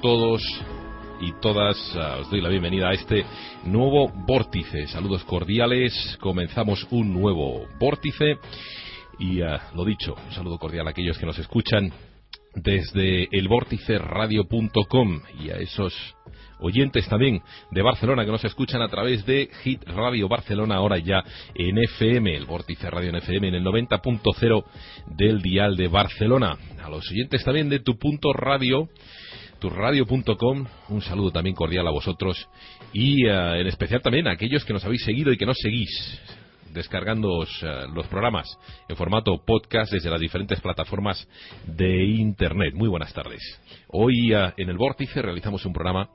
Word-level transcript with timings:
todos 0.00 0.42
y 1.20 1.32
todas. 1.40 1.76
Uh, 1.94 2.20
os 2.20 2.30
doy 2.30 2.40
la 2.40 2.48
bienvenida 2.48 2.88
a 2.88 2.92
este 2.92 3.24
nuevo 3.64 4.08
vórtice. 4.08 4.86
Saludos 4.88 5.24
cordiales. 5.24 6.16
Comenzamos 6.20 6.86
un 6.90 7.12
nuevo 7.12 7.66
vórtice. 7.78 8.38
Y 9.18 9.42
uh, 9.42 9.58
lo 9.74 9.84
dicho, 9.84 10.14
un 10.14 10.32
saludo 10.32 10.58
cordial 10.58 10.86
a 10.86 10.90
aquellos 10.90 11.18
que 11.18 11.26
nos 11.26 11.38
escuchan 11.38 11.92
desde 12.54 13.28
elvórticeradio.com 13.32 15.20
y 15.40 15.50
a 15.50 15.56
esos 15.56 15.94
oyentes 16.60 17.08
también 17.08 17.40
de 17.70 17.82
Barcelona 17.82 18.24
que 18.24 18.32
nos 18.32 18.44
escuchan 18.44 18.82
a 18.82 18.88
través 18.88 19.24
de 19.26 19.48
Hit 19.62 19.84
Radio 19.84 20.28
Barcelona, 20.28 20.76
ahora 20.76 20.98
ya 20.98 21.22
en 21.54 21.78
FM, 21.78 22.36
el 22.36 22.46
Vórtice 22.46 22.90
Radio 22.90 23.10
en 23.10 23.16
FM, 23.16 23.48
en 23.48 23.54
el 23.54 23.64
90.0 23.64 24.64
del 25.06 25.40
Dial 25.40 25.76
de 25.76 25.88
Barcelona. 25.88 26.56
A 26.82 26.90
los 26.90 27.08
oyentes 27.10 27.44
también 27.44 27.68
de 27.68 27.80
tu 27.80 27.98
punto 27.98 28.32
radio 28.32 28.88
turradio.com. 29.58 30.66
Un 30.88 31.02
saludo 31.02 31.30
también 31.30 31.54
cordial 31.54 31.86
a 31.86 31.90
vosotros 31.90 32.48
y 32.92 33.26
eh, 33.26 33.60
en 33.60 33.66
especial 33.66 34.00
también 34.00 34.28
a 34.28 34.32
aquellos 34.32 34.64
que 34.64 34.72
nos 34.72 34.84
habéis 34.84 35.04
seguido 35.04 35.32
y 35.32 35.36
que 35.36 35.46
nos 35.46 35.58
seguís 35.58 36.20
descargando 36.72 37.42
eh, 37.42 37.46
los 37.94 38.06
programas 38.06 38.46
en 38.88 38.96
formato 38.96 39.42
podcast 39.44 39.92
desde 39.92 40.10
las 40.10 40.20
diferentes 40.20 40.60
plataformas 40.60 41.26
de 41.66 42.04
Internet. 42.04 42.74
Muy 42.74 42.88
buenas 42.88 43.12
tardes. 43.12 43.40
Hoy 43.88 44.32
eh, 44.32 44.52
en 44.56 44.68
el 44.68 44.76
Vórtice 44.76 45.22
realizamos 45.22 45.64
un 45.64 45.72
programa 45.72 46.08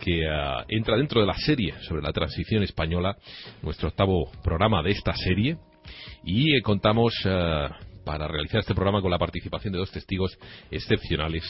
que 0.00 0.22
uh, 0.22 0.64
entra 0.68 0.96
dentro 0.96 1.20
de 1.20 1.26
la 1.26 1.34
serie 1.34 1.74
sobre 1.82 2.02
la 2.02 2.12
transición 2.12 2.62
española, 2.62 3.16
nuestro 3.62 3.88
octavo 3.88 4.30
programa 4.42 4.82
de 4.82 4.90
esta 4.90 5.14
serie, 5.14 5.58
y 6.24 6.60
contamos 6.62 7.14
uh, 7.24 7.68
para 8.04 8.28
realizar 8.28 8.60
este 8.60 8.74
programa 8.74 9.00
con 9.00 9.10
la 9.10 9.18
participación 9.18 9.72
de 9.72 9.78
dos 9.78 9.90
testigos 9.90 10.36
excepcionales 10.70 11.42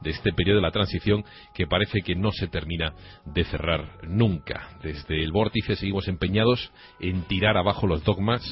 de 0.00 0.10
este 0.10 0.32
periodo 0.32 0.56
de 0.56 0.62
la 0.62 0.70
transición 0.70 1.24
que 1.54 1.66
parece 1.66 2.02
que 2.02 2.14
no 2.14 2.30
se 2.32 2.48
termina 2.48 2.94
de 3.24 3.44
cerrar 3.44 3.98
nunca. 4.06 4.78
Desde 4.82 5.22
el 5.22 5.32
vórtice 5.32 5.76
seguimos 5.76 6.08
empeñados 6.08 6.72
en 7.00 7.22
tirar 7.22 7.56
abajo 7.56 7.86
los 7.86 8.04
dogmas 8.04 8.42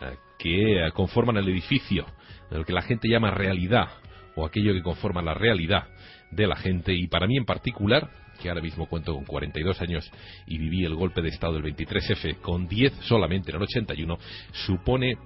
uh, 0.00 0.14
que 0.38 0.88
conforman 0.94 1.36
el 1.36 1.48
edificio, 1.48 2.06
lo 2.50 2.64
que 2.64 2.72
la 2.72 2.82
gente 2.82 3.08
llama 3.08 3.30
realidad 3.30 3.88
o 4.36 4.44
aquello 4.44 4.72
que 4.72 4.82
conforma 4.82 5.22
la 5.22 5.34
realidad 5.34 5.88
de 6.30 6.46
la 6.46 6.56
gente 6.56 6.92
y 6.92 7.06
para 7.06 7.26
mí 7.26 7.36
en 7.36 7.44
particular 7.44 8.10
que 8.42 8.48
ahora 8.48 8.60
mismo 8.60 8.86
cuento 8.86 9.14
con 9.14 9.24
42 9.24 9.80
años 9.80 10.10
y 10.46 10.58
viví 10.58 10.84
el 10.84 10.94
golpe 10.94 11.22
de 11.22 11.28
Estado 11.28 11.54
del 11.54 11.74
23F 11.74 12.40
con 12.40 12.66
10 12.66 12.92
solamente 13.02 13.50
en 13.50 13.56
el 13.56 13.62
81, 13.62 14.18
supone 14.66 15.16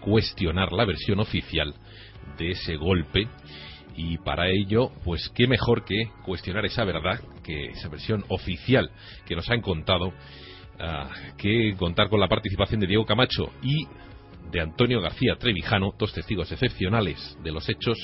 cuestionar 0.00 0.72
la 0.72 0.84
versión 0.84 1.20
oficial 1.20 1.74
de 2.38 2.50
ese 2.52 2.76
golpe. 2.76 3.28
Y 3.94 4.18
para 4.18 4.48
ello, 4.48 4.90
pues 5.04 5.30
qué 5.34 5.46
mejor 5.46 5.84
que 5.84 6.10
cuestionar 6.24 6.64
esa 6.64 6.84
verdad, 6.84 7.20
que 7.44 7.66
esa 7.66 7.88
versión 7.88 8.24
oficial 8.28 8.90
que 9.26 9.36
nos 9.36 9.48
han 9.50 9.60
contado, 9.60 10.08
uh, 10.08 11.36
que 11.36 11.74
contar 11.76 12.08
con 12.08 12.18
la 12.18 12.28
participación 12.28 12.80
de 12.80 12.86
Diego 12.86 13.04
Camacho 13.04 13.52
y 13.62 13.86
de 14.50 14.60
Antonio 14.60 15.00
García 15.00 15.36
Trevijano, 15.36 15.94
dos 15.98 16.12
testigos 16.12 16.50
excepcionales 16.52 17.36
de 17.42 17.52
los 17.52 17.68
hechos, 17.68 17.98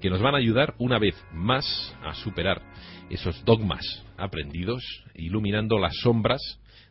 que 0.00 0.10
nos 0.10 0.20
van 0.20 0.34
a 0.34 0.38
ayudar 0.38 0.74
una 0.78 0.98
vez 0.98 1.14
más 1.32 1.94
a 2.02 2.14
superar 2.14 2.62
esos 3.10 3.44
dogmas 3.44 3.84
aprendidos, 4.16 4.82
iluminando 5.14 5.78
las 5.78 5.94
sombras 6.02 6.40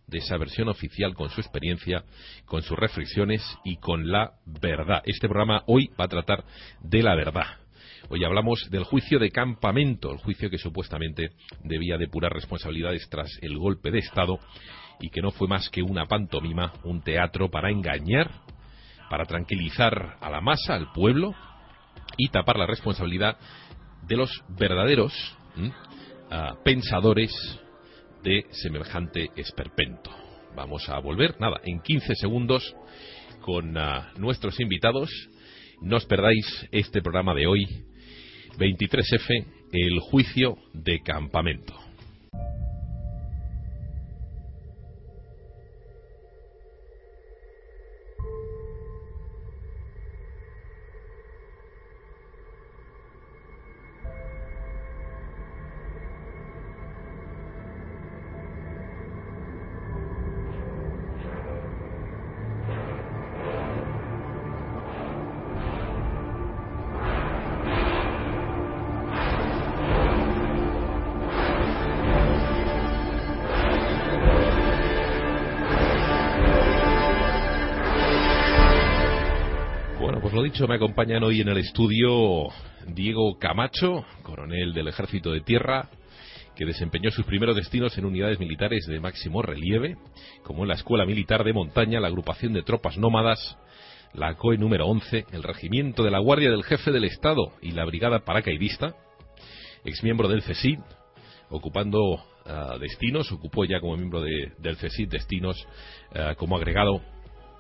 de 0.08 0.20
esa 0.20 0.38
versión 0.38 0.70
oficial 0.70 1.14
con 1.14 1.30
su 1.30 1.42
experiencia, 1.42 2.06
con 2.46 2.62
sus 2.62 2.78
reflexiones 2.78 3.44
y 3.66 3.76
con 3.76 4.10
la 4.10 4.32
verdad. 4.46 5.02
Este 5.06 5.28
programa 5.28 5.64
hoy 5.68 5.90
va 6.00 6.06
a 6.06 6.08
tratar 6.08 6.46
de 6.82 7.04
la 7.04 7.14
verdad. 7.14 7.58
Hoy 8.08 8.24
hablamos 8.24 8.70
del 8.72 8.86
juicio 8.86 9.20
de 9.20 9.32
campamento, 9.32 10.10
el 10.14 10.20
juicio 10.20 10.50
que 10.50 10.58
supuestamente 10.58 11.32
debía 11.62 11.98
depurar 11.98 12.32
responsabilidades 12.32 13.10
tras 13.10 13.30
el 13.42 13.58
golpe 13.58 13.92
de 13.92 14.00
Estado 14.00 14.40
y 15.02 15.10
que 15.10 15.22
no 15.22 15.32
fue 15.32 15.50
más 15.50 15.70
que 15.70 15.82
una 15.82 16.06
pantomima, 16.06 16.72
un 16.86 17.02
teatro 17.02 17.50
para 17.50 17.70
engañar, 17.70 18.32
para 19.10 19.26
tranquilizar 19.26 20.16
a 20.22 20.30
la 20.30 20.40
masa, 20.40 20.76
al 20.76 20.94
pueblo 20.94 21.36
y 22.16 22.30
tapar 22.30 22.58
la 22.58 22.66
responsabilidad 22.66 23.38
de 24.04 24.16
los 24.16 24.32
verdaderos 24.58 25.14
pensadores 26.64 27.34
de 28.24 28.46
semejante 28.52 29.30
esperpento. 29.36 30.12
Vamos 30.56 30.88
a 30.90 31.00
volver, 31.00 31.40
nada, 31.40 31.60
en 31.64 31.80
15 31.82 32.16
segundos 32.16 32.76
con 33.42 33.74
nuestros 34.18 34.60
invitados. 34.60 35.10
No 35.82 35.98
os 35.98 36.06
perdáis 36.06 36.68
este 36.72 37.02
programa 37.02 37.34
de 37.36 37.48
hoy, 37.48 37.68
23F, 38.58 39.46
el 39.72 40.00
juicio 40.00 40.58
de 40.74 41.02
campamento. 41.02 41.87
Me 80.66 80.76
acompañan 80.76 81.24
hoy 81.24 81.42
en 81.42 81.50
el 81.50 81.58
estudio 81.60 82.48
Diego 82.88 83.38
Camacho, 83.38 84.04
coronel 84.24 84.74
del 84.74 84.88
Ejército 84.88 85.32
de 85.32 85.42
Tierra, 85.42 85.88
que 86.56 86.66
desempeñó 86.66 87.12
sus 87.12 87.26
primeros 87.26 87.56
destinos 87.56 87.96
en 87.98 88.06
unidades 88.06 88.40
militares 88.40 88.88
de 88.88 89.00
máximo 89.00 89.44
relieve, 89.44 89.98
como 90.44 90.64
en 90.64 90.70
la 90.70 90.74
Escuela 90.74 91.06
Militar 91.06 91.44
de 91.44 91.54
Montaña, 91.54 92.00
la 92.00 92.08
Agrupación 92.08 92.54
de 92.54 92.64
Tropas 92.64 92.98
Nómadas, 92.98 93.58
la 94.14 94.34
COE 94.36 94.58
número 94.58 94.88
11, 94.88 95.26
el 95.32 95.44
Regimiento 95.44 96.04
de 96.04 96.10
la 96.10 96.20
Guardia 96.20 96.50
del 96.50 96.64
Jefe 96.64 96.92
del 96.92 97.04
Estado 97.04 97.52
y 97.62 97.72
la 97.72 97.86
Brigada 97.86 98.26
Paracaidista, 98.26 98.96
exmiembro 99.86 100.28
del 100.28 100.42
CESID, 100.42 100.80
ocupando 101.50 102.00
uh, 102.14 102.80
destinos, 102.80 103.32
ocupó 103.32 103.64
ya 103.66 103.80
como 103.80 103.96
miembro 103.96 104.22
de, 104.22 104.54
del 104.58 104.78
CESID 104.78 105.10
destinos 105.10 105.68
uh, 106.16 106.36
como 106.36 106.58
agregado 106.58 107.02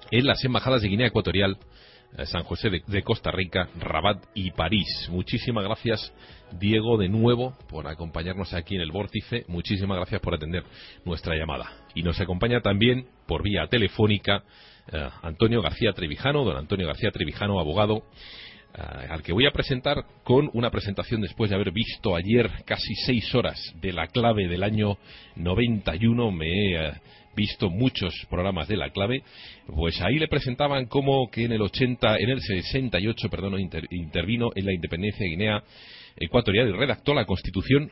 en 0.09 0.25
las 0.25 0.43
embajadas 0.43 0.81
de 0.81 0.87
Guinea 0.87 1.07
Ecuatorial, 1.07 1.57
San 2.25 2.43
José 2.43 2.69
de, 2.69 3.03
Costa 3.03 3.31
Rica, 3.31 3.69
Rabat 3.79 4.23
y 4.33 4.51
París. 4.51 5.07
Muchísimas 5.11 5.63
gracias, 5.63 6.13
Diego, 6.59 6.97
de 6.97 7.09
nuevo, 7.09 7.55
por 7.69 7.87
acompañarnos 7.87 8.53
aquí 8.53 8.75
en 8.75 8.81
el 8.81 8.91
Vórtice. 8.91 9.45
Muchísimas 9.47 9.97
gracias 9.97 10.21
por 10.21 10.33
atender 10.33 10.63
nuestra 11.05 11.35
llamada. 11.35 11.69
Y 11.93 12.03
nos 12.03 12.19
acompaña 12.19 12.61
también 12.61 13.07
por 13.27 13.43
vía 13.43 13.67
telefónica 13.67 14.43
eh, 14.91 15.09
Antonio 15.21 15.61
García 15.61 15.93
Trevijano, 15.93 16.43
don 16.43 16.57
Antonio 16.57 16.87
García 16.87 17.11
Trevijano, 17.11 17.59
abogado. 17.59 18.03
Eh, 18.73 19.07
al 19.09 19.21
que 19.21 19.33
voy 19.33 19.45
a 19.45 19.51
presentar 19.51 20.05
con 20.23 20.49
una 20.53 20.69
presentación 20.69 21.21
después 21.21 21.49
de 21.49 21.55
haber 21.55 21.71
visto 21.71 22.15
ayer 22.15 22.49
casi 22.65 22.93
seis 23.05 23.33
horas 23.33 23.59
de 23.81 23.91
la 23.93 24.07
clave 24.07 24.47
del 24.47 24.63
año 24.63 24.97
91. 25.35 26.31
Me 26.31 26.73
he 26.73 26.93
visto 27.37 27.69
muchos 27.69 28.13
programas 28.29 28.67
de 28.67 28.75
la 28.75 28.89
clave, 28.89 29.21
pues 29.67 30.01
ahí 30.01 30.17
le 30.17 30.27
presentaban 30.27 30.87
como 30.87 31.29
que 31.29 31.45
en 31.45 31.51
el 31.53 31.61
80, 31.61 32.17
en 32.17 32.29
el 32.29 32.41
68, 32.41 33.29
perdón, 33.29 33.59
intervino 33.91 34.49
en 34.55 34.65
la 34.65 34.73
independencia 34.73 35.23
de 35.23 35.29
Guinea 35.29 35.63
Ecuatorial 36.17 36.67
y 36.67 36.71
redactó 36.71 37.13
la 37.13 37.25
Constitución 37.25 37.91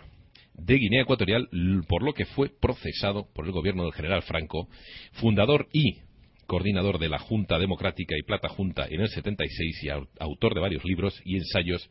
de 0.56 0.76
Guinea 0.76 1.04
Ecuatorial, 1.04 1.48
por 1.88 2.04
lo 2.04 2.14
que 2.14 2.26
fue 2.26 2.50
procesado 2.50 3.28
por 3.34 3.46
el 3.46 3.52
gobierno 3.52 3.84
del 3.84 3.94
general 3.94 4.24
Franco, 4.24 4.68
fundador 5.14 5.68
y 5.72 6.00
coordinador 6.48 6.98
de 7.00 7.10
la 7.10 7.20
Junta 7.20 7.60
Democrática 7.60 8.16
y 8.18 8.24
Plata 8.24 8.50
Junta 8.50 8.88
en 8.90 9.02
el 9.02 9.10
76 9.10 9.84
y 9.84 9.90
autor 10.20 10.56
de 10.56 10.62
varios 10.62 10.84
libros 10.86 11.20
y 11.24 11.38
ensayos 11.38 11.88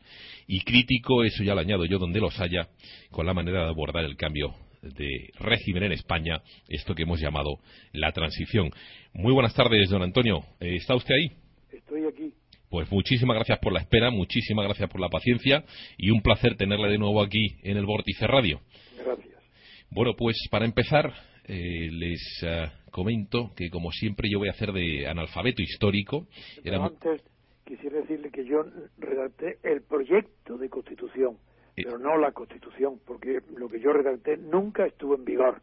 y 0.47 0.61
crítico, 0.61 1.23
eso 1.23 1.43
ya 1.43 1.55
lo 1.55 1.61
añado 1.61 1.85
yo 1.85 1.99
donde 1.99 2.19
los 2.19 2.39
haya, 2.39 2.67
con 3.11 3.25
la 3.25 3.33
manera 3.33 3.63
de 3.63 3.69
abordar 3.69 4.03
el 4.03 4.17
cambio 4.17 4.55
de 4.93 5.29
régimen 5.39 5.83
en 5.83 5.91
España, 5.93 6.41
esto 6.67 6.93
que 6.93 7.03
hemos 7.03 7.19
llamado 7.19 7.59
la 7.91 8.11
transición. 8.11 8.69
Muy 9.13 9.33
buenas 9.33 9.53
tardes, 9.53 9.89
don 9.89 10.03
Antonio. 10.03 10.43
Eh, 10.59 10.75
¿Está 10.75 10.95
usted 10.95 11.15
ahí? 11.15 11.31
Estoy 11.71 12.05
aquí. 12.05 12.33
Pues 12.69 12.91
muchísimas 12.91 13.35
gracias 13.35 13.59
por 13.59 13.73
la 13.73 13.79
espera, 13.79 14.11
muchísimas 14.11 14.65
gracias 14.65 14.89
por 14.89 14.99
la 14.99 15.09
paciencia 15.09 15.63
y 15.97 16.09
un 16.09 16.21
placer 16.21 16.55
tenerle 16.57 16.89
de 16.89 16.97
nuevo 16.97 17.21
aquí 17.21 17.47
en 17.63 17.77
el 17.77 17.85
Vórtice 17.85 18.27
Radio. 18.27 18.59
Gracias. 18.97 19.43
Bueno, 19.89 20.13
pues 20.17 20.35
para 20.49 20.65
empezar, 20.65 21.13
eh, 21.45 21.89
les 21.91 22.43
uh, 22.43 22.91
comento 22.91 23.53
que 23.55 23.69
como 23.69 23.91
siempre 23.91 24.29
yo 24.29 24.39
voy 24.39 24.49
a 24.49 24.51
hacer 24.51 24.71
de 24.71 25.07
analfabeto 25.07 25.61
histórico. 25.61 26.27
Pero 26.63 26.77
Era... 26.77 26.85
antes 26.87 27.21
quisiera 27.65 28.01
decirle 28.01 28.29
que 28.31 28.45
yo 28.45 28.63
redacté 28.97 29.57
el 29.63 29.81
proyecto 29.81 30.57
de 30.57 30.69
constitución 30.69 31.37
pero 31.75 31.97
no 31.97 32.17
la 32.17 32.31
Constitución, 32.31 32.99
porque 33.05 33.41
lo 33.55 33.67
que 33.67 33.79
yo 33.79 33.91
redacté 33.91 34.37
nunca 34.37 34.85
estuvo 34.85 35.15
en 35.15 35.25
vigor. 35.25 35.61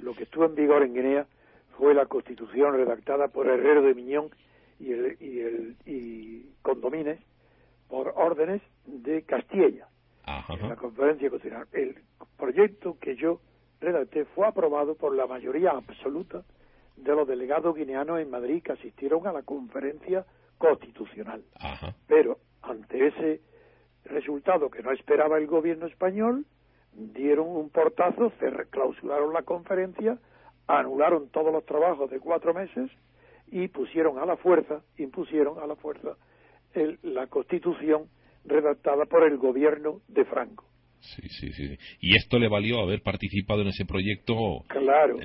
Lo 0.00 0.14
que 0.14 0.22
estuvo 0.22 0.46
en 0.46 0.54
vigor 0.54 0.82
en 0.82 0.94
Guinea 0.94 1.26
fue 1.76 1.92
la 1.94 2.06
Constitución 2.06 2.74
redactada 2.74 3.28
por 3.28 3.46
Herrero 3.48 3.82
de 3.82 3.94
Miñón 3.94 4.30
y, 4.80 4.92
el, 4.92 5.16
y, 5.20 5.40
el, 5.40 5.76
y 5.84 6.46
Condomines 6.62 7.18
por 7.88 8.14
órdenes 8.16 8.62
de 8.86 9.22
Castilla, 9.22 9.88
en 10.48 10.68
la 10.68 10.76
conferencia 10.76 11.28
constitucional. 11.30 11.68
El 11.72 11.96
proyecto 12.36 12.96
que 13.00 13.16
yo 13.16 13.40
redacté 13.80 14.24
fue 14.26 14.46
aprobado 14.46 14.94
por 14.94 15.14
la 15.14 15.26
mayoría 15.26 15.70
absoluta 15.70 16.44
de 16.96 17.14
los 17.14 17.26
delegados 17.26 17.74
guineanos 17.76 18.20
en 18.20 18.30
Madrid 18.30 18.62
que 18.62 18.72
asistieron 18.72 19.26
a 19.26 19.32
la 19.32 19.42
conferencia 19.42 20.24
constitucional. 20.58 21.42
Pero 22.06 22.38
ante 22.62 23.06
ese 23.06 23.40
resultado 24.08 24.70
que 24.70 24.82
no 24.82 24.92
esperaba 24.92 25.38
el 25.38 25.46
gobierno 25.46 25.86
español, 25.86 26.44
dieron 26.92 27.48
un 27.48 27.70
portazo, 27.70 28.32
se 28.40 28.50
clausuraron 28.70 29.32
la 29.32 29.42
conferencia, 29.42 30.18
anularon 30.66 31.28
todos 31.30 31.52
los 31.52 31.64
trabajos 31.64 32.10
de 32.10 32.18
cuatro 32.18 32.54
meses 32.54 32.90
y 33.50 33.68
pusieron 33.68 34.18
a 34.18 34.26
la 34.26 34.36
fuerza, 34.36 34.82
impusieron 34.98 35.58
a 35.58 35.66
la 35.66 35.76
fuerza 35.76 36.16
el, 36.74 36.98
la 37.02 37.26
constitución 37.26 38.08
redactada 38.44 39.04
por 39.06 39.24
el 39.24 39.38
gobierno 39.38 40.00
de 40.08 40.24
Franco. 40.24 40.64
Sí, 41.00 41.28
sí, 41.28 41.52
sí. 41.52 41.78
Y 42.00 42.16
esto 42.16 42.38
le 42.38 42.48
valió 42.48 42.80
haber 42.80 43.02
participado 43.02 43.62
en 43.62 43.68
ese 43.68 43.84
proyecto. 43.84 44.34
Claro. 44.68 45.18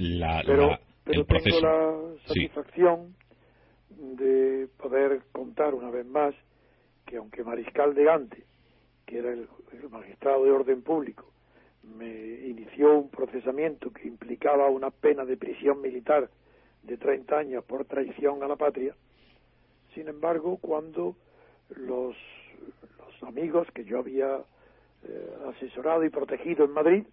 pero, 1.05 1.25
tengo 1.25 1.59
la 1.61 1.95
satisfacción 2.27 3.15
de 3.89 4.67
poder 4.77 5.21
contar 5.31 5.73
una 5.73 5.89
vez 5.89 6.05
más 6.05 6.33
que 7.05 7.17
aunque 7.17 7.43
Mariscal 7.43 7.93
de 7.93 8.03
Gante, 8.03 8.43
que 9.05 9.19
era 9.19 9.31
el, 9.31 9.47
magistrado 9.89 10.45
de 10.45 10.51
orden 10.51 10.81
público, 10.81 11.25
me 11.83 12.07
inició 12.47 12.97
un 12.97 13.09
procesamiento 13.09 13.91
que 13.91 14.07
implicaba 14.07 14.69
una 14.69 14.89
pena 14.91 15.25
de 15.25 15.37
prisión 15.37 15.81
militar 15.81 16.29
de 16.83 16.97
30 16.97 17.37
años 17.37 17.63
por 17.65 17.85
traición 17.85 18.43
a 18.43 18.47
la 18.47 18.55
patria, 18.55 18.95
sin 19.93 20.07
embargo, 20.07 20.57
cuando 20.57 21.15
los, 21.75 22.15
amigos 23.21 23.67
que 23.73 23.85
yo 23.85 23.99
había 23.99 24.41
eh, 25.03 25.33
asesorado 25.55 26.03
y 26.03 26.09
protegido 26.09 26.65
en 26.65 26.71
Madrid 26.71 27.03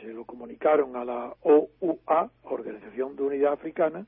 se 0.00 0.12
lo 0.12 0.24
comunicaron 0.24 0.96
a 0.96 1.04
la 1.04 1.34
OUA, 1.40 2.30
Organización 2.42 3.16
de 3.16 3.22
Unidad 3.22 3.54
Africana, 3.54 4.06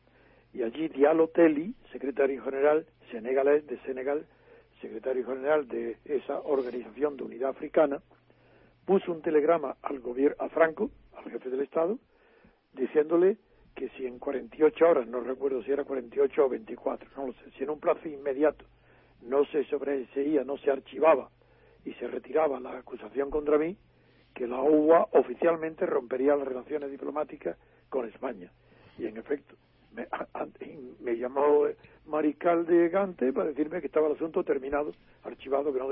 y 0.53 0.63
allí 0.63 0.89
Diallo 0.89 1.29
Telly, 1.29 1.75
secretario 1.93 2.43
general 2.43 2.87
senegalés 3.11 3.67
de 3.67 3.79
Senegal, 3.81 4.27
secretario 4.81 5.27
general 5.27 5.69
de 5.69 5.99
esa 6.05 6.41
Organización 6.41 7.17
de 7.17 7.25
Unidad 7.25 7.51
Africana, 7.51 8.01
puso 8.85 9.13
un 9.13 9.23
telegrama 9.23 9.77
al 9.83 10.01
gobierno, 10.01 10.37
a 10.39 10.49
Franco, 10.49 10.91
al 11.17 11.31
jefe 11.31 11.51
del 11.51 11.61
Estado, 11.61 11.99
diciéndole 12.73 13.37
que 13.75 13.89
si 13.91 14.07
en 14.07 14.19
48 14.19 14.89
horas, 14.89 15.07
no 15.07 15.21
recuerdo 15.21 15.63
si 15.63 15.71
era 15.71 15.85
48 15.85 16.45
o 16.45 16.49
24, 16.49 17.11
no 17.17 17.27
lo 17.29 17.33
sé, 17.35 17.51
si 17.57 17.63
en 17.63 17.71
un 17.71 17.81
plazo 17.81 18.09
inmediato 18.09 18.65
no 19.23 19.45
se 19.47 19.65
sobreseía, 19.65 20.45
no 20.45 20.57
se 20.59 20.71
archivaba 20.71 21.31
y 21.85 21.93
se 21.95 22.09
retiraba 22.09 22.61
la 22.61 22.79
acusación 22.79 23.31
contra 23.31 23.59
mí, 23.59 23.77
que 24.35 24.47
la 24.47 24.61
OUA 24.61 25.09
oficialmente 25.13 25.87
rompería 25.87 26.37
las 26.37 26.47
relaciones 26.47 26.91
diplomáticas 26.91 27.57
con 27.89 28.07
España. 28.07 28.51
Y 28.99 29.07
en 29.07 29.17
efecto, 29.17 29.57
me, 29.95 30.07
me 31.01 31.17
llamó 31.17 31.67
Mariscal 32.07 32.67
de 32.67 32.89
Gante 32.89 33.33
para 33.33 33.51
decirme 33.51 33.81
que 33.81 33.87
estaba 33.87 34.09
el 34.09 34.15
asunto 34.15 34.43
terminado, 34.45 34.93
archivado, 35.23 35.73
que 35.73 35.79
no 35.79 35.89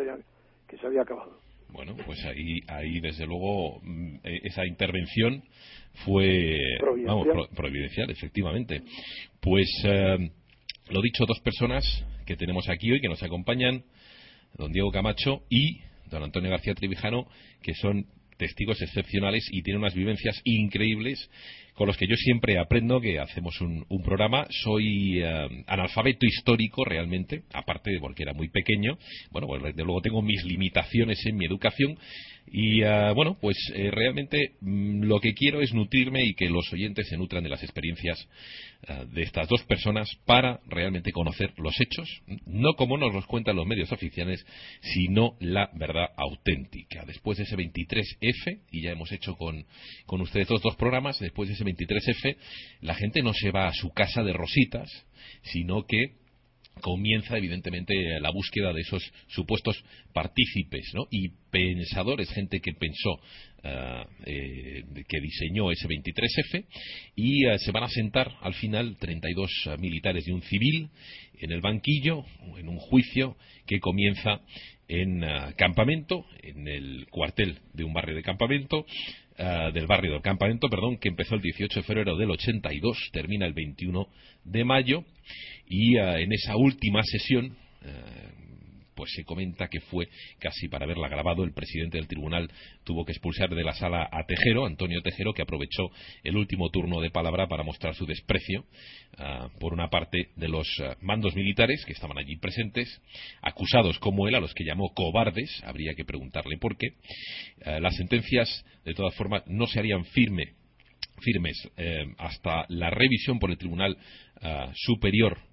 que 0.67 0.77
se 0.77 0.87
había 0.87 1.03
acabado. 1.03 1.39
Bueno, 1.71 1.95
pues 2.07 2.25
ahí, 2.25 2.61
ahí 2.69 3.01
desde 3.01 3.27
luego 3.27 3.81
mm, 3.83 4.17
e, 4.25 4.41
esa 4.45 4.67
intervención 4.67 5.43
fue 6.05 6.59
providencial, 7.55 8.11
efectivamente. 8.11 8.83
Pues 9.41 9.69
eh, 9.85 10.31
lo 10.91 11.03
dicho, 11.03 11.25
dos 11.27 11.41
personas 11.41 11.85
que 12.27 12.37
tenemos 12.37 12.69
aquí 12.69 12.91
hoy 12.91 13.01
que 13.01 13.09
nos 13.09 13.23
acompañan, 13.23 13.85
don 14.57 14.73
Diego 14.73 14.91
Camacho 14.91 15.43
y 15.51 15.81
don 16.11 16.23
Antonio 16.23 16.51
García 16.51 16.75
Trivijano, 16.75 17.27
que 17.63 17.75
son 17.75 18.07
testigos 18.39 18.81
excepcionales 18.81 19.47
y 19.51 19.63
tienen 19.63 19.83
unas 19.83 19.95
vivencias 19.95 20.41
increíbles 20.45 21.29
con 21.75 21.87
los 21.87 21.97
que 21.97 22.09
yo 22.09 22.17
siempre 22.17 22.59
aprendo 22.59 23.01
que 23.01 23.21
hacemos 23.21 23.61
un, 23.61 23.85
programa. 24.05 24.47
Soy 24.51 25.23
eh, 25.23 25.49
analfabeto 25.67 26.27
histórico 26.27 26.85
realmente, 26.85 27.43
aparte 27.53 27.93
de 27.93 28.01
porque 28.01 28.25
era 28.25 28.33
muy 28.33 28.49
pequeño. 28.49 28.99
Bueno, 29.31 29.47
pues 29.47 29.63
desde 29.63 29.85
luego 29.85 30.01
tengo 30.01 30.23
mis 30.23 30.43
limitaciones 30.45 31.25
en 31.27 31.37
mi 31.37 31.47
educación 31.47 31.97
y 32.53 32.83
eh, 32.83 33.13
bueno, 33.15 33.37
pues 33.41 33.57
eh, 33.75 33.91
realmente 33.91 34.53
mm, 34.61 35.05
lo 35.05 35.21
que 35.21 35.35
quiero 35.35 35.61
es 35.61 35.73
nutrirme 35.73 36.25
y 36.25 36.35
que 36.35 36.49
los 36.49 36.73
oyentes 36.73 37.09
se 37.09 37.17
nutran 37.17 37.43
de 37.43 37.51
las 37.51 37.63
experiencias 37.63 38.29
de 39.13 39.23
estas 39.23 39.49
dos 39.49 39.65
personas 39.65 40.09
para 40.25 40.61
realmente 40.69 41.11
conocer 41.11 41.53
los 41.57 41.75
hechos, 41.81 42.09
no 42.47 42.75
como 42.75 42.97
nos 42.97 43.13
los 43.13 43.27
cuentan 43.27 43.57
los 43.57 43.67
medios 43.67 43.91
oficiales, 43.91 44.47
sino 44.81 45.37
la 45.41 45.69
verdad 45.75 46.07
auténtica. 46.17 47.05
Después 47.05 47.39
de 47.39 47.45
ese 47.45 47.57
23F, 47.57 48.61
y 48.71 48.83
ya 48.83 48.93
hemos 48.93 49.11
hecho 49.11 49.35
con, 49.35 49.67
con 50.07 50.21
ustedes 50.21 50.47
dos, 50.47 50.63
dos 50.63 50.77
programas, 50.77 51.19
después 51.19 51.49
de 51.49 51.57
ese 51.57 51.65
23F, 51.65 52.37
la 52.83 52.95
gente 52.95 53.21
no 53.21 53.33
se 53.35 53.51
va 53.51 53.67
a 53.67 53.73
su 53.73 53.91
casa 53.91 54.23
de 54.23 54.33
rositas, 54.33 54.89
sino 55.43 55.85
que 55.85 56.18
comienza 56.79 57.37
evidentemente 57.37 57.95
la 58.21 58.31
búsqueda 58.31 58.73
de 58.73 58.81
esos 58.81 59.03
supuestos 59.29 59.83
partícipes 60.13 60.91
¿no? 60.95 61.07
y 61.11 61.29
pensadores, 61.51 62.31
gente 62.31 62.61
que 62.61 62.73
pensó, 62.73 63.21
eh, 63.63 64.85
que 65.09 65.21
diseñó 65.21 65.71
ese 65.71 65.89
23F 65.89 66.65
y 67.17 67.47
eh, 67.47 67.59
se 67.59 67.73
van 67.73 67.85
a 67.85 67.89
sentar 67.89 68.33
al 68.41 68.55
final 68.55 68.97
32 68.99 69.51
militares 69.79 70.27
y 70.27 70.33
un 70.33 70.43
civil 70.43 70.91
en 71.41 71.53
el 71.53 71.61
banquillo, 71.61 72.25
en 72.57 72.69
un 72.69 72.79
juicio 72.79 73.37
que 73.67 73.81
comienza 73.81 74.41
en 74.89 75.23
campamento, 75.57 76.25
en 76.43 76.67
el 76.67 77.07
cuartel 77.11 77.59
de 77.75 77.85
un 77.85 77.93
barrio 77.93 78.17
de 78.17 78.23
campamento, 78.23 78.87
eh, 79.41 79.71
del 79.73 79.87
barrio 79.87 80.15
del 80.15 80.21
campamento, 80.21 80.69
perdón, 80.69 80.99
que 80.99 81.09
empezó 81.09 81.37
el 81.37 81.41
18 81.41 81.79
de 81.79 81.87
febrero 81.87 82.17
del 82.17 82.29
82, 82.33 83.11
termina 83.13 83.47
el 83.47 83.53
21 83.53 84.09
de 84.43 84.65
mayo, 84.65 85.05
y 85.69 85.97
eh, 85.97 86.23
en 86.23 86.33
esa 86.33 86.57
última 86.57 87.03
sesión 87.05 87.57
eh, 87.83 88.29
pues 88.99 89.13
se 89.15 89.23
comenta 89.23 89.69
que 89.69 89.79
fue 89.79 90.09
casi 90.41 90.67
para 90.67 90.85
haberla 90.85 91.09
grabado 91.09 91.45
el 91.45 91.53
presidente 91.53 91.99
del 91.99 92.09
tribunal 92.09 92.51
tuvo 92.83 93.05
que 93.05 93.13
expulsar 93.13 93.49
de 93.49 93.63
la 93.63 93.73
sala 93.73 94.09
a 94.11 94.25
Tejero, 94.27 94.67
Antonio 94.67 95.01
Tejero, 95.03 95.33
que 95.33 95.43
aprovechó 95.43 95.93
el 96.25 96.37
último 96.37 96.69
turno 96.71 97.01
de 97.01 97.13
palabra 97.13 97.47
para 97.47 97.63
mostrar 97.63 97.95
su 97.95 98.07
desprecio 98.07 98.65
ah, 99.19 99.51
por 99.61 99.73
una 99.73 99.89
parte 99.89 100.31
de 100.35 100.49
los 100.49 100.67
ah, 100.81 100.97
mandos 101.01 101.37
militares 101.37 101.85
que 101.87 101.93
estaban 101.93 102.19
allí 102.19 102.39
presentes, 102.39 103.01
acusados 103.41 104.01
como 104.01 104.27
él, 104.27 104.35
a 104.35 104.41
los 104.41 104.53
que 104.53 104.65
llamó 104.65 104.93
cobardes, 104.93 105.63
habría 105.65 105.95
que 105.95 106.05
preguntarle 106.05 106.59
por 106.59 106.77
qué. 106.77 106.89
Ah, 107.65 107.79
las 107.79 107.95
sentencias, 107.95 108.65
de 108.85 108.95
todas 108.95 109.15
formas, 109.15 109.45
no 109.47 109.69
se 109.69 109.79
harían 109.79 110.05
firme 110.07 110.55
firmes 111.21 111.57
eh, 111.77 112.05
hasta 112.19 112.65
la 112.69 112.91
revisión 112.91 113.39
por 113.39 113.51
el 113.51 113.59
Tribunal 113.59 113.97
Superior 114.75 115.48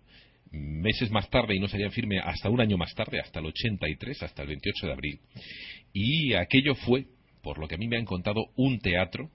meses 0.56 1.12
más 1.12 1.30
tarde 1.30 1.56
y 1.56 1.60
no 1.60 1.68
serían 1.68 1.92
firme 1.92 2.20
hasta 2.20 2.50
un 2.50 2.62
año 2.62 2.78
más 2.78 2.94
tarde, 2.94 3.20
hasta 3.20 3.40
el 3.40 3.48
83, 3.48 4.24
hasta 4.24 4.42
el 4.42 4.48
28 4.50 4.88
de 4.88 4.94
abril. 4.94 5.20
Y 5.94 6.34
aquello 6.34 6.76
fue, 6.76 7.06
por 7.42 7.60
lo 7.60 7.68
que 7.68 7.76
a 7.76 7.78
mí 7.78 7.88
me 7.88 7.98
han 7.98 8.06
contado, 8.06 8.46
un 8.56 8.80
teatro 8.80 9.30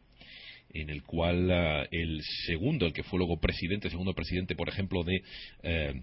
en 0.72 0.90
el 0.90 1.02
cual 1.02 1.50
ah, 1.50 1.84
el 1.90 2.20
segundo, 2.46 2.86
el 2.86 2.92
que 2.92 3.02
fue 3.02 3.18
luego 3.18 3.40
presidente, 3.40 3.90
segundo 3.90 4.14
presidente, 4.14 4.54
por 4.54 4.68
ejemplo, 4.68 5.02
de 5.02 5.22
eh, 5.62 5.94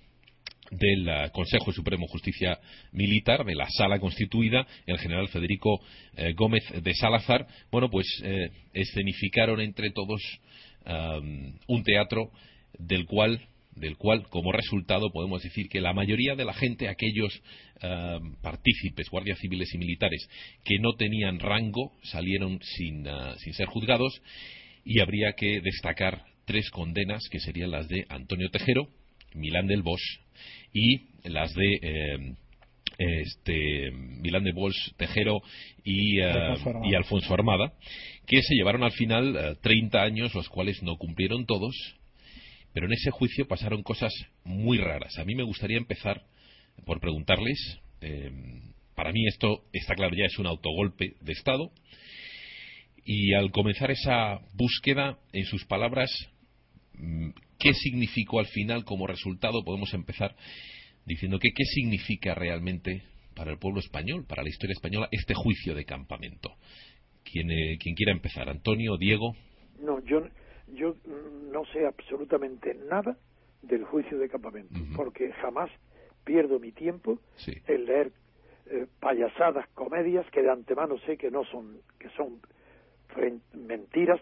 del 0.72 1.08
ah, 1.10 1.30
Consejo 1.30 1.72
Supremo 1.72 2.06
de 2.06 2.12
Justicia 2.12 2.60
Militar, 2.92 3.46
de 3.46 3.56
la 3.56 3.70
sala 3.70 4.00
constituida, 4.00 4.68
el 4.86 5.00
general 5.00 5.30
Federico 5.30 5.80
eh, 6.16 6.34
Gómez 6.34 6.64
de 6.82 6.94
Salazar, 6.94 7.48
bueno, 7.72 7.90
pues 7.90 8.06
eh, 8.24 8.50
escenificaron 8.74 9.62
entre 9.62 9.92
todos 9.92 10.22
un 11.68 11.84
teatro 11.84 12.32
del 12.80 13.06
cual 13.06 13.42
del 13.80 13.98
cual, 13.98 14.28
como 14.30 14.52
resultado, 14.52 15.12
podemos 15.12 15.42
decir 15.44 15.70
que 15.70 15.82
la 15.82 15.94
mayoría 15.94 16.36
de 16.36 16.46
la 16.46 16.54
gente, 16.54 16.88
aquellos 16.88 17.42
eh, 17.82 18.20
partícipes, 18.42 19.10
guardias 19.10 19.40
civiles 19.40 19.74
y 19.74 19.78
militares, 19.78 20.28
que 20.64 20.80
no 20.80 20.94
tenían 20.94 21.40
rango, 21.40 21.94
salieron 22.04 22.60
sin, 22.62 23.06
eh, 23.08 23.12
sin 23.38 23.54
ser 23.54 23.68
juzgados, 23.68 24.22
y 24.84 25.00
habría 25.00 25.34
que 25.34 25.62
destacar 25.62 26.24
tres 26.46 26.70
condenas, 26.72 27.24
que 27.30 27.40
serían 27.40 27.72
las 27.72 27.88
de 27.88 28.06
Antonio 28.10 28.50
Tejero, 28.50 28.88
Milán 29.34 29.68
del 29.68 29.84
Bosch, 29.84 30.22
y 30.74 31.02
las 31.24 31.54
de 31.54 31.80
eh, 31.82 32.36
este, 32.98 33.92
Milán 33.92 34.44
de 34.44 34.54
Bosch, 34.54 34.94
Tejero 34.98 35.42
y, 35.84 36.20
y, 36.20 36.96
Alfonso 36.96 37.34
Armada, 37.34 37.74
que 38.26 38.42
se 38.42 38.56
llevaron 38.56 38.84
al 38.84 38.92
final 38.92 39.58
30 39.62 40.02
años, 40.02 40.34
los 40.34 40.50
cuales 40.50 40.82
no 40.82 40.96
cumplieron 40.98 41.46
todos, 41.46 41.76
pero 42.78 42.86
en 42.86 42.94
ese 42.94 43.10
juicio 43.10 43.48
pasaron 43.48 43.82
cosas 43.82 44.14
muy 44.44 44.78
raras. 44.78 45.18
A 45.18 45.26
mí 45.26 45.34
me 45.34 45.42
gustaría 45.42 45.80
empezar 45.80 46.22
por 46.86 47.00
preguntarles, 47.00 47.58
eh, 48.02 48.30
para 48.94 49.12
mí 49.12 49.26
esto 49.26 49.64
está 49.74 49.96
claro 49.96 50.16
ya 50.16 50.26
es 50.26 50.38
un 50.38 50.46
autogolpe 50.46 51.16
de 51.20 51.32
Estado. 51.32 51.72
Y 53.04 53.34
al 53.34 53.50
comenzar 53.50 53.90
esa 53.90 54.42
búsqueda, 54.54 55.18
en 55.34 55.46
sus 55.46 55.66
palabras, 55.66 56.12
mm, 56.94 57.30
¿qué 57.58 57.74
significó 57.74 58.38
al 58.40 58.46
final 58.46 58.84
como 58.84 59.08
resultado? 59.08 59.64
Podemos 59.64 59.92
empezar 59.96 60.36
diciendo 61.04 61.40
que 61.40 61.54
qué 61.56 61.64
significa 61.64 62.36
realmente 62.36 63.02
para 63.34 63.50
el 63.50 63.58
pueblo 63.58 63.80
español, 63.80 64.28
para 64.28 64.44
la 64.44 64.50
historia 64.50 64.74
española, 64.74 65.08
este 65.10 65.34
juicio 65.34 65.74
de 65.74 65.84
campamento. 65.84 66.54
¿Quién, 67.24 67.50
eh, 67.50 67.80
quiera 67.80 68.12
empezar? 68.12 68.48
¿Antonio? 68.50 68.98
¿Diego? 68.98 69.36
No, 69.80 70.00
yo, 70.06 70.30
yo 70.74 70.96
no 71.52 71.66
sé 71.66 71.86
absolutamente 71.86 72.74
nada 72.74 73.18
del 73.62 73.84
juicio 73.84 74.18
de 74.18 74.30
campamento, 74.30 74.76
porque 74.96 75.32
jamás 75.34 75.70
pierdo 76.24 76.60
mi 76.60 76.72
tiempo 76.72 77.20
en 77.46 77.86
leer 77.86 78.12
eh, 78.68 78.86
payasadas, 79.00 79.68
comedias 79.70 80.30
que 80.32 80.42
de 80.42 80.52
antemano 80.52 80.98
sé 81.00 81.18
que 81.18 81.32
no 81.32 81.46
son, 81.46 81.80
que 82.00 82.10
son 82.10 82.42
mentiras 83.54 84.20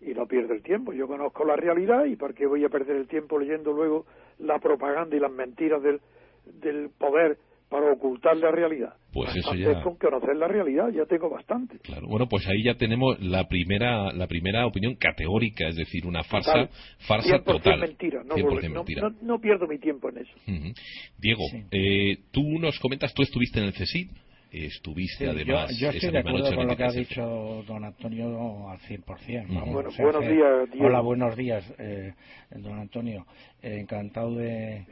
y 0.00 0.12
no 0.14 0.26
pierdo 0.26 0.52
el 0.52 0.62
tiempo. 0.62 0.92
Yo 0.92 1.06
conozco 1.06 1.44
la 1.44 1.56
realidad 1.56 2.04
y 2.04 2.16
¿por 2.16 2.34
qué 2.34 2.46
voy 2.46 2.64
a 2.64 2.68
perder 2.68 2.96
el 2.96 3.08
tiempo 3.08 3.38
leyendo 3.38 3.72
luego 3.72 4.04
la 4.38 4.58
propaganda 4.58 5.16
y 5.16 5.20
las 5.20 5.30
mentiras 5.30 5.82
del, 5.82 6.00
del 6.44 6.90
poder 6.90 7.38
para 7.74 7.92
ocultar 7.92 8.36
la 8.36 8.52
realidad. 8.52 8.94
Pues 9.12 9.34
eso 9.34 9.52
ya. 9.56 9.82
con 9.82 9.96
conocer 9.96 10.36
la 10.36 10.46
realidad 10.46 10.90
ya 10.94 11.06
tengo 11.06 11.28
bastante. 11.28 11.80
Claro. 11.80 12.06
Bueno, 12.06 12.28
pues 12.28 12.46
ahí 12.46 12.62
ya 12.62 12.74
tenemos 12.74 13.20
la 13.20 13.48
primera 13.48 14.12
la 14.12 14.28
primera 14.28 14.64
opinión 14.64 14.94
categórica, 14.94 15.66
es 15.66 15.74
decir, 15.74 16.06
una 16.06 16.22
farsa 16.22 16.68
farsa 17.00 17.40
total. 17.42 17.80
Mentira, 17.80 18.22
no, 18.22 18.36
mentira. 18.36 19.10
No, 19.22 19.40
pierdo 19.40 19.66
mi 19.66 19.80
tiempo 19.80 20.08
en 20.08 20.18
eso. 20.18 20.32
Diego, 21.18 21.42
eh, 21.72 22.18
tú 22.30 22.42
nos 22.60 22.78
comentas, 22.78 23.12
tú 23.12 23.24
estuviste 23.24 23.58
en 23.58 23.66
el 23.66 23.72
CSIC 23.72 24.08
estuviste 24.62 25.28
además. 25.28 25.76
Yo, 25.78 25.90
estoy 25.90 26.10
de 26.10 26.18
acuerdo 26.18 26.54
con 26.54 26.66
lo 26.66 26.76
que 26.76 26.84
ha 26.84 26.92
dicho 26.92 27.64
don 27.66 27.84
Antonio 27.84 28.68
al 28.68 28.78
100%. 28.78 29.46
bueno, 29.72 29.90
buenos 29.98 30.28
días. 30.28 30.68
Hola, 30.80 31.00
buenos 31.00 31.36
días, 31.36 31.64
eh, 31.78 32.12
don 32.50 32.78
Antonio. 32.78 33.26
Eh, 33.62 33.80
encantado 33.80 34.34
de 34.36 34.86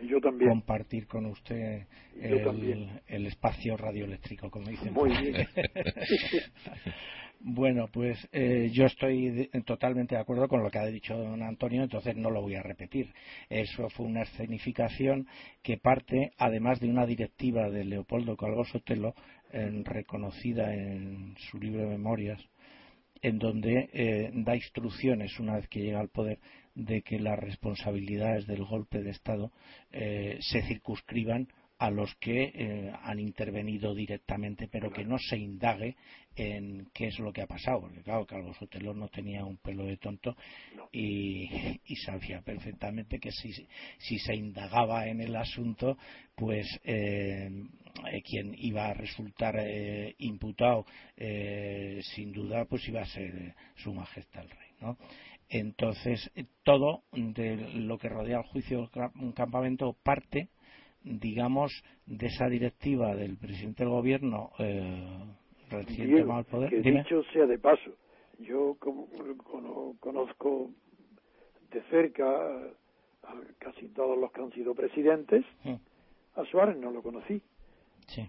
compartir 0.48 1.06
con 1.06 1.26
usted 1.26 1.86
el, 2.20 2.88
el, 3.06 3.26
espacio 3.26 3.76
radioeléctrico, 3.76 4.50
como 4.50 4.68
dicen. 4.68 4.92
Muy 4.92 5.10
bien. 5.10 5.34
Bueno, 7.44 7.88
pues 7.92 8.28
eh, 8.30 8.70
yo 8.72 8.84
estoy 8.86 9.50
totalmente 9.66 10.14
de 10.14 10.20
acuerdo 10.20 10.46
con 10.46 10.62
lo 10.62 10.70
que 10.70 10.78
ha 10.78 10.86
dicho 10.86 11.16
don 11.16 11.42
Antonio, 11.42 11.82
entonces 11.82 12.14
no 12.16 12.30
lo 12.30 12.40
voy 12.40 12.54
a 12.54 12.62
repetir. 12.62 13.12
Eso 13.50 13.88
fue 13.90 14.06
una 14.06 14.22
escenificación 14.22 15.26
que 15.60 15.76
parte, 15.76 16.34
además 16.38 16.78
de 16.78 16.88
una 16.88 17.04
directiva 17.04 17.68
de 17.68 17.84
Leopoldo 17.84 18.36
Calvo 18.36 18.64
Sotelo, 18.64 19.14
reconocida 19.50 20.72
en 20.72 21.34
su 21.36 21.58
libro 21.58 21.82
de 21.82 21.88
memorias, 21.88 22.40
en 23.22 23.38
donde 23.38 23.90
eh, 23.92 24.30
da 24.32 24.54
instrucciones, 24.54 25.38
una 25.40 25.56
vez 25.56 25.66
que 25.66 25.80
llega 25.80 25.98
al 25.98 26.10
poder, 26.10 26.38
de 26.76 27.02
que 27.02 27.18
las 27.18 27.38
responsabilidades 27.40 28.46
del 28.46 28.64
golpe 28.64 29.02
de 29.02 29.10
Estado 29.10 29.50
eh, 29.90 30.38
se 30.40 30.62
circunscriban 30.62 31.48
a 31.82 31.90
los 31.90 32.14
que 32.20 32.52
eh, 32.54 32.92
han 33.02 33.18
intervenido 33.18 33.92
directamente, 33.92 34.68
pero 34.68 34.92
que 34.92 35.04
no 35.04 35.18
se 35.18 35.36
indague 35.36 35.96
en 36.36 36.88
qué 36.94 37.08
es 37.08 37.18
lo 37.18 37.32
que 37.32 37.42
ha 37.42 37.46
pasado, 37.48 37.80
porque 37.80 38.02
claro, 38.02 38.24
Calvo 38.24 38.54
Sotelo 38.54 38.94
no 38.94 39.08
tenía 39.08 39.44
un 39.44 39.56
pelo 39.56 39.86
de 39.86 39.96
tonto 39.96 40.36
y, 40.92 41.48
sabía 42.06 42.40
perfectamente 42.40 43.18
que 43.18 43.32
si, 43.32 43.52
si, 43.98 44.18
se 44.20 44.32
indagaba 44.32 45.08
en 45.08 45.22
el 45.22 45.34
asunto, 45.34 45.98
pues 46.36 46.68
eh, 46.84 47.50
eh, 48.12 48.22
quien 48.22 48.54
iba 48.58 48.86
a 48.86 48.94
resultar 48.94 49.56
imputado, 50.18 50.86
sin 51.16 52.32
duda, 52.32 52.64
pues 52.66 52.86
iba 52.86 53.02
a 53.02 53.06
ser 53.06 53.56
su 53.74 53.92
majestad 53.92 54.44
el 54.44 54.50
rey, 54.50 54.70
¿no? 54.80 54.96
Entonces, 55.48 56.30
todo 56.62 57.02
de 57.12 57.56
lo 57.74 57.98
que 57.98 58.08
rodea 58.08 58.38
el 58.38 58.44
juicio 58.44 58.88
un 59.16 59.32
campamento 59.32 59.96
parte 60.04 60.48
digamos, 61.04 61.72
de 62.06 62.26
esa 62.26 62.48
directiva 62.48 63.14
del 63.14 63.36
presidente 63.36 63.84
del 63.84 63.92
gobierno 63.92 64.50
eh, 64.58 65.24
recién 65.70 66.20
tomado 66.20 66.44
poder. 66.44 66.70
Que 66.70 66.90
dicho 66.90 67.22
sea 67.32 67.46
de 67.46 67.58
paso, 67.58 67.92
yo 68.38 68.76
como, 68.78 69.08
conozco 70.00 70.70
de 71.70 71.82
cerca 71.90 72.26
a, 73.22 73.34
casi 73.58 73.88
todos 73.88 74.18
los 74.18 74.30
que 74.32 74.40
han 74.42 74.52
sido 74.52 74.74
presidentes, 74.74 75.44
a 76.34 76.44
Suárez 76.46 76.76
no 76.76 76.90
lo 76.90 77.02
conocí, 77.02 77.42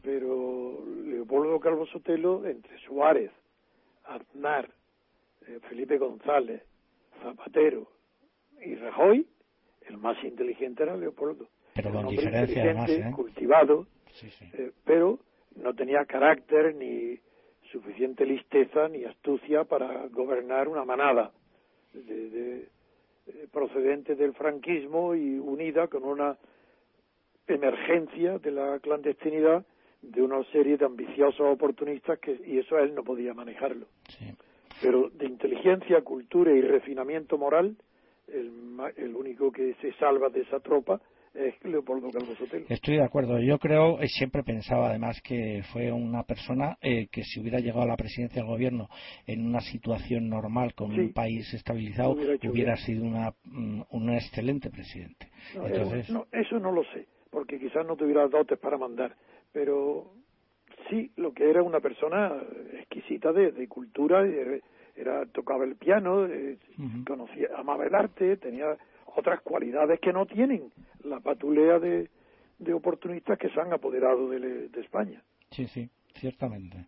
pero 0.02 0.84
Leopoldo 1.06 1.60
Calvo 1.60 1.86
Sotelo, 1.88 2.46
entre 2.46 2.78
Suárez, 2.80 3.32
Aznar, 4.06 4.70
eh, 5.48 5.60
Felipe 5.70 5.98
González, 5.98 6.64
Zapatero 7.22 7.88
y 8.62 8.76
Rajoy, 8.76 9.28
el 9.88 9.98
más 9.98 10.22
inteligente 10.24 10.84
era 10.84 10.96
Leopoldo 10.96 11.48
pero 11.74 11.92
con 11.92 12.08
diferencia 12.08 12.64
además, 12.64 12.90
¿eh? 12.90 13.12
cultivado, 13.16 13.88
eh, 14.54 14.72
pero 14.86 15.20
no 15.56 15.74
tenía 15.74 16.06
carácter 16.06 16.76
ni 16.76 17.20
suficiente 17.72 18.26
listeza 18.26 18.88
ni 18.88 19.04
astucia 19.04 19.64
para 19.64 20.08
gobernar 20.08 20.68
una 20.68 20.86
manada 20.86 21.32
de, 21.94 22.68
procedente 23.52 24.16
del 24.16 24.34
franquismo 24.34 25.16
y 25.16 25.40
unida 25.40 25.88
con 25.88 26.04
una 26.04 26.38
emergencia 27.48 28.38
de 28.38 28.52
la 28.52 28.80
clandestinidad 28.80 29.66
de 30.02 30.22
una 30.22 30.44
serie 30.52 30.78
de 30.78 30.86
ambiciosos 30.86 31.42
oportunistas 31.42 32.20
que 32.20 32.40
y 32.46 32.60
eso 32.60 32.78
él 32.78 32.94
no 32.94 33.04
podía 33.04 33.34
manejarlo. 33.34 33.88
Pero 34.82 35.10
de 35.10 35.26
inteligencia, 35.26 36.02
cultura 36.02 36.52
y 36.52 36.62
refinamiento 36.62 37.38
moral, 37.38 37.76
el, 38.28 38.52
el 38.98 39.16
único 39.16 39.52
que 39.52 39.76
se 39.76 39.94
salva 39.94 40.30
de 40.30 40.42
esa 40.42 40.60
tropa 40.60 41.00
Leopoldo 41.64 42.10
Estoy 42.70 42.98
de 42.98 43.04
acuerdo. 43.04 43.40
Yo 43.40 43.58
creo, 43.58 44.02
y 44.02 44.08
siempre 44.08 44.44
pensaba 44.44 44.90
además 44.90 45.22
que 45.22 45.62
fue 45.72 45.92
una 45.92 46.24
persona 46.24 46.78
eh, 46.82 47.08
que 47.12 47.24
si 47.24 47.40
hubiera 47.40 47.60
llegado 47.60 47.82
a 47.82 47.88
la 47.88 47.98
presidencia 47.98 48.42
del 48.42 48.52
gobierno 48.52 48.88
en 49.26 49.46
una 49.46 49.62
situación 49.62 50.30
normal, 50.30 50.74
con 50.76 50.92
un 50.92 51.14
país 51.14 51.52
estabilizado, 51.54 52.12
hubiera, 52.12 52.76
sido 52.78 53.04
una, 53.04 53.34
mm, 53.46 53.82
un 53.92 54.10
excelente 54.12 54.70
presidente. 54.70 55.28
eso 56.32 56.60
no 56.60 56.72
lo 56.72 56.84
sé, 56.86 57.08
porque 57.30 57.60
quizás 57.60 57.86
no 57.86 57.96
tuviera 57.96 58.28
dotes 58.28 58.60
para 58.60 58.78
mandar, 58.78 59.16
pero 59.52 60.12
sí, 60.90 61.12
lo 61.18 61.34
que 61.34 61.50
era 61.50 61.64
una 61.64 61.80
persona 61.80 62.32
exquisita 62.74 63.32
de, 63.32 63.68
cultura, 63.68 64.24
era 64.96 65.26
tocaba 65.28 65.64
el 65.64 65.76
piano, 65.76 66.28
eh, 66.28 66.58
conocía, 67.08 67.48
amaba 67.58 67.86
el 67.86 67.96
arte, 67.96 68.38
tenía 68.38 68.78
otras 69.16 69.42
cualidades 69.42 70.00
que 70.00 70.14
no 70.14 70.26
tienen 70.26 70.72
la 71.04 71.20
patulea 71.20 71.80
de, 71.80 72.10
de 72.60 72.74
oportunistas 72.74 73.38
que 73.38 73.50
se 73.50 73.60
han 73.60 73.74
apoderado 73.74 74.30
de, 74.30 74.70
España. 74.80 75.22
Sí, 75.52 75.68
sí, 75.68 75.90
ciertamente. 76.16 76.86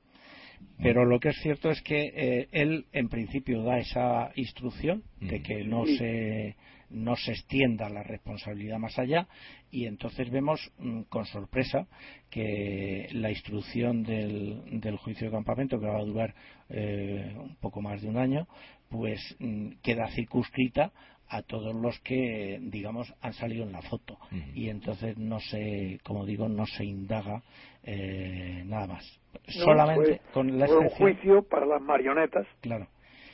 Pero 0.81 1.05
lo 1.05 1.19
que 1.19 1.29
es 1.29 1.37
cierto 1.41 1.69
es 1.69 1.81
que 1.81 2.11
eh, 2.15 2.47
él, 2.51 2.85
en 2.93 3.09
principio, 3.09 3.61
da 3.63 3.77
esa 3.77 4.31
instrucción 4.35 5.03
de 5.19 5.41
que 5.41 5.63
no 5.65 5.85
se 5.85 6.55
no 6.89 7.15
se 7.15 7.31
extienda 7.31 7.89
la 7.89 8.03
responsabilidad 8.03 8.77
más 8.77 8.97
allá 8.99 9.27
y 9.71 9.85
entonces 9.85 10.29
vemos 10.29 10.71
mm, 10.77 11.01
con 11.03 11.25
sorpresa 11.25 11.87
que 12.29 13.07
la 13.11 13.31
instrucción 13.31 14.03
del, 14.03 14.79
del, 14.79 14.97
juicio 14.97 15.27
de 15.27 15.33
campamento 15.33 15.79
que 15.79 15.87
va 15.87 15.97
a 15.97 16.05
durar 16.05 16.35
eh, 16.69 17.33
un 17.37 17.55
poco 17.55 17.81
más 17.81 18.01
de 18.01 18.07
un 18.07 18.17
año 18.17 18.47
pues 18.89 19.19
mm, 19.39 19.71
queda 19.81 20.07
circunscrita 20.11 20.91
a 21.29 21.41
todos 21.41 21.73
los 21.75 21.99
que, 22.01 22.59
digamos, 22.61 23.13
han 23.21 23.33
salido 23.33 23.63
en 23.63 23.71
la 23.71 23.81
foto. 23.81 24.17
Y 24.53 24.69
entonces 24.69 25.17
no 25.17 25.39
se, 25.39 25.99
como 26.03 26.25
digo, 26.25 26.47
no 26.47 26.65
se 26.65 26.85
indaga 26.85 27.41
eh, 27.83 28.63
nada 28.65 28.87
más. 28.87 29.19
Solamente 29.47 30.21
con 30.33 30.57
la 30.57 30.65
un 30.65 30.89
juicio 30.89 31.43
para 31.43 31.65
las 31.65 31.81
marionetas. 31.81 32.47
Claro. 32.61 32.87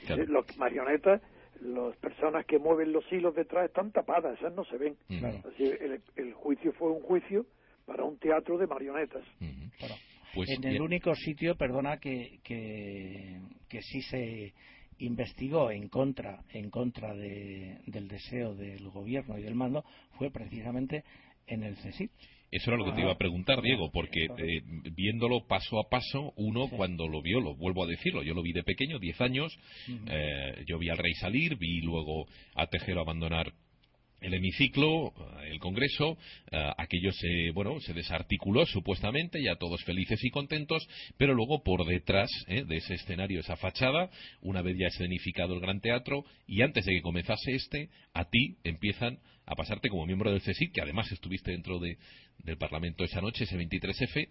claro. 0.05 0.23
Las 0.25 0.57
marionetas, 0.57 1.21
las 1.61 1.95
personas 1.97 2.45
que 2.45 2.57
mueven 2.57 2.91
los 2.91 3.03
hilos 3.11 3.35
detrás 3.35 3.65
están 3.65 3.91
tapadas, 3.91 4.37
esas 4.39 4.53
no 4.53 4.63
se 4.65 4.77
ven. 4.77 4.95
Así, 5.53 5.71
el, 6.15 6.33
juicio 6.33 6.71
fue 6.73 6.91
un 6.91 7.01
juicio 7.01 7.45
para 7.85 8.03
un 8.03 8.17
teatro 8.17 8.57
de 8.57 8.67
marionetas. 8.67 9.23
Pues 10.33 10.49
en 10.49 10.63
el 10.63 10.81
único 10.81 11.13
sitio, 11.13 11.55
perdona, 11.55 11.97
que, 11.97 12.39
que, 12.43 13.41
que 13.67 13.81
sí 13.81 14.01
se 14.03 14.53
investigó 15.01 15.71
en 15.71 15.89
contra, 15.89 16.43
en 16.49 16.69
contra 16.69 17.13
del 17.13 18.07
deseo 18.07 18.55
del 18.55 18.89
gobierno 18.89 19.37
y 19.37 19.43
del 19.43 19.55
mando 19.55 19.83
fue 20.17 20.31
precisamente 20.31 21.03
en 21.47 21.63
el 21.63 21.75
CSIC. 21.75 22.11
Eso 22.51 22.69
era 22.69 22.77
lo 22.77 22.85
que 22.85 22.91
te 22.91 23.01
iba 23.01 23.13
a 23.13 23.17
preguntar, 23.17 23.61
Diego, 23.61 23.91
porque 23.91 24.25
eh, 24.25 24.61
viéndolo 24.93 25.47
paso 25.47 25.79
a 25.79 25.89
paso, 25.89 26.33
uno 26.35 26.67
cuando 26.67 27.07
lo 27.07 27.21
vio, 27.21 27.39
lo 27.39 27.55
vuelvo 27.55 27.85
a 27.85 27.87
decirlo, 27.87 28.23
yo 28.23 28.33
lo 28.33 28.41
vi 28.41 28.51
de 28.51 28.63
pequeño, 28.63 28.99
10 28.99 29.21
años, 29.21 29.57
eh, 30.07 30.63
yo 30.67 30.77
vi 30.77 30.89
al 30.89 30.97
rey 30.97 31.13
salir, 31.13 31.55
vi 31.55 31.79
luego 31.79 32.25
a 32.55 32.67
Tejero 32.67 32.99
abandonar 32.99 33.53
el 34.21 34.35
hemiciclo, 34.35 35.13
el 35.45 35.59
Congreso, 35.59 36.17
aquello 36.77 37.11
se, 37.11 37.51
bueno, 37.51 37.79
se 37.81 37.93
desarticuló 37.93 38.65
supuestamente, 38.65 39.41
ya 39.41 39.55
todos 39.55 39.83
felices 39.83 40.23
y 40.23 40.29
contentos, 40.29 40.87
pero 41.17 41.33
luego 41.33 41.63
por 41.63 41.85
detrás 41.85 42.29
de 42.47 42.77
ese 42.77 42.93
escenario, 42.93 43.39
esa 43.39 43.57
fachada, 43.57 44.09
una 44.41 44.61
vez 44.61 44.77
ya 44.79 44.87
escenificado 44.87 45.55
el 45.55 45.59
Gran 45.59 45.81
Teatro, 45.81 46.23
y 46.47 46.61
antes 46.61 46.85
de 46.85 46.93
que 46.93 47.01
comenzase 47.01 47.53
este, 47.53 47.89
a 48.13 48.25
ti 48.25 48.57
empiezan 48.63 49.19
a 49.45 49.55
pasarte 49.55 49.89
como 49.89 50.05
miembro 50.05 50.31
del 50.31 50.41
CSIC, 50.41 50.71
que 50.71 50.81
además 50.81 51.11
estuviste 51.11 51.51
dentro 51.51 51.79
del 51.79 52.57
Parlamento 52.57 53.03
esa 53.03 53.21
noche, 53.21 53.45
ese 53.45 53.57
23F, 53.57 54.27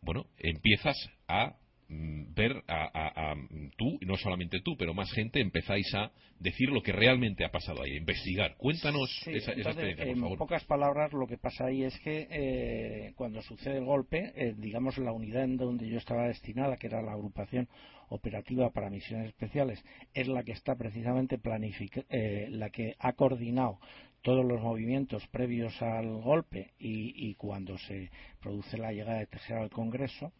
bueno, 0.00 0.26
empiezas 0.38 0.96
a 1.28 1.56
ver 1.88 2.64
a, 2.68 3.34
tú, 3.76 3.98
y 4.00 4.06
no 4.06 4.16
solamente 4.16 4.60
tú, 4.60 4.76
pero 4.76 4.92
más 4.92 5.10
gente, 5.12 5.40
empezáis 5.40 5.94
a 5.94 6.10
decir 6.40 6.68
lo 6.70 6.82
que 6.82 6.92
realmente 6.92 7.44
ha 7.44 7.50
pasado 7.50 7.82
ahí, 7.82 7.92
a 7.92 7.96
investigar. 7.96 8.56
Cuéntanos 8.56 9.08
esa, 9.26 9.52
experiencia, 9.52 10.04
por 10.06 10.14
favor. 10.16 10.32
En 10.32 10.38
pocas 10.38 10.64
palabras, 10.64 11.12
lo 11.12 11.26
que 11.26 11.38
pasa 11.38 11.66
ahí 11.66 11.84
es 11.84 11.98
que 12.00 12.26
eh, 12.30 13.12
cuando 13.14 13.40
sucede 13.42 13.78
el 13.78 13.84
golpe, 13.84 14.32
eh, 14.34 14.54
digamos, 14.58 14.98
la 14.98 15.12
unidad 15.12 15.44
en 15.44 15.56
donde 15.56 15.88
yo 15.88 15.98
estaba 15.98 16.26
destinada, 16.26 16.76
que 16.76 16.88
era 16.88 17.02
la 17.02 17.12
agrupación 17.12 17.68
operativa 18.08 18.70
para 18.70 18.90
misiones 18.90 19.28
especiales, 19.28 19.82
es 20.12 20.28
la 20.28 20.42
que 20.42 20.52
está 20.52 20.74
precisamente 20.74 21.38
planificada, 21.38 22.06
eh, 22.10 22.48
la 22.50 22.70
que 22.70 22.96
ha 22.98 23.12
coordinado 23.12 23.78
todos 24.22 24.44
los 24.44 24.60
movimientos 24.60 25.26
previos 25.28 25.80
al 25.80 26.20
golpe 26.20 26.72
y, 26.78 27.28
y 27.28 27.34
cuando 27.34 27.78
se 27.78 28.10
produce 28.40 28.76
la 28.76 28.92
llegada 28.92 29.20
de 29.20 29.26
Tejera 29.26 29.62
al 29.62 29.70
Congreso 29.70 30.32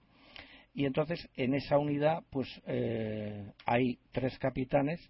y 0.77 0.85
entonces 0.85 1.29
en 1.37 1.55
esa 1.55 1.79
unidad 1.79 2.23
pues 2.31 2.49
eh, 2.67 3.51
hay 3.65 3.99
tres 4.13 4.39
capitanes 4.39 5.01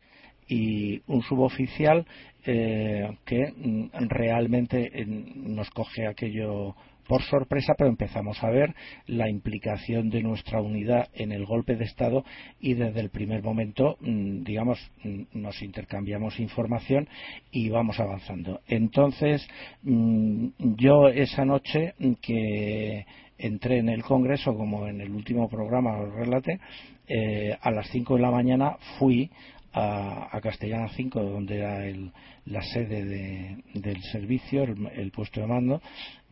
y 0.48 1.02
un 1.08 1.22
suboficial 1.22 2.06
eh, 2.46 3.18
que 3.24 3.52
mm, 3.52 3.90
realmente 4.08 4.90
nos 5.06 5.68
coge 5.70 6.06
aquello 6.06 6.76
por 7.08 7.22
sorpresa, 7.22 7.74
pero 7.76 7.90
empezamos 7.90 8.42
a 8.42 8.50
ver 8.50 8.74
la 9.06 9.28
implicación 9.28 10.10
de 10.10 10.22
nuestra 10.22 10.60
unidad 10.60 11.08
en 11.14 11.32
el 11.32 11.44
golpe 11.44 11.76
de 11.76 11.84
Estado 11.84 12.24
y 12.60 12.74
desde 12.74 13.00
el 13.00 13.10
primer 13.10 13.42
momento, 13.42 13.96
mm, 14.00 14.42
digamos, 14.44 14.78
mm, 15.02 15.22
nos 15.34 15.62
intercambiamos 15.62 16.38
información 16.40 17.08
y 17.50 17.68
vamos 17.70 17.98
avanzando. 18.00 18.60
Entonces, 18.66 19.46
yo 19.82 21.08
esa 21.08 21.44
noche 21.44 21.94
que 22.20 23.04
entré 23.38 23.78
en 23.78 23.88
el 23.88 24.02
Congreso, 24.02 24.54
como 24.56 24.86
en 24.86 25.00
el 25.00 25.10
último 25.10 25.48
programa 25.48 25.98
os 25.98 26.12
relate, 26.14 26.60
eh, 27.08 27.56
a 27.60 27.70
las 27.70 27.88
5 27.90 28.16
de 28.16 28.20
la 28.22 28.30
mañana 28.30 28.76
fui 28.98 29.30
a, 29.72 30.40
Castellana 30.42 30.88
5, 30.88 31.22
donde 31.22 31.58
era 31.58 31.84
la 32.46 32.62
sede 32.62 33.58
del 33.74 34.02
servicio, 34.04 34.62
el, 34.62 35.10
puesto 35.10 35.40
de 35.40 35.46
mando, 35.46 35.82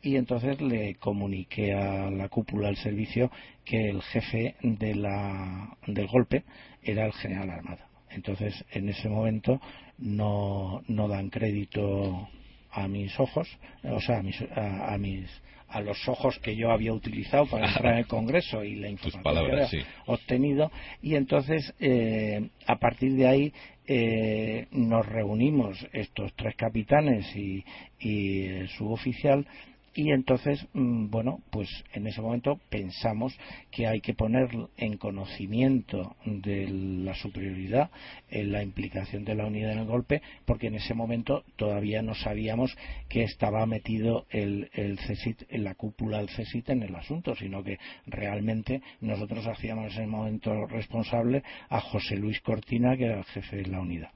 y 0.01 0.17
entonces 0.17 0.61
le 0.63 0.95
comuniqué 0.95 1.75
a 1.75 2.11
la 2.11 2.29
cúpula 2.29 2.69
del 2.69 2.77
servicio 2.77 3.31
que 3.65 3.91
el 3.91 4.01
jefe 4.03 4.57
de 4.63 4.95
la, 4.95 5.77
del 5.87 6.07
golpe 6.07 6.45
era 6.83 7.05
el 7.05 7.13
general 7.13 7.51
Armada. 7.51 7.87
Entonces, 8.11 8.65
en 8.71 8.89
ese 8.89 9.09
momento 9.09 9.61
no, 9.99 10.83
no 10.89 11.09
dan 11.09 11.29
crédito 11.29 12.29
a 12.71 12.89
mis 12.89 13.19
ojos, 13.21 13.49
o 13.83 14.01
sea, 14.01 14.19
a 14.19 14.23
mis, 14.23 14.43
a 14.57 14.97
mis 14.99 15.29
a 15.75 15.81
los 15.81 16.09
ojos 16.09 16.39
que 16.39 16.55
yo 16.55 16.71
había 16.71 16.93
utilizado 16.93 17.47
para 17.47 17.67
entrar 17.67 17.95
en 17.95 17.99
el 17.99 18.07
Congreso 18.07 18.63
y 18.63 18.77
la 18.77 18.89
información 18.89 19.45
que 19.45 19.53
había 19.53 19.87
obtenido. 20.07 20.71
Y 21.03 21.17
entonces 21.17 21.75
eh, 21.81 22.49
a 22.65 22.77
partir 22.77 23.15
de 23.15 23.27
ahí 23.27 23.53
eh, 23.89 24.69
nos 24.71 25.05
reunimos 25.05 25.85
estos 25.93 26.33
tres 26.35 26.55
capitanes 26.55 27.27
y, 27.35 27.65
y 27.99 28.47
el 28.47 28.69
suboficial 28.69 29.45
y 29.95 30.11
entonces, 30.11 30.67
mm, 30.73 31.09
bueno, 31.09 31.41
pues 31.51 31.69
en 31.93 32.07
ese 32.07 32.21
momento 32.21 32.59
pensamos 32.69 33.37
que 33.71 33.87
hay 33.87 34.01
que 34.01 34.15
poner 34.15 34.49
en 34.77 34.97
conocimiento 34.97 36.17
de 36.25 36.69
la 36.69 37.15
superioridad 37.15 37.91
en 38.29 38.51
la 38.51 38.63
implicación 38.63 39.25
de 39.25 39.35
la 39.35 39.47
unidad 39.47 39.73
en 39.73 39.79
el 39.79 39.87
golpe, 39.87 40.21
porque 40.45 40.67
en 40.67 40.75
ese 40.75 40.95
momento 40.95 41.45
todavía 41.57 42.03
no 42.03 42.15
sabíamos 42.15 42.77
que 43.09 43.23
estaba 43.23 43.67
metido 43.67 44.27
el, 44.31 44.69
el 44.73 44.99
CESIT, 44.99 45.43
la 45.51 45.75
cúpula 45.75 46.19
del 46.19 46.29
CESIT 46.29 46.71
en 46.71 46.83
el 46.83 46.95
asunto, 46.97 47.37
sino 47.37 47.63
que 47.63 47.79
realmente 48.07 48.83
nosotros 49.01 49.47
hacíamos 49.47 49.85
en 49.85 49.91
ese 49.91 50.07
momento 50.07 50.67
responsable 50.67 51.43
a 51.69 51.81
José 51.81 52.17
Luis 52.17 52.41
Cortina, 52.41 52.97
que 52.97 53.05
era 53.05 53.19
el 53.19 53.25
jefe 53.25 53.57
de 53.59 53.67
la 53.67 53.81
unidad. 53.81 54.11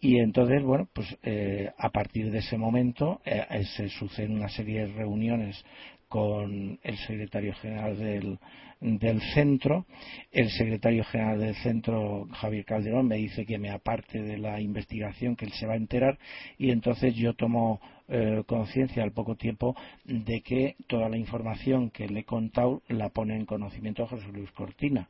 Y 0.00 0.18
entonces, 0.18 0.62
bueno, 0.62 0.88
pues 0.92 1.16
eh, 1.22 1.70
a 1.78 1.90
partir 1.90 2.30
de 2.30 2.38
ese 2.38 2.58
momento 2.58 3.20
eh, 3.24 3.44
eh, 3.50 3.64
se 3.76 3.88
suceden 3.88 4.32
una 4.32 4.48
serie 4.48 4.86
de 4.86 4.92
reuniones 4.92 5.64
con 6.08 6.78
el 6.82 6.96
secretario 6.98 7.54
general 7.54 7.98
del, 7.98 8.38
del 8.80 9.20
centro. 9.34 9.86
El 10.30 10.50
secretario 10.50 11.02
general 11.04 11.40
del 11.40 11.54
centro, 11.56 12.28
Javier 12.32 12.64
Calderón, 12.64 13.08
me 13.08 13.16
dice 13.16 13.44
que 13.44 13.58
me 13.58 13.70
aparte 13.70 14.22
de 14.22 14.38
la 14.38 14.60
investigación, 14.60 15.34
que 15.34 15.46
él 15.46 15.52
se 15.52 15.66
va 15.66 15.72
a 15.72 15.78
enterar, 15.78 16.18
y 16.58 16.70
entonces 16.70 17.14
yo 17.14 17.34
tomo 17.34 17.80
conciencia 18.46 19.02
al 19.02 19.10
poco 19.10 19.34
tiempo 19.34 19.74
de 20.04 20.40
que 20.42 20.76
toda 20.86 21.08
la 21.08 21.16
información 21.16 21.90
que 21.90 22.06
le 22.06 22.20
he 22.20 22.24
contado 22.24 22.80
la 22.86 23.08
pone 23.08 23.34
en 23.34 23.46
conocimiento 23.46 24.06
José 24.06 24.28
Luis 24.32 24.52
Cortina. 24.52 25.08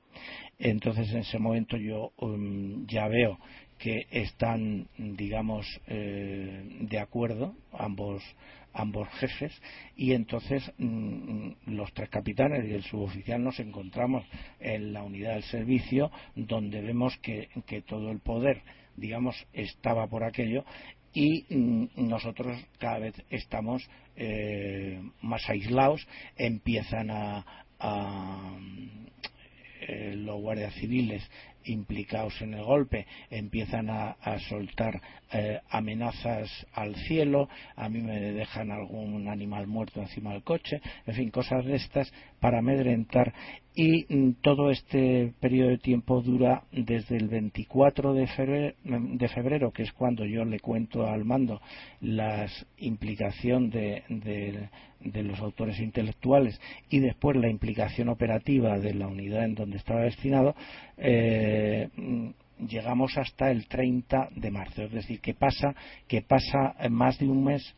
Entonces, 0.58 1.10
en 1.10 1.18
ese 1.18 1.38
momento 1.38 1.76
yo 1.76 2.12
um, 2.16 2.86
ya 2.86 3.06
veo 3.08 3.38
que 3.78 4.06
están, 4.10 4.88
digamos, 4.96 5.66
eh, 5.86 6.64
de 6.80 6.98
acuerdo 6.98 7.54
ambos, 7.72 8.22
ambos 8.72 9.08
jefes 9.18 9.52
y 9.96 10.12
entonces 10.12 10.70
mm, 10.78 11.50
los 11.66 11.92
tres 11.92 12.08
capitanes 12.08 12.64
y 12.66 12.72
el 12.72 12.82
suboficial 12.82 13.42
nos 13.42 13.58
encontramos 13.60 14.24
en 14.60 14.92
la 14.92 15.02
unidad 15.02 15.34
del 15.34 15.42
servicio 15.44 16.10
donde 16.34 16.80
vemos 16.80 17.16
que, 17.18 17.48
todo 17.86 18.10
el 18.10 18.20
poder, 18.20 18.62
digamos, 18.96 19.36
estaba 19.52 20.06
por 20.06 20.24
aquello 20.24 20.64
y 21.12 21.44
mm, 21.48 22.08
nosotros 22.08 22.58
cada 22.78 22.98
vez 22.98 23.14
estamos 23.30 23.88
eh, 24.16 25.00
más 25.20 25.48
aislados, 25.50 26.06
empiezan 26.36 27.10
a, 27.10 27.44
eh, 29.80 30.14
los 30.16 30.40
guardias 30.40 30.74
civiles 30.74 31.22
implicados 31.66 32.40
en 32.42 32.54
el 32.54 32.64
golpe 32.64 33.06
empiezan 33.30 33.90
a, 33.90 34.16
soltar 34.48 35.00
eh, 35.32 35.60
amenazas 35.70 36.50
al 36.72 36.94
cielo, 36.94 37.48
a 37.74 37.88
mí 37.88 38.00
me 38.00 38.20
dejan 38.20 38.70
algún 38.70 39.28
animal 39.28 39.66
muerto 39.66 40.00
encima 40.00 40.32
del 40.32 40.42
coche, 40.42 40.80
en 41.06 41.14
fin, 41.14 41.30
cosas 41.30 41.64
de 41.64 41.76
estas 41.76 42.12
para 42.40 42.58
amedrentar 42.58 43.32
y 43.76 44.06
mm, 44.08 44.36
todo 44.40 44.70
este 44.70 45.34
periodo 45.38 45.68
de 45.68 45.78
tiempo 45.78 46.22
dura 46.22 46.62
desde 46.72 47.18
el 47.18 47.28
24 47.28 48.14
de 48.14 48.26
febrero, 48.26 48.74
de 48.82 49.28
febrero, 49.28 49.70
que 49.70 49.82
es 49.82 49.92
cuando 49.92 50.24
yo 50.24 50.46
le 50.46 50.58
cuento 50.60 51.06
al 51.06 51.26
mando 51.26 51.60
la 52.00 52.46
implicación 52.78 53.68
de, 53.68 54.02
de, 54.08 55.22
los 55.22 55.38
autores 55.40 55.78
intelectuales 55.78 56.58
y 56.88 57.00
después 57.00 57.36
la 57.36 57.50
implicación 57.50 58.08
operativa 58.08 58.78
de 58.78 58.94
la 58.94 59.08
unidad 59.08 59.44
en 59.44 59.54
donde 59.54 59.76
estaba 59.76 60.00
destinado, 60.00 60.54
eh, 60.96 61.90
mm, 61.96 62.28
llegamos 62.66 63.18
hasta 63.18 63.50
el 63.50 63.68
30 63.68 64.30
de 64.34 64.50
marzo. 64.50 64.84
Es 64.84 64.92
decir, 64.92 65.20
que 65.20 65.34
pasa, 65.34 65.74
que 66.08 66.22
pasa 66.22 66.74
más 66.88 67.18
de 67.18 67.28
un 67.28 67.44
mes 67.44 67.74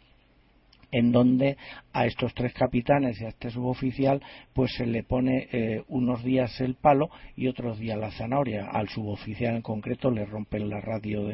en 0.93 1.13
donde 1.13 1.57
a 1.99 2.07
estos 2.07 2.33
tres 2.33 2.53
capitanes 2.53 3.21
y 3.21 3.25
a 3.25 3.29
este 3.31 3.51
suboficial 3.51 4.23
pues 4.53 4.73
se 4.77 4.87
le 4.87 5.03
pone 5.03 5.49
eh, 5.51 5.83
unos 5.89 6.23
días 6.23 6.61
el 6.61 6.77
palo 6.77 7.11
y 7.37 7.49
otros 7.49 7.81
días 7.81 7.99
la 7.99 8.13
zanahoria. 8.13 8.69
Al 8.71 8.89
suboficial 8.89 9.57
en 9.57 9.63
concreto 9.63 10.09
le 10.09 10.25
rompen 10.25 10.69
la 10.69 10.81
radio 10.81 11.25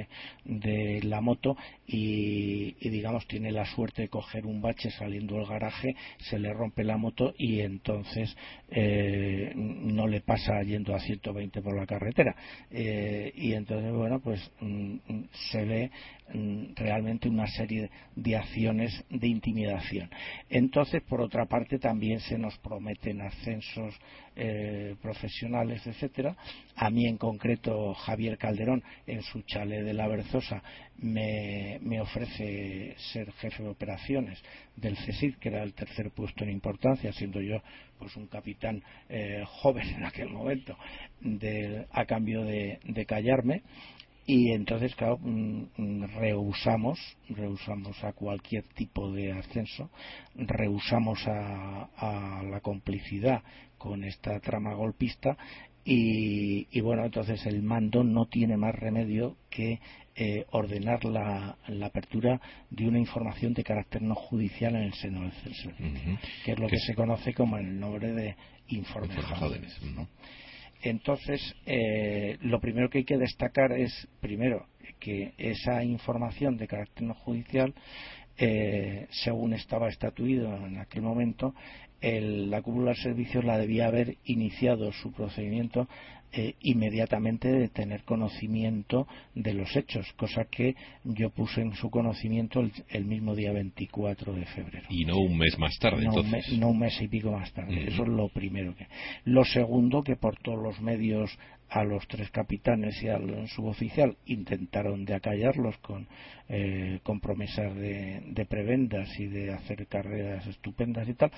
de, 0.45 1.01
la 1.03 1.21
moto 1.21 1.57
y, 1.87 2.73
digamos 2.89 3.27
tiene 3.27 3.53
la 3.53 3.67
suerte 3.67 4.03
de 4.03 4.09
coger 4.09 4.47
un 4.47 4.63
bache 4.63 4.91
saliendo 4.91 5.37
del 5.37 5.47
garaje, 5.47 5.97
se 6.19 6.39
le 6.39 6.53
rompe 6.55 6.83
la 6.83 6.97
moto 6.97 7.35
y 7.37 7.61
entonces 7.61 8.35
eh, 8.71 9.53
no 9.55 10.07
le 10.07 10.23
pasa 10.23 10.63
yendo 10.63 10.95
a 10.95 11.01
120 11.01 11.61
por 11.61 11.77
la 11.77 11.87
carretera. 11.87 12.35
Eh, 12.71 13.33
y 13.37 13.53
entonces, 13.53 13.93
bueno, 13.93 14.21
pues 14.21 14.41
mm, 14.61 14.97
se 15.51 15.65
ve 15.65 15.91
mm, 16.33 16.75
realmente 16.77 17.29
una 17.29 17.47
serie 17.49 17.91
de 18.17 18.37
acciones 18.37 19.05
de 19.11 19.29
intimidación. 19.29 20.11
Entonces, 20.55 21.03
por 21.03 21.21
otra 21.21 21.47
parte, 21.47 21.81
también 21.81 22.21
se 22.21 22.39
nos 22.39 22.57
prometen 22.59 23.21
ascensos 23.21 23.93
eh, 24.37 24.95
profesionales, 25.03 25.85
etcétera. 25.85 26.37
A 26.77 26.91
mí, 26.91 27.09
en 27.09 27.17
concreto, 27.17 27.93
Javier 27.95 28.39
Calderón, 28.39 28.81
en 29.05 29.21
su 29.23 29.43
chale 29.43 29.83
de 29.83 29.93
la 29.93 30.07
Berzosa, 30.07 30.63
me, 30.99 31.81
ofrece 32.01 32.95
ser 33.13 33.33
jefe 33.33 33.65
de 33.65 33.69
operaciones 33.69 34.41
del 34.77 34.97
CESID, 34.97 35.39
que 35.41 35.49
era 35.49 35.65
el 35.65 35.75
tercer 35.75 36.13
puesto 36.13 36.45
en 36.45 36.51
importancia, 36.51 37.13
siendo 37.13 37.41
yo 37.41 37.61
pues 37.99 38.15
un 38.15 38.29
capitán 38.29 38.81
eh, 39.09 39.43
joven 39.45 39.89
en 39.89 40.05
aquel 40.05 40.29
momento, 40.29 40.79
a 41.91 42.05
cambio 42.05 42.45
de 42.45 43.07
callarme 43.09 43.63
y 44.27 44.53
entonces 44.53 44.95
claro 44.95 45.19
mm, 45.19 45.65
mm, 45.77 46.05
rehusamos 46.17 46.99
rehusamos 47.29 48.03
a 48.05 48.13
cualquier 48.13 48.65
tipo 48.75 49.13
de 49.13 49.33
ascenso 49.33 49.91
rehusamos 50.35 51.27
a, 51.27 51.89
a 51.97 52.43
la 52.43 52.61
complicidad 52.61 53.43
con 53.79 54.05
esta 54.05 54.41
trama 54.41 54.75
golpista 54.75 55.37
y, 55.87 56.67
y, 56.71 56.81
bueno 56.81 57.05
entonces 57.05 57.45
el 57.45 57.63
mando 57.63 58.03
no 58.03 58.27
tiene 58.27 58.57
más 58.57 58.75
remedio 58.75 59.37
que 59.51 59.81
eh, 60.17 60.47
ordenar 60.53 61.05
la, 61.05 61.59
la, 61.69 61.87
apertura 61.87 62.41
de 62.71 62.89
una 62.89 62.99
información 62.99 63.53
de 63.53 63.65
carácter 63.65 64.01
no 64.01 64.15
judicial 64.15 64.77
en 64.77 64.83
el 64.85 64.95
seno 64.95 65.23
del 65.23 65.33
censo 65.33 65.71
que 66.45 66.53
es 66.53 66.59
lo 66.59 66.69
que, 66.69 66.79
se 66.79 66.95
conoce 66.95 67.35
como 67.35 67.59
el 67.59 67.79
nombre 67.79 68.13
de 68.13 68.37
informe 68.69 69.15
jóvenes 69.17 69.79
¿no? 69.83 70.09
Entonces, 70.85 71.41
eh, 71.65 72.37
lo 72.43 72.61
primero 72.61 72.91
que 72.91 72.99
hay 72.99 73.05
que 73.05 73.17
destacar 73.17 73.73
es, 73.73 74.07
primero, 74.21 74.67
que 75.01 75.33
esa 75.39 75.83
información 75.83 76.59
de 76.59 76.69
carácter 76.69 77.05
no 77.05 77.15
judicial, 77.15 77.73
eh, 78.37 79.07
según 79.11 79.55
estaba 79.55 79.89
estatuido 79.89 80.55
en 80.67 80.77
aquel 80.77 81.01
momento, 81.01 81.55
la 82.03 82.61
cúpula 82.61 82.91
de 82.91 82.97
servicios 82.97 83.45
la 83.45 83.57
debía 83.57 83.87
haber 83.87 84.19
iniciado 84.25 84.93
su 84.93 85.11
procedimiento 85.11 85.89
eh, 86.37 86.55
inmediatamente 86.63 87.49
de 87.49 87.69
tener 87.69 88.03
conocimiento 88.03 89.07
de 89.35 89.55
los 89.55 89.77
hechos, 89.77 90.13
cosa 90.17 90.47
que 90.47 90.75
yo 91.05 91.31
puse 91.31 91.61
en 91.61 91.75
su 91.75 91.91
conocimiento 91.91 92.61
el, 92.89 93.05
mismo 93.05 93.37
día 93.37 93.53
24 93.53 94.33
de 94.33 94.45
febrero. 94.47 94.87
Y 94.91 95.05
no 95.05 95.17
un 95.19 95.39
mes 95.39 95.57
más 95.59 95.79
tarde, 95.79 96.05
no 96.05 96.11
entonces. 96.11 96.53
Un 96.53 96.61
no 96.61 96.69
un 96.71 96.79
mes 96.81 97.01
y 97.01 97.07
pico 97.07 97.31
más 97.31 97.53
tarde. 97.53 97.87
Eso 97.87 98.03
es 98.03 98.09
lo 98.09 98.29
primero. 98.31 98.75
que 98.75 98.89
Lo 99.25 99.45
segundo, 99.45 100.03
que 100.03 100.17
por 100.17 100.37
todos 100.39 100.61
los 100.61 100.81
medios 100.81 101.31
a 101.69 101.85
los 101.85 102.07
tres 102.09 102.31
capitanes 102.31 103.01
y 103.03 103.09
al 103.09 103.49
suboficial 103.49 104.17
intentaron 104.27 105.05
de 105.05 105.15
acallarlos 105.15 105.79
con, 105.79 106.09
eh, 106.49 106.99
con 107.03 107.21
promesas 107.21 107.75
de, 107.77 108.23
de 108.27 108.45
prebendas 108.45 109.09
y 109.19 109.27
de 109.27 109.53
hacer 109.53 109.87
carreras 109.87 110.47
estupendas 110.47 111.09
y 111.09 111.15
tal, 111.15 111.31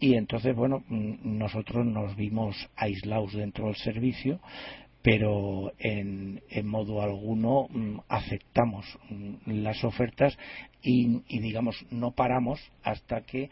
y 0.00 0.14
entonces, 0.14 0.54
bueno, 0.54 0.84
mm, 0.88 1.38
nosotros 1.38 1.84
nos 1.84 2.16
vimos 2.16 2.56
aislados 2.76 3.32
dentro 3.32 3.66
del 3.66 3.76
servicio, 3.76 4.40
pero 5.02 5.72
en, 5.78 6.40
modo 6.64 7.02
alguno 7.02 7.68
mm, 7.70 8.00
aceptamos 8.08 8.86
mm, 9.10 9.62
las 9.62 9.82
ofertas 9.84 10.36
y, 10.82 11.20
digamos 11.40 11.84
no 11.90 12.12
paramos 12.12 12.60
hasta 12.82 13.22
que 13.22 13.50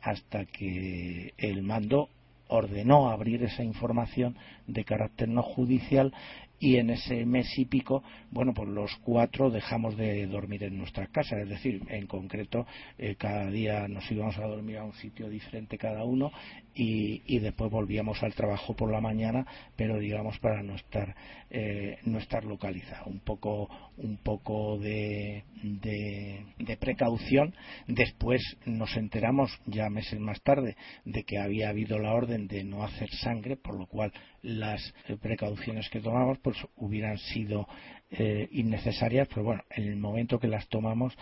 hasta 0.00 0.46
que 0.46 1.34
el 1.36 1.62
mando 1.62 2.08
ordenó 2.48 3.10
abrir 3.10 3.42
esa 3.42 3.64
información 3.64 4.36
de 4.66 4.84
carácter 4.84 5.28
no 5.28 5.42
judicial 5.42 6.12
y 6.58 6.76
en 6.76 6.90
ese 6.90 7.24
mes 7.26 7.46
y 7.58 7.66
pico, 7.66 8.02
bueno, 8.30 8.52
pues 8.54 8.68
los 8.68 8.94
cuatro 8.96 9.50
dejamos 9.50 9.96
de 9.96 10.26
dormir 10.26 10.64
en 10.64 10.78
nuestras 10.78 11.08
casas, 11.10 11.40
es 11.42 11.48
decir, 11.48 11.82
en 11.88 12.06
concreto, 12.06 12.66
eh, 12.98 13.16
cada 13.16 13.50
día 13.50 13.86
nos 13.88 14.10
íbamos 14.10 14.38
a 14.38 14.46
dormir 14.46 14.78
a 14.78 14.84
un 14.84 14.94
sitio 14.94 15.28
diferente 15.28 15.78
cada 15.78 16.04
uno 16.04 16.30
y, 16.74 17.38
después 17.38 17.70
volvíamos 17.70 18.22
al 18.22 18.34
trabajo 18.34 18.74
por 18.74 18.90
la 18.90 19.00
mañana, 19.00 19.46
pero 19.76 19.98
digamos 19.98 20.38
para 20.38 20.62
no 20.62 20.74
estar, 20.74 21.14
eh, 21.50 21.98
no 22.04 22.18
estar 22.18 22.44
localizado. 22.44 23.06
Un 23.06 23.20
poco, 23.20 23.68
un 23.98 24.18
poco 24.18 24.78
de, 24.78 25.44
de 25.62 26.76
precaución. 26.78 27.54
Después 27.86 28.42
nos 28.66 28.94
enteramos, 28.96 29.50
ya 29.66 29.88
meses 29.88 30.18
más 30.20 30.42
tarde, 30.42 30.76
de 31.04 31.24
que 31.24 31.38
había 31.38 31.70
habido 31.70 31.98
la 31.98 32.12
orden 32.12 32.46
de 32.46 32.64
no 32.64 32.82
hacer 32.82 33.08
sangre, 33.10 33.56
por 33.56 33.78
lo 33.78 33.86
cual 33.86 34.12
las 34.46 34.94
precauciones 35.20 35.88
que 35.90 36.00
tomamos 36.00 36.38
pues 36.38 36.56
hubieran 36.76 37.18
sido 37.18 37.66
eh, 38.10 38.48
innecesarias, 38.52 39.26
pero 39.28 39.44
bueno, 39.44 39.62
en 39.70 39.84
el 39.84 39.96
momento 39.96 40.38
que 40.38 40.46
las 40.46 40.68
tomamos 40.68 41.16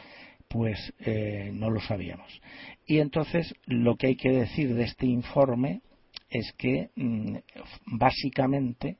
pues 0.49 0.93
eh, 1.01 1.51
no 1.55 1.71
lo 1.71 1.81
sabíamos. 1.81 2.41
Y 2.87 2.99
entonces 2.99 3.55
lo 3.65 3.97
que 3.97 4.09
hay 4.09 4.17
que 4.17 4.31
decir 4.31 4.75
de 4.75 4.85
este 4.85 5.07
informe 5.07 5.81
es 6.29 6.53
que 6.59 6.91
mm, 6.97 7.37
básicamente 7.87 8.99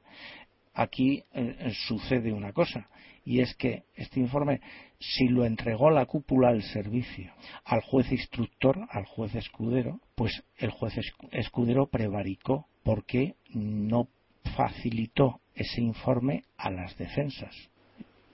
aquí 0.73 1.23
eh, 1.35 1.73
sucede 1.87 2.33
una 2.33 2.53
cosa 2.53 2.89
y 3.27 3.41
es 3.41 3.55
que 3.57 3.85
este 3.95 4.21
informe 4.21 4.61
si 4.99 5.29
lo 5.29 5.45
entregó 5.45 5.91
la 5.91 6.07
cúpula 6.07 6.53
del 6.53 6.63
servicio 6.63 7.33
al 7.65 7.83
juez 7.83 8.11
instructor, 8.11 8.87
al 8.91 9.05
juez 9.05 9.35
escudero, 9.35 10.01
pues 10.15 10.43
el 10.57 10.71
juez 10.71 10.95
escudero 11.31 11.87
prevaricó 11.87 12.67
porque 12.83 13.35
no 13.51 14.09
facilitó 14.57 15.41
ese 15.55 15.81
informe 15.81 16.45
a 16.57 16.71
las 16.71 16.97
defensas 16.97 17.55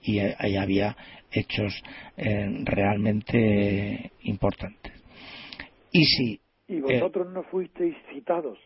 y 0.03 0.19
ahí 0.19 0.57
había 0.57 0.95
hechos 1.31 1.81
eh, 2.17 2.47
realmente 2.63 4.11
importantes. 4.23 4.93
Y 5.91 6.05
si 6.05 6.41
y 6.67 6.79
vosotros 6.79 7.27
no 7.31 7.43
fuisteis 7.43 7.95
citados. 8.13 8.57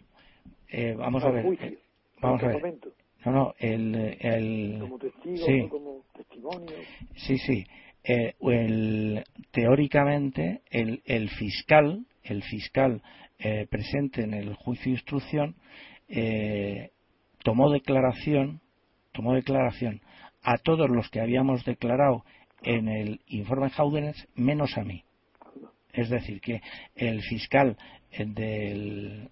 Eh, 0.69 0.93
vamos 0.97 1.23
a 1.23 1.31
ver. 1.31 1.45
Eh, 1.45 1.77
vamos 2.21 2.43
a 2.43 2.47
ver. 2.47 2.57
Momento? 2.57 2.89
No, 3.25 3.31
no, 3.31 3.55
el, 3.57 3.95
el 4.19 4.77
como 4.79 4.99
testigo, 4.99 5.45
sí. 5.45 5.67
como 5.67 6.03
testimonio. 6.15 6.75
Sí, 7.15 7.37
sí. 7.39 7.65
el, 8.03 9.23
teóricamente, 9.51 10.61
el, 10.69 11.01
el 11.05 11.29
fiscal, 11.29 12.05
el 12.23 12.43
fiscal 12.43 13.01
presente 13.69 14.21
en 14.21 14.33
el 14.35 14.53
juicio 14.53 14.85
de 14.85 14.91
instrucción, 14.91 15.55
tomó 17.45 17.69
declaración, 17.69 18.59
tomó 19.13 19.35
declaración 19.35 20.01
a 20.41 20.57
todos 20.57 20.89
los 20.89 21.09
que 21.09 21.21
habíamos 21.21 21.63
declarado 21.63 22.25
en 22.63 22.87
el 22.89 23.21
informe 23.27 23.69
Jaudenes, 23.69 24.27
menos 24.33 24.75
a 24.77 24.83
mí. 24.83 25.03
Es 25.93 26.09
decir, 26.09 26.41
que 26.41 26.61
el 26.95 27.21
fiscal 27.21 27.77
de 28.17 29.29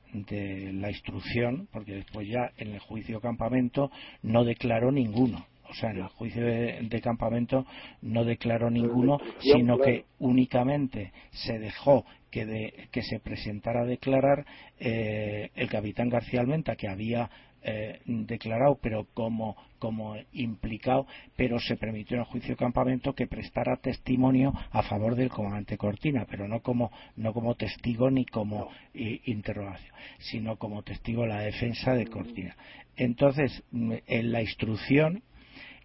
la 0.73 0.89
instrucción, 0.89 1.67
porque 1.71 1.95
después 1.95 2.28
ya 2.28 2.52
en 2.58 2.73
el 2.73 2.80
juicio 2.80 3.19
campamento 3.19 3.89
no 4.21 4.45
declaró 4.45 4.91
ninguno. 4.91 5.47
O 5.67 5.73
sea, 5.73 5.89
en 5.89 5.97
el 5.97 6.08
juicio 6.10 6.45
de, 6.45 7.02
campamento 7.02 7.65
no 8.04 8.23
declaró 8.26 8.69
ninguno, 8.69 9.17
sino 9.39 9.80
que 9.80 10.06
únicamente 10.19 11.12
se 11.32 11.58
dejó 11.58 12.06
que, 12.30 12.88
que 12.91 13.02
se 13.02 13.19
presentara 13.19 13.82
a 13.82 13.86
declarar 13.86 14.45
eh, 14.80 15.49
el 15.56 15.67
capitán 15.69 16.10
García 16.10 16.41
Almenta, 16.41 16.76
que 16.76 16.88
había 16.88 17.28
eh, 17.63 17.99
declarado, 18.06 18.78
pero 18.82 19.08
como, 19.13 19.56
como 19.80 20.15
implicado, 20.34 21.08
pero 21.36 21.60
se 21.60 21.78
permitió 21.78 22.15
en 22.15 22.21
el 22.21 22.28
juicio 22.28 22.52
de 22.52 22.58
campamento 22.58 23.13
que 23.13 23.28
prestara 23.28 23.78
testimonio 23.78 24.54
a 24.71 24.84
favor 24.84 25.15
del 25.15 25.30
comandante 25.30 25.78
Cortina, 25.78 26.26
pero 26.30 26.47
no 26.47 26.62
como, 26.62 26.91
no 27.15 27.34
como 27.34 27.56
testigo 27.56 28.10
ni 28.12 28.26
como 28.26 28.69
interrogación, 28.93 29.93
sino 30.19 30.58
como 30.58 30.84
testigo 30.84 31.23
de 31.23 31.30
la 31.30 31.41
defensa 31.41 31.93
de 31.93 32.08
Cortina. 32.08 32.56
Entonces, 32.95 33.63
en 33.71 34.32
la 34.32 34.41
instrucción 34.41 35.23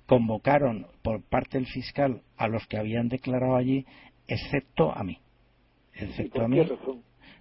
convocaron 0.07 0.87
por 1.03 1.23
parte 1.23 1.59
del 1.59 1.67
fiscal 1.67 2.23
a 2.37 2.49
los 2.49 2.67
que 2.67 2.79
habían 2.79 3.09
declarado 3.09 3.57
allí, 3.57 3.85
excepto 4.27 4.91
a 4.91 5.05
mí. 5.05 5.19
Excepto 5.95 6.43
a 6.43 6.49
mí. 6.49 6.61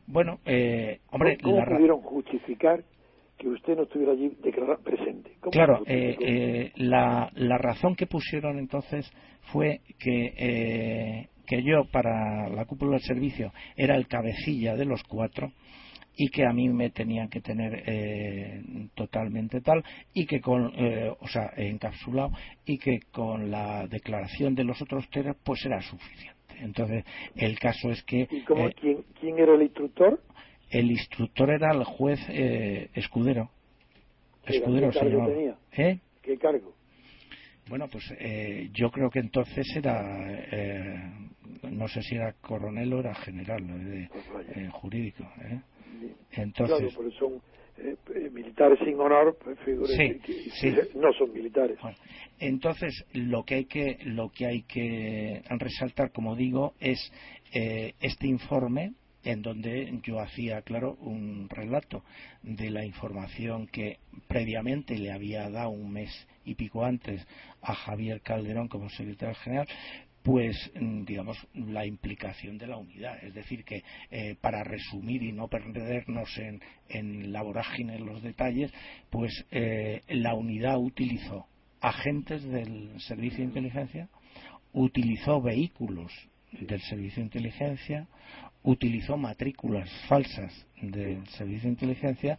Bueno, 0.05 0.39
eh, 0.45 0.99
hombre, 1.11 1.37
¿cómo, 1.37 1.63
pudieron 1.65 2.01
justificar 2.01 2.83
que 3.37 3.47
usted 3.47 3.75
no 3.75 3.83
estuviera 3.83 4.13
allí 4.13 4.29
presente. 4.83 5.31
Claro, 5.51 5.83
eh, 5.85 6.15
eh, 6.19 6.71
la, 6.75 7.29
la, 7.35 7.57
razón 7.57 7.95
que 7.95 8.07
pusieron 8.07 8.57
entonces 8.57 9.09
fue 9.51 9.81
que, 9.99 10.33
eh, 10.37 11.29
que 11.45 11.63
yo 11.63 11.85
para 11.91 12.49
la 12.49 12.65
cúpula 12.65 12.93
del 12.93 13.01
servicio 13.01 13.53
era 13.75 13.95
el 13.95 14.07
cabecilla 14.07 14.75
de 14.75 14.85
los 14.85 15.03
cuatro 15.03 15.51
y 16.15 16.29
que 16.29 16.45
a 16.45 16.51
mí 16.51 16.67
me 16.69 16.89
tenían 16.89 17.29
que 17.29 17.41
tener 17.41 17.83
totalmente 18.95 19.61
tal 19.61 19.83
y 20.13 20.25
que 20.25 20.41
con 20.41 20.73
o 21.19 21.27
sea 21.27 21.51
encapsulado 21.55 22.31
y 22.65 22.79
que 22.79 23.01
con 23.11 23.51
la 23.51 23.85
declaración 23.87 24.55
de 24.55 24.63
los 24.63 24.81
otros 24.81 25.07
tres 25.11 25.35
pues 25.43 25.63
era 25.63 25.79
suficiente. 25.79 26.35
Entonces 26.59 27.05
el 27.35 27.59
caso 27.59 27.91
es 27.91 28.01
que 28.01 28.27
¿Y 28.31 28.41
cómo, 28.41 28.67
¿quién, 28.71 29.03
quién 29.19 29.37
era 29.37 29.53
el 29.53 29.61
instructor 29.61 30.19
el 30.69 30.91
instructor 30.91 31.49
era 31.49 31.71
el 31.71 31.83
juez 31.83 32.19
eh, 32.29 32.89
Escudero. 32.93 33.49
Escudero 34.45 34.91
¿Qué 34.91 34.99
llamaba. 34.99 35.33
Tenía? 35.33 35.57
¿Eh? 35.77 35.99
¿Qué 36.21 36.37
cargo? 36.37 36.73
Bueno, 37.69 37.87
pues 37.89 38.13
eh, 38.19 38.69
yo 38.73 38.89
creo 38.91 39.09
que 39.09 39.19
entonces 39.19 39.65
era, 39.75 40.25
eh, 40.29 41.11
no 41.69 41.87
sé 41.89 42.01
si 42.01 42.15
era 42.15 42.33
coronel 42.33 42.93
o 42.93 42.99
era 42.99 43.13
general 43.15 43.67
de, 43.67 44.09
pues 44.09 44.71
jurídico. 44.71 45.25
Entonces, 46.31 46.95
claro, 46.95 47.11
son 47.11 47.41
militares 48.31 48.79
sin 48.85 48.97
honor, 48.99 49.37
pues 49.43 49.57
sí, 49.65 50.21
sí. 50.51 50.75
no 50.95 51.11
son 51.13 51.33
militares. 51.33 51.77
entonces, 52.39 53.05
lo 53.13 53.43
que 53.43 53.55
hay 53.55 53.65
que 53.65 53.97
lo 54.05 54.29
que 54.29 54.45
hay 54.45 54.61
que 54.63 55.43
resaltar, 55.49 56.11
como 56.13 56.37
digo, 56.37 56.73
es 56.79 57.11
este 57.51 58.27
informe 58.27 58.93
en 59.23 59.41
donde 59.41 59.99
yo 60.03 60.19
hacía, 60.19 60.61
claro, 60.61 60.95
un 61.01 61.49
relato 61.49 62.03
de 62.43 62.69
la 62.69 62.85
información 62.85 63.67
que 63.67 63.99
previamente 64.27 64.97
le 64.97 65.11
había 65.11 65.49
dado 65.49 65.69
un 65.69 65.91
mes 65.91 66.27
y 66.45 66.55
pico 66.55 66.85
antes 66.85 67.25
a 67.61 67.73
Javier 67.73 68.21
Calderón 68.21 68.67
como 68.67 68.89
secretario 68.89 69.35
general, 69.35 69.67
pues 70.27 70.71
mm, 70.75 71.05
digamos 71.05 71.37
la 71.53 71.85
implicación 71.85 72.57
de 72.57 72.67
la 72.67 72.75
unidad. 72.75 73.23
Es 73.23 73.33
decir 73.33 73.63
que 73.63 73.83
eh, 74.11 74.35
para 74.41 74.61
resumir 74.63 75.23
y 75.23 75.31
no 75.31 75.47
perdernos 75.47 76.37
en, 76.37 76.61
en 76.89 77.31
la 77.31 77.41
vorágine 77.41 77.95
en 77.95 78.05
los 78.05 78.21
detalles 78.21 78.71
pues 79.09 79.45
eh, 79.51 80.01
la 80.09 80.33
unidad 80.33 80.77
utilizó 80.79 81.47
agentes 81.79 82.43
del 82.43 82.99
servicio 82.99 83.37
de 83.37 83.45
inteligencia 83.45 84.09
utilizó 84.73 85.41
vehículos 85.41 86.11
del 86.51 86.81
servicio 86.81 87.21
de 87.21 87.27
inteligencia 87.27 88.07
utilizó 88.67 89.15
matrículas 89.15 89.89
falsas 90.09 90.53
del 90.81 91.25
servicio 91.29 91.63
de 91.63 91.69
inteligencia 91.69 92.37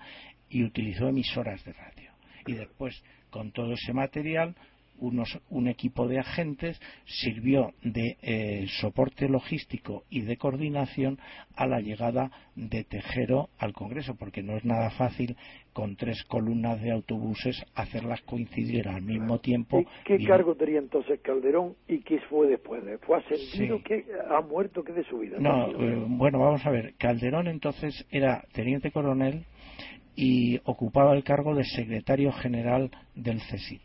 y 0.51 0.63
utilizó 0.63 1.09
emisoras 1.09 1.65
de 1.65 1.73
radio. 1.73 2.13
Y 2.47 2.53
después 2.53 3.03
con 3.31 3.51
todo 3.51 3.73
ese 3.73 3.95
material 3.95 4.55
un 5.01 5.69
equipo 5.69 6.09
de 6.09 6.19
agentes 6.19 6.81
sirvió 7.05 7.73
de 7.83 8.17
eh, 8.23 8.67
soporte 8.81 9.29
logístico 9.29 10.05
y 10.11 10.23
de 10.23 10.37
coordinación 10.37 11.19
a 11.57 11.67
la 11.67 11.81
llegada 11.81 12.31
de 12.55 12.85
Tejero 12.85 13.49
al 13.59 13.73
Congreso, 13.73 14.17
porque 14.17 14.43
no 14.43 14.57
es 14.57 14.65
nada 14.65 14.91
fácil 14.91 15.37
con 15.73 15.97
tres 15.97 16.25
columnas 16.25 16.81
de 16.83 16.91
autobuses 16.91 17.65
hacerlas 17.75 18.21
coincidir 18.23 18.89
al 18.89 19.03
mismo 19.03 19.39
tiempo. 19.39 19.85
¿Qué, 20.05 20.19
cargo 20.25 20.55
tenía 20.57 20.79
entonces 20.79 21.21
Calderón 21.21 21.75
y 21.87 22.01
qué 22.01 22.19
fue 22.29 22.49
después? 22.49 22.83
¿Fue 23.03 23.19
ascendido? 23.19 23.81
que 23.83 24.05
¿Ha 24.29 24.41
muerto? 24.41 24.83
¿Qué 24.83 24.93
de 24.93 25.05
su 25.05 25.19
vida? 25.19 25.37
No, 25.39 25.69
eh, 25.71 26.05
bueno, 26.09 26.41
vamos 26.41 26.65
a 26.67 26.71
ver. 26.71 26.95
Calderón 26.99 27.47
entonces 27.47 28.07
era 28.11 28.45
teniente 28.53 28.91
coronel 28.91 29.45
y 30.17 30.59
ocupaba 30.65 31.15
el 31.15 31.23
cargo 31.23 31.55
de 31.55 31.63
secretario 31.65 32.33
general 32.33 32.91
del 33.15 33.41
CESIT 33.41 33.83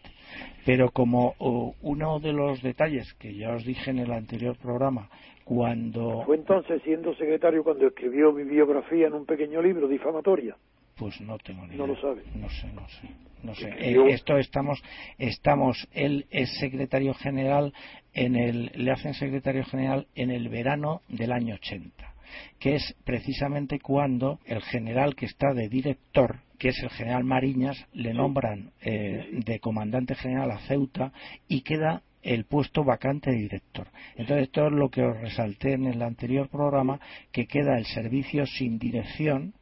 pero 0.66 0.92
como 0.92 1.36
uno 1.82 2.20
de 2.20 2.34
los 2.34 2.62
detalles 2.62 3.14
que 3.16 3.36
ya 3.36 3.54
os 3.54 3.66
dije 3.66 3.92
en 3.92 4.00
el 4.00 4.12
anterior 4.12 4.58
programa, 4.58 5.10
cuando... 5.44 6.24
¿Fue 6.26 6.38
entonces 6.38 6.82
siendo 6.84 7.14
secretario 7.16 7.64
cuando 7.64 7.88
escribió 7.88 8.32
mi 8.32 8.44
biografía 8.44 9.08
en 9.08 9.14
un 9.14 9.26
pequeño 9.26 9.62
libro 9.62 9.88
difamatoria? 9.88 10.56
Pues 10.98 11.20
no 11.22 11.38
tengo 11.40 11.64
ni 11.64 11.76
idea. 11.76 11.78
No 11.78 11.88
lo 11.88 12.00
sabe. 12.00 12.24
No 12.36 12.50
sé, 12.50 12.72
no 12.74 12.88
sé. 12.88 13.10
No 13.44 13.54
sé. 13.56 13.68
Eh, 13.78 13.98
esto 14.10 14.38
estamos, 14.38 14.82
estamos, 15.18 15.90
él 15.92 16.28
es 16.30 16.58
secretario 16.60 17.14
general 17.14 17.74
en 18.14 18.38
el, 18.38 18.72
le 18.74 18.92
hacen 18.92 19.14
secretario 19.14 19.66
general 19.66 20.08
en 20.16 20.32
el 20.32 20.48
verano 20.48 21.02
del 21.10 21.34
año 21.34 21.56
80 21.56 22.13
que 22.60 22.76
es 22.76 22.96
precisamente 23.04 23.80
cuando 23.80 24.40
el 24.46 24.62
general 24.62 25.16
que 25.16 25.26
está 25.26 25.54
de 25.54 25.70
director, 25.70 26.40
que 26.58 26.70
es 26.70 26.80
el 26.82 26.90
general 26.90 27.24
Mariñas, 27.24 27.86
le 27.94 28.14
nombran 28.14 28.72
eh, 28.82 29.30
de 29.46 29.60
comandante 29.60 30.16
general 30.16 30.52
a 30.52 30.60
Ceuta 30.60 31.12
y 31.48 31.62
queda 31.62 32.04
el 32.22 32.46
puesto 32.46 32.84
vacante 32.84 33.32
de 33.32 33.38
director. 33.38 33.88
Entonces, 34.16 34.46
esto 34.46 34.68
es 34.68 34.72
lo 34.72 34.90
que 34.90 35.04
os 35.04 35.20
resalté 35.20 35.74
en 35.74 35.86
el 35.86 36.02
anterior 36.02 36.48
programa, 36.50 37.00
que 37.32 37.46
queda 37.46 37.78
el 37.78 37.86
servicio 37.86 38.46
sin 38.46 38.80
dirección, 38.80 39.54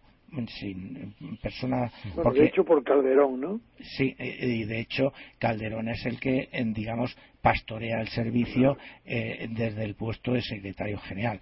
sin 0.48 1.14
persona. 1.42 1.92
de 2.34 2.46
hecho, 2.46 2.64
por 2.64 2.84
Calderón, 2.84 3.40
¿no? 3.40 3.62
Sí, 3.80 4.16
y 4.18 4.64
de 4.64 4.80
hecho, 4.80 5.14
Calderón 5.40 5.90
es 5.90 6.06
el 6.06 6.20
que, 6.20 6.50
digamos, 6.74 7.16
pastorea 7.42 8.02
el 8.02 8.08
servicio 8.10 8.78
eh, 9.06 9.48
desde 9.52 9.84
el 9.84 9.96
puesto 9.96 10.34
de 10.34 10.42
secretario 10.42 10.98
general, 11.00 11.40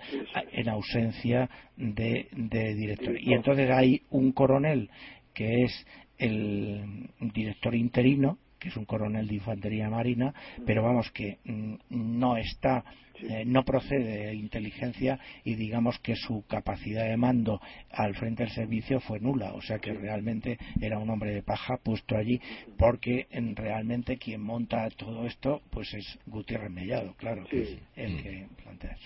en 0.52 0.70
ausencia 0.70 1.50
de, 1.76 2.28
de 2.32 2.74
director. 2.76 3.16
Y 3.20 3.34
entonces 3.34 3.70
hay 3.70 4.02
un 4.10 4.32
coronel 4.32 4.90
que 5.34 5.64
es 5.64 5.86
el 6.18 7.10
director 7.34 7.76
interino, 7.76 8.38
que 8.60 8.70
es 8.70 8.78
un 8.78 8.86
coronel 8.86 9.28
de 9.28 9.36
infantería 9.36 9.90
marina, 9.90 10.34
pero 10.66 10.84
vamos 10.84 11.10
que 11.12 11.40
mm, 11.46 11.76
no 11.90 12.36
está 12.38 12.84
eh, 13.22 13.44
no 13.46 13.64
procede 13.64 14.28
de 14.28 14.36
inteligencia 14.36 15.20
y 15.44 15.56
digamos 15.56 16.00
que 16.00 16.16
su 16.16 16.46
capacidad 16.48 17.06
de 17.06 17.18
mando 17.18 17.62
al 17.92 18.16
frente 18.16 18.44
del 18.44 18.52
servicio 18.54 19.00
fue 19.00 19.20
nula, 19.20 19.54
o 19.54 19.62
sea 19.62 19.80
que 19.80 19.94
realmente 19.94 20.58
era 20.80 21.00
un 21.00 21.10
hombre 21.10 21.34
de 21.34 21.44
paja 21.44 21.78
puesto 21.78 22.16
allí 22.16 22.40
porque 22.78 23.28
realmente 23.56 24.18
quien 24.18 24.42
monta 24.42 24.90
todo 24.92 25.26
esto 25.26 25.62
pues 25.70 25.94
es 25.94 26.20
Gutiérrez 26.26 26.72
Mellado, 26.72 27.14
claro, 27.16 27.46
que 27.46 27.62
es 27.62 27.78
el 27.96 28.14
mm. 28.14 28.18
que 28.22 28.48
plantea. 28.64 28.98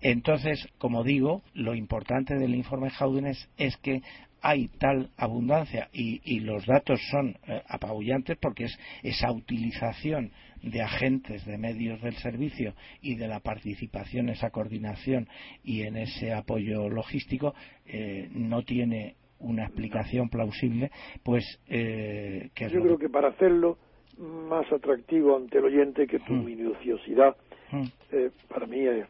Entonces, 0.00 0.68
como 0.78 1.02
digo, 1.02 1.42
lo 1.54 1.74
importante 1.74 2.36
del 2.36 2.54
informe 2.54 2.90
Jaúdenes 2.90 3.48
es 3.56 3.76
que 3.78 4.02
hay 4.40 4.68
tal 4.78 5.10
abundancia 5.16 5.88
y, 5.92 6.40
los 6.40 6.64
datos 6.64 7.00
son 7.10 7.36
eh, 7.46 7.62
apabullantes 7.66 8.38
porque 8.40 8.64
es 8.64 8.78
esa 9.02 9.32
utilización 9.32 10.30
de 10.62 10.82
agentes 10.82 11.44
de 11.44 11.58
medios 11.58 12.00
del 12.02 12.14
servicio 12.14 12.74
y 13.00 13.16
de 13.16 13.28
la 13.28 13.40
participación, 13.40 14.28
esa 14.28 14.50
coordinación 14.50 15.28
y 15.62 15.82
en 15.82 15.96
ese 15.96 16.32
apoyo 16.32 16.88
logístico 16.88 17.54
eh, 17.86 18.28
no 18.32 18.62
tiene 18.62 19.16
una 19.40 19.64
explicación 19.64 20.28
plausible, 20.28 20.90
pues 21.22 21.44
eh, 21.68 22.50
yo 22.56 22.82
creo 22.82 22.98
que 22.98 23.08
para 23.08 23.28
hacerlo 23.28 23.78
más 24.18 24.70
atractivo 24.72 25.36
ante 25.36 25.58
el 25.58 25.64
oyente 25.64 26.06
que 26.06 26.18
tu 26.20 26.32
mm. 26.32 26.44
minuciosidad 26.44 27.36
mm. 27.70 27.84
Eh, 28.10 28.30
para 28.48 28.66
mí 28.66 28.86
es 28.86 29.06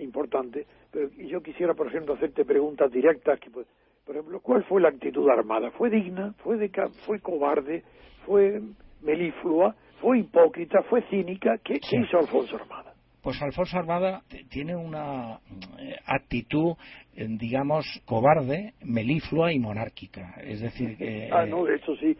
importante, 0.00 0.66
pero 0.90 1.10
yo 1.10 1.42
quisiera 1.42 1.74
por 1.74 1.88
ejemplo 1.88 2.14
hacerte 2.14 2.44
preguntas 2.44 2.90
directas 2.90 3.38
que 3.38 3.50
pues, 3.50 3.66
por 4.10 4.16
ejemplo, 4.16 4.40
¿cuál 4.40 4.64
fue 4.64 4.80
la 4.80 4.88
actitud 4.88 5.28
armada? 5.28 5.70
¿Fue 5.70 5.88
digna? 5.88 6.32
¿Fue, 6.38 6.56
de, 6.56 6.68
fue 7.06 7.20
cobarde? 7.20 7.84
¿Fue 8.26 8.60
meliflua? 9.02 9.76
¿Fue 10.00 10.20
hipócrita? 10.20 10.82
¿Fue 10.88 11.02
cínica? 11.10 11.58
¿Qué, 11.64 11.74
hizo 11.74 12.18
Alfonso 12.18 12.56
Armada? 12.56 12.94
Pues 13.22 13.40
Alfonso 13.42 13.76
Armada 13.76 14.22
tiene 14.48 14.74
una 14.74 15.38
eh, 15.78 15.96
actitud, 16.06 16.74
eh, 17.14 17.26
digamos, 17.28 17.84
cobarde, 18.06 18.72
meliflua 18.82 19.52
y 19.52 19.58
monárquica. 19.58 20.36
Es 20.42 20.60
decir, 20.60 20.96
que. 20.96 21.28
ah, 21.32 21.44
no, 21.44 21.68
eso 21.68 21.94
sí. 21.96 22.16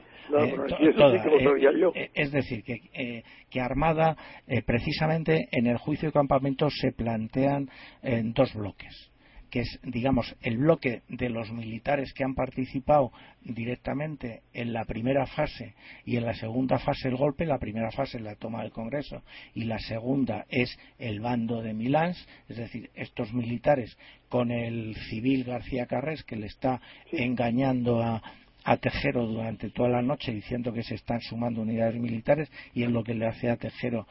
Es 2.14 2.30
decir, 2.30 2.62
que, 2.62 3.24
que 3.50 3.60
Armada, 3.60 4.16
precisamente 4.64 5.48
en 5.50 5.66
el 5.66 5.76
juicio 5.76 6.08
de 6.08 6.12
campamento, 6.12 6.68
se 6.70 6.92
plantean 6.92 7.68
en 8.00 8.32
dos 8.32 8.54
bloques 8.54 9.10
que 9.50 9.60
es, 9.60 9.80
digamos, 9.82 10.34
el 10.42 10.58
bloque 10.58 11.02
de 11.08 11.28
los 11.28 11.50
militares 11.52 12.12
que 12.14 12.24
han 12.24 12.34
participado 12.34 13.12
directamente 13.42 14.42
en 14.52 14.72
la 14.72 14.84
primera 14.84 15.26
fase 15.26 15.74
y 16.04 16.16
en 16.16 16.24
la 16.24 16.34
segunda 16.34 16.78
fase 16.78 17.08
el 17.08 17.16
golpe. 17.16 17.46
La 17.46 17.58
primera 17.58 17.90
fase 17.90 18.18
es 18.18 18.22
la 18.22 18.36
toma 18.36 18.62
del 18.62 18.72
Congreso 18.72 19.22
y 19.54 19.64
la 19.64 19.78
segunda 19.78 20.46
es 20.48 20.78
el 20.98 21.20
bando 21.20 21.62
de 21.62 21.74
Milán, 21.74 22.14
es 22.48 22.56
decir, 22.56 22.90
estos 22.94 23.32
militares 23.32 23.96
con 24.28 24.50
el 24.50 24.94
civil 25.10 25.44
García 25.44 25.86
Carrés 25.86 26.22
que 26.22 26.36
le 26.36 26.46
está 26.46 26.80
engañando 27.10 28.02
a, 28.02 28.22
a 28.64 28.76
Tejero 28.76 29.26
durante 29.26 29.70
toda 29.70 29.88
la 29.88 30.02
noche 30.02 30.32
diciendo 30.32 30.72
que 30.72 30.82
se 30.82 30.94
están 30.94 31.20
sumando 31.20 31.62
unidades 31.62 32.00
militares 32.00 32.50
y 32.74 32.82
es 32.82 32.90
lo 32.90 33.02
que 33.02 33.14
le 33.14 33.26
hace 33.26 33.50
a 33.50 33.56
Tejero, 33.56 34.06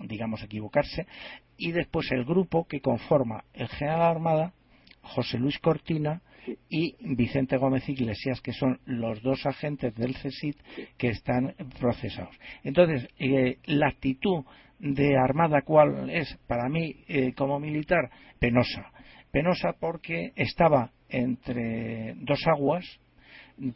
digamos, 0.00 0.42
equivocarse. 0.42 1.06
Y 1.56 1.72
después 1.72 2.10
el 2.12 2.24
grupo 2.24 2.66
que 2.66 2.80
conforma 2.80 3.44
el 3.54 3.68
general 3.68 4.02
Armada, 4.02 4.52
José 5.02 5.38
Luis 5.38 5.58
Cortina 5.58 6.22
y 6.68 6.96
Vicente 7.14 7.56
Gómez 7.56 7.88
Iglesias, 7.88 8.40
que 8.40 8.52
son 8.52 8.80
los 8.84 9.22
dos 9.22 9.44
agentes 9.46 9.94
del 9.94 10.16
CESID 10.16 10.54
que 10.96 11.08
están 11.08 11.54
procesados. 11.78 12.36
Entonces, 12.64 13.08
eh, 13.18 13.58
la 13.66 13.88
actitud 13.88 14.44
de 14.78 15.16
Armada, 15.16 15.62
¿cuál 15.62 16.10
es? 16.10 16.36
Para 16.46 16.68
mí, 16.68 16.96
eh, 17.08 17.32
como 17.34 17.60
militar, 17.60 18.10
penosa. 18.38 18.90
Penosa 19.30 19.74
porque 19.78 20.32
estaba 20.34 20.90
entre 21.08 22.14
dos 22.16 22.40
aguas. 22.46 22.84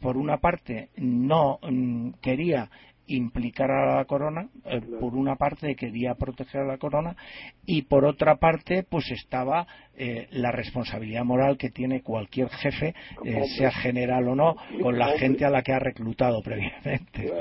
Por 0.01 0.17
una 0.17 0.37
parte, 0.37 0.89
no 0.97 1.59
mm, 1.61 2.13
quería 2.21 2.69
implicar 3.07 3.71
a 3.71 3.97
la 3.97 4.05
corona, 4.05 4.49
eh, 4.65 4.81
por 4.99 5.15
una 5.15 5.35
parte 5.35 5.75
quería 5.75 6.15
proteger 6.15 6.61
a 6.61 6.67
la 6.67 6.77
corona 6.77 7.15
y 7.65 7.83
por 7.83 8.05
otra 8.05 8.35
parte 8.35 8.83
pues 8.83 9.09
estaba 9.11 9.67
eh, 9.95 10.27
la 10.31 10.51
responsabilidad 10.51 11.23
moral 11.23 11.57
que 11.57 11.69
tiene 11.69 12.01
cualquier 12.01 12.49
jefe, 12.49 12.93
eh, 13.23 13.43
sea 13.57 13.71
general 13.71 14.27
o 14.27 14.35
no, 14.35 14.55
con 14.81 14.97
la 14.97 15.17
gente 15.17 15.45
a 15.45 15.49
la 15.49 15.63
que 15.63 15.73
ha 15.73 15.79
reclutado 15.79 16.41
previamente. 16.41 17.31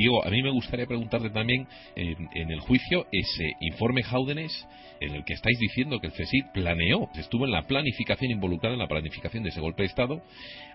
Diego, 0.00 0.24
a 0.24 0.30
mí 0.30 0.42
me 0.42 0.50
gustaría 0.50 0.86
preguntarte 0.86 1.28
también 1.30 1.66
en, 1.94 2.50
el 2.50 2.60
juicio 2.60 3.06
ese 3.12 3.52
informe 3.60 4.02
Haudenes 4.10 4.66
en 5.00 5.14
el 5.14 5.24
que 5.24 5.34
estáis 5.34 5.58
diciendo 5.58 6.00
que 6.00 6.08
el 6.08 6.12
CSIC 6.12 6.52
planeó, 6.52 7.08
estuvo 7.14 7.44
en 7.44 7.52
la 7.52 7.62
planificación, 7.62 8.30
involucrada 8.30 8.74
en 8.74 8.80
la 8.80 8.88
planificación 8.88 9.42
de 9.42 9.48
ese 9.48 9.60
golpe 9.60 9.82
de 9.82 9.88
Estado, 9.88 10.22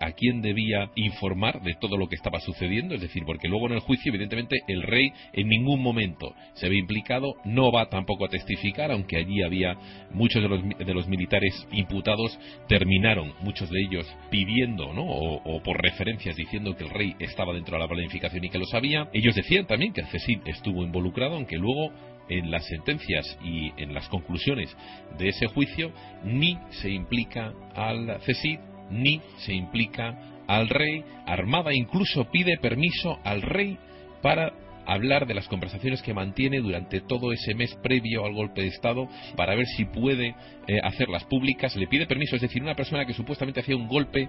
a 0.00 0.12
quién 0.12 0.42
debía 0.42 0.90
informar 0.96 1.62
de 1.62 1.74
todo 1.74 1.96
lo 1.96 2.08
que 2.08 2.16
estaba 2.16 2.40
sucediendo, 2.40 2.94
es 2.94 3.00
decir, 3.00 3.22
porque 3.24 3.48
luego 3.48 3.66
en 3.66 3.74
el 3.74 3.80
juicio, 3.80 4.10
evidentemente, 4.10 4.56
el 4.66 4.82
rey 4.82 5.12
en 5.32 5.48
ningún 5.48 5.80
momento 5.80 6.34
se 6.54 6.68
ve 6.68 6.76
implicado, 6.76 7.34
no 7.44 7.70
va 7.70 7.88
tampoco 7.88 8.26
a 8.26 8.28
testificar, 8.28 8.90
aunque 8.90 9.16
allí 9.16 9.42
había 9.42 9.76
muchos 10.10 10.42
de 10.42 10.48
los, 10.48 10.62
de 10.78 10.94
los 10.94 11.06
militares 11.08 11.66
imputados, 11.72 12.38
terminaron 12.68 13.32
muchos 13.40 13.70
de 13.70 13.80
ellos 13.80 14.06
pidiendo, 14.30 14.92
¿no? 14.92 15.04
O, 15.04 15.62
por 15.62 15.80
referencias 15.80 16.36
diciendo 16.36 16.76
que 16.76 16.84
el 16.84 16.90
rey 16.90 17.14
estaba 17.18 17.52
dentro 17.52 17.76
de 17.76 17.82
la 17.82 17.88
planificación 17.88 18.44
y 18.44 18.50
que 18.50 18.58
lo 18.58 18.66
sabía. 18.66 19.08
Ellos 19.16 19.34
decían 19.34 19.66
también 19.66 19.94
que 19.94 20.02
el 20.02 20.42
estuvo 20.44 20.82
involucrado, 20.82 21.36
aunque 21.36 21.56
luego 21.56 21.90
en 22.28 22.50
las 22.50 22.66
sentencias 22.66 23.38
y 23.42 23.72
en 23.80 23.94
las 23.94 24.06
conclusiones 24.10 24.76
de 25.16 25.30
ese 25.30 25.46
juicio 25.46 25.90
ni 26.22 26.58
se 26.68 26.90
implica 26.90 27.54
al 27.74 28.18
CSIC 28.26 28.60
ni 28.90 29.22
se 29.38 29.54
implica 29.54 30.42
al 30.46 30.68
rey. 30.68 31.02
Armada 31.24 31.72
incluso 31.72 32.30
pide 32.30 32.58
permiso 32.58 33.18
al 33.24 33.40
rey 33.40 33.78
para 34.20 34.52
hablar 34.86 35.26
de 35.26 35.34
las 35.34 35.48
conversaciones 35.48 36.02
que 36.02 36.14
mantiene 36.14 36.60
durante 36.60 37.00
todo 37.00 37.32
ese 37.32 37.54
mes 37.54 37.74
previo 37.82 38.24
al 38.24 38.34
golpe 38.34 38.62
de 38.62 38.68
Estado 38.68 39.08
para 39.36 39.54
ver 39.54 39.66
si 39.66 39.84
puede 39.84 40.34
eh, 40.66 40.78
hacerlas 40.82 41.24
públicas. 41.24 41.76
Le 41.76 41.86
pide 41.86 42.06
permiso, 42.06 42.36
es 42.36 42.42
decir, 42.42 42.62
una 42.62 42.74
persona 42.74 43.04
que 43.04 43.12
supuestamente 43.12 43.60
hacía 43.60 43.76
un 43.76 43.88
golpe 43.88 44.28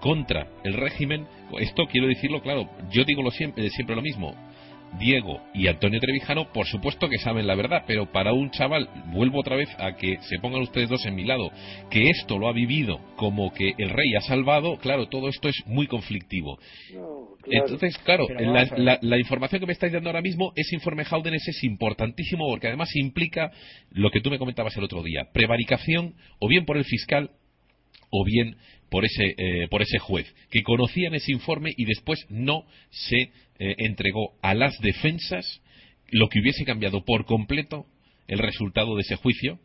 contra 0.00 0.46
el 0.64 0.74
régimen. 0.74 1.26
Esto 1.58 1.86
quiero 1.90 2.06
decirlo 2.06 2.42
claro, 2.42 2.68
yo 2.90 3.04
digo 3.04 3.28
siempre, 3.30 3.68
siempre 3.70 3.96
lo 3.96 4.02
mismo. 4.02 4.34
Diego 4.98 5.42
y 5.54 5.68
Antonio 5.68 6.00
Trevijano, 6.00 6.52
por 6.52 6.66
supuesto 6.66 7.08
que 7.08 7.18
saben 7.18 7.46
la 7.46 7.54
verdad, 7.54 7.84
pero 7.86 8.10
para 8.10 8.32
un 8.32 8.50
chaval, 8.50 8.88
vuelvo 9.12 9.40
otra 9.40 9.56
vez 9.56 9.68
a 9.78 9.96
que 9.96 10.18
se 10.22 10.38
pongan 10.38 10.62
ustedes 10.62 10.88
dos 10.88 11.04
en 11.06 11.14
mi 11.14 11.24
lado, 11.24 11.50
que 11.90 12.08
esto 12.10 12.38
lo 12.38 12.48
ha 12.48 12.52
vivido 12.52 13.00
como 13.16 13.52
que 13.52 13.74
el 13.78 13.90
rey 13.90 14.14
ha 14.16 14.22
salvado, 14.22 14.78
claro, 14.78 15.06
todo 15.08 15.28
esto 15.28 15.48
es 15.48 15.56
muy 15.66 15.86
conflictivo. 15.86 16.58
Entonces, 17.50 17.96
claro, 17.98 18.26
la, 18.30 19.18
información 19.18 19.60
que 19.60 19.66
me 19.66 19.72
estáis 19.72 19.92
dando 19.92 20.08
ahora 20.08 20.22
mismo, 20.22 20.52
ese 20.56 20.74
informe 20.74 21.04
Haudenes 21.08 21.46
es 21.46 21.62
importantísimo 21.64 22.48
porque 22.48 22.68
además 22.68 22.94
implica 22.96 23.50
lo 23.90 24.10
que 24.10 24.20
tú 24.20 24.30
me 24.30 24.38
comentabas 24.38 24.76
el 24.76 24.84
otro 24.84 25.02
día, 25.02 25.28
prevaricación 25.32 26.14
o 26.38 26.48
bien 26.48 26.64
por 26.64 26.76
el 26.76 26.84
fiscal 26.84 27.30
o 28.10 28.24
bien 28.24 28.56
por 28.90 29.04
ese, 29.04 29.34
eh, 29.36 29.68
por 29.68 29.82
ese 29.82 29.98
juez, 29.98 30.32
que 30.50 30.62
conocían 30.62 31.14
ese 31.14 31.32
informe 31.32 31.72
y 31.76 31.84
después 31.84 32.24
no 32.28 32.64
se 32.90 33.30
eh, 33.58 33.74
entregó 33.78 34.34
a 34.42 34.54
las 34.54 34.78
defensas 34.80 35.62
lo 36.10 36.28
que 36.28 36.40
hubiese 36.40 36.64
cambiado 36.64 37.04
por 37.04 37.24
completo 37.24 37.86
el 38.28 38.38
resultado 38.38 38.96
de 38.96 39.02
ese 39.02 39.16
juicio. 39.16 39.58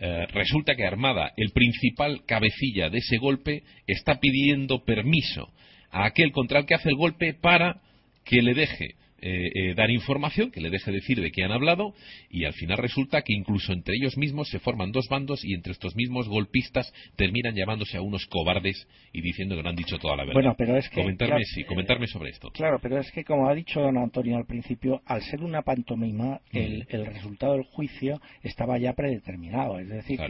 Eh, 0.00 0.26
resulta 0.32 0.76
que 0.76 0.86
Armada, 0.86 1.32
el 1.36 1.50
principal 1.50 2.24
cabecilla 2.26 2.90
de 2.90 2.98
ese 2.98 3.18
golpe, 3.18 3.64
está 3.86 4.20
pidiendo 4.20 4.84
permiso 4.84 5.52
a 5.90 6.06
aquel 6.06 6.32
contra 6.32 6.60
el 6.60 6.66
que 6.66 6.74
hace 6.74 6.90
el 6.90 6.96
golpe 6.96 7.34
para 7.34 7.80
que 8.24 8.42
le 8.42 8.54
deje 8.54 8.94
eh, 9.20 9.50
eh, 9.52 9.74
dar 9.74 9.90
información, 9.90 10.52
que 10.52 10.60
le 10.60 10.70
deje 10.70 10.92
decir 10.92 11.20
de 11.20 11.32
qué 11.32 11.42
han 11.42 11.50
hablado, 11.50 11.92
y 12.30 12.44
al 12.44 12.52
final 12.52 12.78
resulta 12.78 13.22
que 13.22 13.32
incluso 13.32 13.72
entre 13.72 13.94
ellos 13.96 14.16
mismos 14.16 14.48
se 14.48 14.60
forman 14.60 14.92
dos 14.92 15.08
bandos 15.08 15.44
y 15.44 15.54
entre 15.54 15.72
estos 15.72 15.96
mismos 15.96 16.28
golpistas 16.28 16.92
terminan 17.16 17.56
llamándose 17.56 17.96
a 17.96 18.00
unos 18.00 18.26
cobardes 18.26 18.86
y 19.12 19.20
diciendo 19.20 19.56
que 19.56 19.64
no 19.64 19.70
han 19.70 19.76
dicho 19.76 19.98
toda 19.98 20.14
la 20.14 20.22
verdad. 20.22 20.34
Bueno, 20.34 20.54
pero 20.56 20.76
es 20.76 20.88
que. 20.88 21.00
Comentarme, 21.00 21.42
sí, 21.44 21.64
comentarme 21.64 22.06
sobre 22.06 22.30
esto. 22.30 22.50
Claro, 22.50 22.78
pero 22.80 22.98
es 22.98 23.10
que, 23.10 23.24
como 23.24 23.48
ha 23.48 23.54
dicho 23.54 23.80
don 23.80 23.98
Antonio 23.98 24.36
al 24.36 24.46
principio, 24.46 25.02
al 25.04 25.22
ser 25.22 25.42
una 25.42 25.62
pantomima, 25.62 26.40
el, 26.52 26.86
el 26.88 27.06
resultado 27.06 27.54
del 27.54 27.64
juicio 27.64 28.20
estaba 28.44 28.78
ya 28.78 28.92
predeterminado. 28.92 29.80
Es 29.80 29.88
decir, 29.88 30.20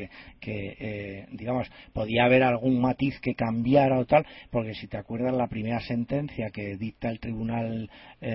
que, 0.41 0.77
eh, 0.79 1.27
digamos, 1.33 1.69
podía 1.93 2.25
haber 2.25 2.43
algún 2.43 2.81
matiz 2.81 3.21
que 3.21 3.35
cambiara 3.35 3.99
o 3.99 4.07
tal, 4.07 4.25
porque 4.51 4.73
si 4.73 4.89
te 4.89 4.97
acuerdas, 4.97 5.35
la 5.37 5.49
primera 5.49 5.81
sentencia 5.81 6.49
que 6.51 6.79
dicta 6.79 7.11
el 7.11 7.21
Tribunal 7.21 7.91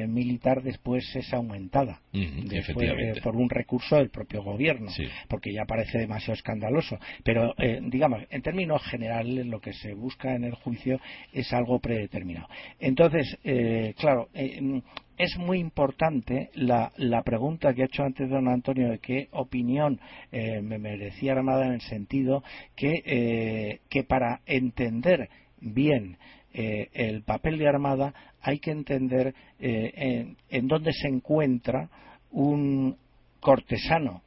Militar 0.07 0.42
después 0.61 1.03
es 1.15 1.33
aumentada 1.33 2.01
eh, 2.11 3.13
por 3.23 3.35
un 3.35 3.49
recurso 3.49 3.95
del 3.95 4.09
propio 4.09 4.43
gobierno, 4.43 4.91
porque 5.29 5.53
ya 5.53 5.65
parece 5.65 5.99
demasiado 5.99 6.33
escandaloso. 6.33 6.99
Pero, 7.23 7.53
eh, 7.57 7.79
digamos, 7.81 8.23
en 8.29 8.41
términos 8.41 8.83
generales, 8.83 9.45
lo 9.45 9.59
que 9.59 9.73
se 9.73 9.93
busca 9.93 10.35
en 10.35 10.43
el 10.43 10.53
juicio 10.53 10.99
es 11.31 11.51
algo 11.53 11.79
predeterminado. 11.79 12.47
Entonces, 12.79 13.37
eh, 13.43 13.93
claro, 13.97 14.29
es 14.33 15.37
muy 15.37 15.59
importante 15.59 16.49
la, 16.55 16.91
pregunta 17.23 17.73
que 17.73 17.83
ha 17.83 17.85
hecho 17.85 18.03
antes 18.03 18.29
don 18.29 18.47
Antonio 18.49 18.89
de 18.89 18.99
qué 18.99 19.29
opinión 19.31 19.99
me 20.31 20.77
merecía 20.77 21.33
Armada 21.33 21.67
en 21.67 21.73
el 21.73 21.81
sentido 21.81 22.43
que, 22.75 23.79
que 23.89 24.03
para 24.03 24.41
entender 24.45 25.29
bien 25.61 26.17
eh, 26.53 26.89
el 26.93 27.23
papel 27.23 27.57
de 27.57 27.67
Armada 27.67 28.13
hay 28.41 28.59
que 28.59 28.69
entender 28.69 29.33
eh, 29.59 30.35
en, 30.49 30.67
dónde 30.67 30.93
se 30.93 31.07
encuentra 31.07 31.89
un 32.31 32.95
cortesano 33.39 34.21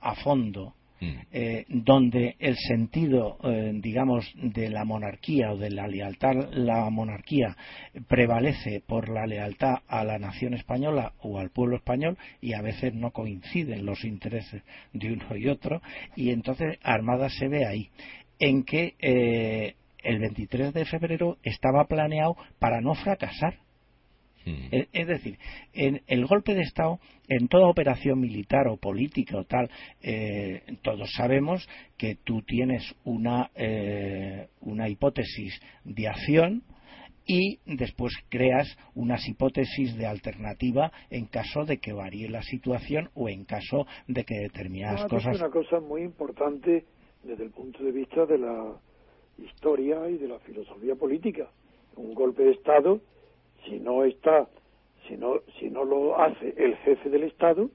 a 0.00 0.14
fondo 0.16 0.74
mm. 1.00 1.06
eh, 1.32 1.64
donde 1.68 2.36
el 2.38 2.56
sentido, 2.58 3.38
digamos, 3.80 4.30
de 4.36 4.68
la 4.68 4.84
monarquía 4.84 5.52
o 5.52 5.56
de 5.56 5.70
la 5.70 5.88
lealtad 5.88 6.34
la 6.52 6.90
monarquía 6.90 7.56
prevalece 8.08 8.82
por 8.86 9.08
la 9.08 9.26
lealtad 9.26 9.76
a 9.88 10.04
la 10.04 10.18
nación 10.18 10.52
española 10.52 11.14
o 11.22 11.38
al 11.38 11.48
pueblo 11.48 11.76
español 11.76 12.18
y 12.42 12.52
a 12.52 12.60
veces 12.60 12.92
no 12.92 13.10
coinciden 13.10 13.86
los 13.86 14.04
intereses 14.04 14.62
de 14.92 15.14
uno 15.14 15.34
y 15.34 15.48
otro 15.48 15.80
y 16.14 16.28
entonces 16.28 16.78
Armada 16.82 17.30
se 17.30 17.48
ve 17.48 17.64
ahí 17.64 17.88
en 18.38 18.64
que 18.64 19.74
el 20.04 20.20
23 20.20 20.72
de 20.72 20.84
febrero 20.84 21.38
estaba 21.42 21.86
planeado 21.86 22.36
para 22.58 22.80
no 22.80 22.94
fracasar. 22.94 23.58
Hmm. 24.46 24.68
Es 24.92 25.06
decir, 25.06 25.38
en 25.72 26.02
el 26.06 26.26
golpe 26.26 26.54
de 26.54 26.60
Estado, 26.60 26.98
en 27.28 27.48
toda 27.48 27.66
operación 27.66 28.20
militar 28.20 28.68
o 28.68 28.76
política 28.76 29.38
o 29.38 29.44
tal, 29.44 29.70
eh, 30.02 30.62
todos 30.82 31.10
sabemos 31.16 31.66
que 31.96 32.16
tú 32.16 32.42
tienes 32.42 32.94
una, 33.04 33.50
eh, 33.54 34.48
una 34.60 34.88
hipótesis 34.88 35.58
de 35.84 36.08
acción 36.08 36.62
y 37.26 37.58
después 37.64 38.12
creas 38.28 38.68
unas 38.94 39.26
hipótesis 39.26 39.96
de 39.96 40.06
alternativa 40.06 40.92
en 41.08 41.24
caso 41.26 41.64
de 41.64 41.78
que 41.78 41.94
varíe 41.94 42.28
la 42.28 42.42
situación 42.42 43.08
o 43.14 43.30
en 43.30 43.46
caso 43.46 43.86
de 44.06 44.24
que 44.24 44.34
determinadas 44.34 45.06
cosas. 45.06 45.36
Es 45.36 45.40
una 45.40 45.50
cosa 45.50 45.80
muy 45.80 46.02
importante 46.02 46.84
desde 47.22 47.44
el 47.44 47.50
punto 47.50 47.82
de 47.82 47.92
vista 47.92 48.26
de 48.26 48.38
la 48.38 48.76
historia 49.38 50.08
y 50.08 50.18
de 50.18 50.28
la 50.28 50.38
filosofía 50.40 50.94
política. 50.94 51.48
Un 51.96 52.14
golpe 52.14 52.44
de 52.44 52.52
Estado, 52.52 53.00
si 53.64 53.78
no 53.78 54.04
está, 54.04 54.48
si 55.08 55.16
no, 55.16 55.40
si 55.58 55.70
no 55.70 55.84
lo 55.84 56.20
hace 56.20 56.54
el 56.56 56.76
jefe 56.76 57.08
del 57.10 57.24
Estado, 57.24 57.70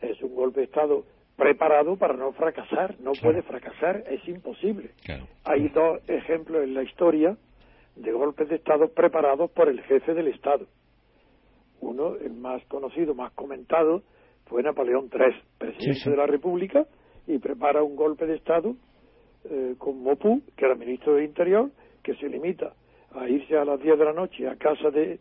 es 0.00 0.20
un 0.22 0.34
golpe 0.34 0.60
de 0.60 0.66
Estado 0.66 1.04
preparado 1.36 1.96
para 1.96 2.14
no 2.14 2.32
fracasar, 2.32 2.98
no 3.00 3.12
puede 3.20 3.42
fracasar, 3.42 4.04
es 4.08 4.26
imposible. 4.28 4.90
Hay 5.44 5.68
dos 5.68 6.00
ejemplos 6.08 6.64
en 6.64 6.74
la 6.74 6.82
historia 6.82 7.36
de 7.94 8.12
golpes 8.12 8.48
de 8.48 8.56
Estado 8.56 8.88
preparados 8.88 9.50
por 9.50 9.68
el 9.68 9.80
jefe 9.82 10.14
del 10.14 10.28
Estado. 10.28 10.66
Uno, 11.80 12.16
el 12.16 12.32
más 12.32 12.64
conocido, 12.66 13.14
más 13.14 13.32
comentado, 13.32 14.02
fue 14.46 14.62
Napoleón 14.62 15.10
III, 15.12 15.42
presidente 15.58 16.10
de 16.10 16.16
la 16.16 16.26
República, 16.26 16.86
y 17.26 17.38
prepara 17.38 17.82
un 17.82 17.96
golpe 17.96 18.26
de 18.26 18.36
Estado 18.36 18.76
eh, 19.50 19.74
con 19.78 20.02
Mopú, 20.02 20.42
que 20.56 20.64
era 20.64 20.74
ministro 20.74 21.14
del 21.14 21.24
Interior, 21.24 21.70
que 22.02 22.14
se 22.14 22.28
limita 22.28 22.72
a 23.14 23.28
irse 23.28 23.56
a 23.56 23.64
las 23.64 23.80
10 23.80 23.98
de 23.98 24.04
la 24.04 24.12
noche 24.12 24.48
a 24.48 24.56
casa 24.56 24.90
de, 24.90 25.18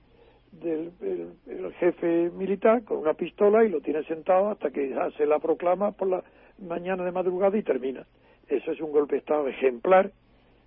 del 0.52 1.74
jefe 1.80 2.30
militar 2.32 2.84
con 2.84 2.98
una 2.98 3.14
pistola 3.14 3.64
y 3.64 3.70
lo 3.70 3.82
tiene 3.82 4.04
sentado 4.04 4.50
hasta 4.50 4.72
que 4.72 4.96
se 5.18 5.26
la 5.26 5.40
proclama 5.40 5.92
por 5.92 6.10
la 6.10 6.24
mañana 6.60 7.04
de 7.04 7.12
madrugada 7.12 7.58
y 7.58 7.64
termina. 7.64 8.06
Eso 8.48 8.72
es 8.72 8.80
un 8.80 8.92
golpe 8.92 9.16
de 9.16 9.20
Estado 9.20 9.48
ejemplar 9.48 10.12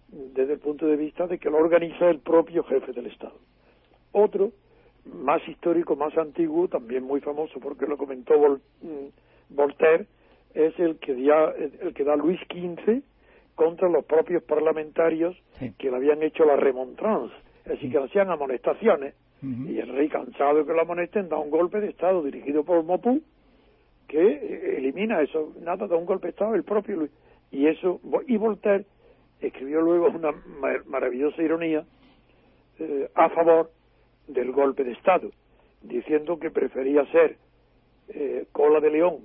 desde 0.08 0.54
el 0.54 0.58
punto 0.58 0.86
de 0.86 0.96
vista 0.96 1.26
de 1.26 1.38
que 1.38 1.50
lo 1.50 1.58
organiza 1.58 2.08
el 2.08 2.18
propio 2.18 2.64
jefe 2.64 2.92
del 2.92 3.06
Estado. 3.06 3.38
Otro, 4.12 4.52
más 5.04 5.46
histórico, 5.48 5.96
más 5.96 6.16
antiguo, 6.16 6.68
también 6.68 7.04
muy 7.04 7.20
famoso 7.20 7.60
porque 7.60 7.86
lo 7.86 7.96
comentó 7.96 8.34
mm, 8.82 8.88
Voltaire, 9.50 10.06
es 10.54 10.78
el 10.78 10.98
que, 10.98 11.14
da, 11.14 11.52
el 11.52 11.92
que 11.94 12.04
da 12.04 12.16
Luis 12.16 12.40
XV 12.50 13.02
contra 13.58 13.88
los 13.88 14.04
propios 14.04 14.40
parlamentarios 14.44 15.36
que 15.78 15.90
le 15.90 15.96
habían 15.96 16.22
hecho 16.22 16.44
la 16.44 16.54
remontrance, 16.54 17.34
es 17.64 17.72
decir, 17.72 17.90
que 17.90 17.98
le 17.98 18.04
hacían 18.04 18.30
amonestaciones. 18.30 19.14
Y 19.42 19.78
el 19.80 19.88
rey, 19.88 20.08
cansado 20.08 20.58
de 20.58 20.64
que 20.64 20.72
lo 20.72 20.80
amonesten, 20.80 21.28
da 21.28 21.38
un 21.38 21.50
golpe 21.50 21.80
de 21.80 21.88
Estado 21.88 22.22
dirigido 22.22 22.62
por 22.62 22.84
Mopú, 22.84 23.20
que 24.06 24.20
eh, 24.20 24.76
elimina 24.78 25.20
eso, 25.22 25.54
nada, 25.60 25.88
da 25.88 25.96
un 25.96 26.06
golpe 26.06 26.28
de 26.28 26.30
Estado 26.30 26.54
el 26.54 26.62
propio 26.62 26.98
Luis. 26.98 27.10
Y 27.50 27.66
eso, 27.66 28.00
y 28.28 28.36
Voltaire 28.36 28.84
escribió 29.40 29.80
luego 29.80 30.06
una 30.06 30.32
maravillosa 30.86 31.42
ironía 31.42 31.84
eh, 32.78 33.10
a 33.16 33.28
favor 33.30 33.72
del 34.28 34.52
golpe 34.52 34.84
de 34.84 34.92
Estado. 34.92 35.30
diciendo 35.82 36.38
que 36.38 36.52
prefería 36.52 37.04
ser 37.06 37.36
eh, 38.08 38.46
cola 38.52 38.78
de 38.78 38.90
león, 38.90 39.16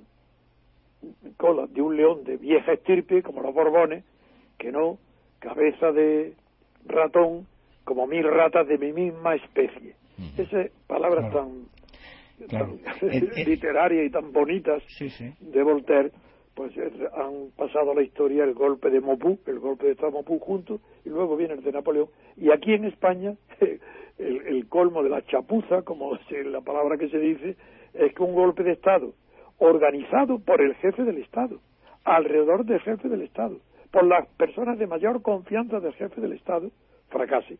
cola 1.36 1.68
de 1.68 1.82
un 1.82 1.96
león 1.96 2.24
de 2.24 2.36
vieja 2.36 2.72
estirpe, 2.72 3.22
como 3.22 3.42
los 3.42 3.54
Borbones, 3.54 4.04
que 4.64 4.72
no 4.72 4.96
cabeza 5.40 5.92
de 5.92 6.32
ratón, 6.86 7.46
como 7.84 8.06
mil 8.06 8.24
ratas 8.24 8.66
de 8.66 8.78
mi 8.78 8.94
misma 8.94 9.34
especie. 9.34 9.94
Esas 10.38 10.70
palabras 10.86 11.30
tan, 11.30 11.66
literarias 13.46 14.06
y 14.06 14.10
tan 14.10 14.32
bonitas 14.32 14.82
de 15.38 15.62
Voltaire, 15.62 16.12
pues 16.54 16.72
han 16.78 17.50
pasado 17.54 17.90
a 17.90 17.94
la 17.94 18.02
historia 18.02 18.44
el 18.44 18.54
golpe 18.54 18.88
de 18.88 19.02
Mopú, 19.02 19.38
el 19.46 19.58
golpe 19.58 19.84
de 19.84 19.92
Estado 19.92 20.12
Mopú 20.12 20.38
juntos, 20.38 20.80
y 21.04 21.10
luego 21.10 21.36
viene 21.36 21.52
el 21.52 21.62
de 21.62 21.72
Napoleón. 21.72 22.08
Y 22.38 22.50
aquí 22.50 22.72
en 22.72 22.86
España, 22.86 23.34
el, 24.18 24.66
colmo 24.70 25.02
de 25.02 25.10
la 25.10 25.20
chapuza, 25.26 25.82
como 25.82 26.14
es 26.14 26.46
la 26.46 26.62
palabra 26.62 26.96
que 26.96 27.10
se 27.10 27.18
dice, 27.18 27.56
es 27.92 28.14
que 28.14 28.22
un 28.22 28.34
golpe 28.34 28.62
de 28.62 28.72
Estado 28.72 29.12
organizado 29.58 30.38
por 30.38 30.62
el 30.62 30.74
jefe 30.76 31.04
del 31.04 31.18
Estado, 31.18 31.60
alrededor 32.04 32.64
del 32.64 32.80
jefe 32.80 33.10
del 33.10 33.20
Estado, 33.20 33.58
por 33.94 34.04
las 34.04 34.26
personas 34.36 34.76
de 34.76 34.88
mayor 34.88 35.22
confianza 35.22 35.78
del 35.78 35.94
jefe 35.94 36.20
del 36.20 36.32
Estado, 36.32 36.68
fracase. 37.10 37.58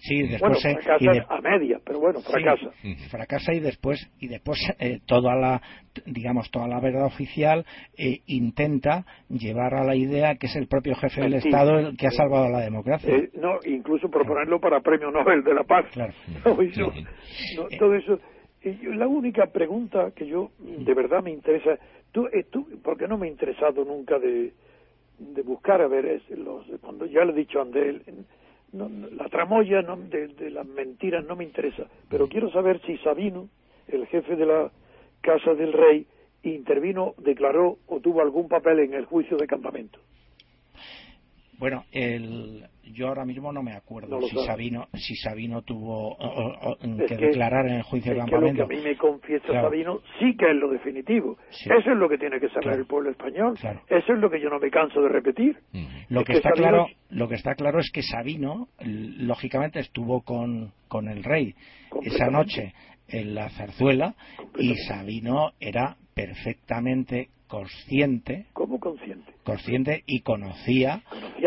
Sí, 0.00 0.28
después 0.28 0.62
bueno, 0.62 0.78
fracasa 0.78 1.26
a 1.28 1.40
media, 1.40 1.80
pero 1.84 2.00
bueno, 2.00 2.20
fracasa. 2.20 2.70
fracasa 3.10 3.54
y 3.54 3.60
después 3.60 3.98
y 4.20 4.28
después 4.28 4.58
eh, 4.78 5.00
toda 5.06 5.34
la 5.34 5.62
digamos 6.04 6.50
toda 6.50 6.68
la 6.68 6.80
verdad 6.80 7.06
oficial 7.06 7.64
eh, 7.96 8.20
intenta 8.26 9.06
llevar 9.30 9.74
a 9.74 9.84
la 9.84 9.96
idea 9.96 10.36
que 10.36 10.46
es 10.46 10.54
el 10.54 10.68
propio 10.68 10.94
jefe 10.96 11.22
del 11.22 11.34
Estado 11.34 11.78
el 11.78 11.96
que 11.96 12.08
ha 12.08 12.10
salvado 12.10 12.50
la 12.50 12.60
democracia. 12.60 13.12
Eh, 13.12 13.30
no, 13.40 13.58
incluso 13.64 14.10
proponerlo 14.10 14.60
para 14.60 14.80
Premio 14.80 15.10
Nobel 15.10 15.42
de 15.42 15.54
la 15.54 15.64
Paz. 15.64 15.86
Claro. 15.92 16.12
todo 17.78 17.94
eso. 17.94 18.20
la 18.82 19.08
única 19.08 19.46
pregunta 19.46 20.12
que 20.14 20.26
yo 20.26 20.50
de 20.58 20.94
verdad 20.94 21.22
me 21.22 21.32
interesa, 21.32 21.78
tú, 22.12 22.28
tú 22.52 22.68
porque 22.84 23.08
no 23.08 23.16
me 23.16 23.26
he 23.26 23.30
interesado 23.30 23.84
nunca 23.84 24.18
de, 24.18 24.52
de 25.18 25.42
buscar 25.42 25.80
a 25.80 25.88
ver 25.88 26.06
es 26.06 26.30
los 26.30 26.64
cuando 26.80 27.06
ya 27.06 27.24
le 27.24 27.32
he 27.32 27.36
dicho 27.36 27.58
a 27.58 27.62
Andel 27.62 28.02
no, 28.72 28.88
la 28.88 29.28
tramoya 29.28 29.82
no, 29.82 29.96
de, 29.96 30.50
las 30.50 30.66
mentiras 30.66 31.24
no 31.24 31.36
me 31.36 31.44
interesa, 31.44 31.84
pero 32.08 32.28
quiero 32.28 32.50
saber 32.50 32.80
si 32.82 32.98
Sabino, 32.98 33.48
el 33.86 34.06
jefe 34.06 34.36
de 34.36 34.46
la 34.46 34.70
Casa 35.20 35.54
del 35.54 35.72
Rey, 35.72 36.06
intervino, 36.42 37.14
declaró 37.18 37.78
o 37.86 38.00
tuvo 38.00 38.20
algún 38.20 38.48
papel 38.48 38.80
en 38.80 38.94
el 38.94 39.06
juicio 39.06 39.36
de 39.36 39.46
campamento. 39.46 39.98
Bueno, 41.58 41.84
el, 41.90 42.64
yo 42.84 43.08
ahora 43.08 43.24
mismo 43.24 43.52
no 43.52 43.62
me 43.62 43.72
acuerdo 43.72 44.20
si, 44.22 44.36
Sabino, 44.44 44.86
si 44.94 45.16
Sabino 45.16 45.62
tuvo 45.62 46.16
que, 47.08 47.16
declarar 47.16 47.66
en 47.66 47.74
el 47.74 47.82
juicio 47.82 48.12
de 48.12 48.18
campamento. 48.18 48.62
lo 48.62 48.68
que 48.68 48.74
a 48.74 48.78
mí 48.78 48.84
me 48.84 48.96
confiesa 48.96 49.46
Sabino 49.48 50.00
sí 50.18 50.36
que 50.36 50.50
es 50.50 50.56
lo 50.56 50.70
definitivo. 50.70 51.36
Eso 51.50 51.90
es 51.90 51.96
lo 51.96 52.08
que 52.08 52.18
tiene 52.18 52.38
que 52.38 52.48
saber 52.50 52.78
el 52.78 52.86
pueblo 52.86 53.10
español. 53.10 53.54
Eso 53.56 54.12
es 54.12 54.18
lo 54.18 54.30
que 54.30 54.40
yo 54.40 54.48
no 54.50 54.58
me 54.58 54.70
canso 54.70 55.00
de 55.00 55.08
repetir. 55.08 55.58
Lo 56.08 56.24
que, 56.24 56.34
está 56.34 56.50
claro, 56.50 56.86
lo 57.10 57.28
que 57.28 57.34
está 57.34 57.54
claro 57.54 57.80
es 57.80 57.90
que 57.92 58.02
Sabino, 58.02 58.68
lógicamente, 58.84 59.80
estuvo 59.80 60.22
con, 60.22 60.72
con 60.86 61.08
el 61.08 61.24
rey 61.24 61.54
esa 62.02 62.30
noche 62.30 62.72
en 63.08 63.34
la 63.34 63.48
zarzuela 63.50 64.14
y 64.56 64.74
Sabino 64.76 65.52
era 65.60 65.96
perfectamente 66.14 67.30
consciente. 67.48 68.46
¿Cómo 68.52 68.78
consciente? 68.78 69.32
Consciente 69.42 70.04
y 70.06 70.20
conocía, 70.20 71.02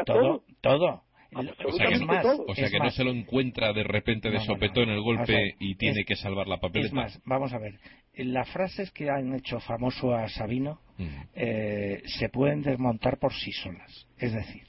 todo, 0.05 0.43
todo. 0.59 1.03
O 1.33 2.53
sea 2.55 2.69
que, 2.69 2.79
no 2.79 2.89
se 2.89 3.05
lo 3.05 3.11
encuentra 3.11 3.71
de 3.71 3.83
repente 3.83 4.29
de 4.29 4.41
sopetón 4.41 4.89
el 4.89 5.01
golpe 5.01 5.55
y 5.59 5.75
tiene 5.75 6.03
que 6.03 6.15
salvar 6.15 6.47
la 6.47 6.57
papeleta. 6.57 6.87
Es 6.87 6.93
más, 6.93 7.21
vamos 7.25 7.53
a 7.53 7.57
ver. 7.57 7.79
Las 8.15 8.49
frases 8.49 8.91
que 8.91 9.09
han 9.09 9.33
hecho 9.35 9.61
famoso 9.61 10.13
a 10.13 10.27
Sabino 10.27 10.81
mm. 10.97 11.07
eh, 11.33 12.01
se 12.05 12.27
pueden 12.27 12.61
desmontar 12.61 13.17
por 13.17 13.33
sí 13.33 13.53
solas. 13.53 14.07
Es 14.17 14.33
decir, 14.33 14.63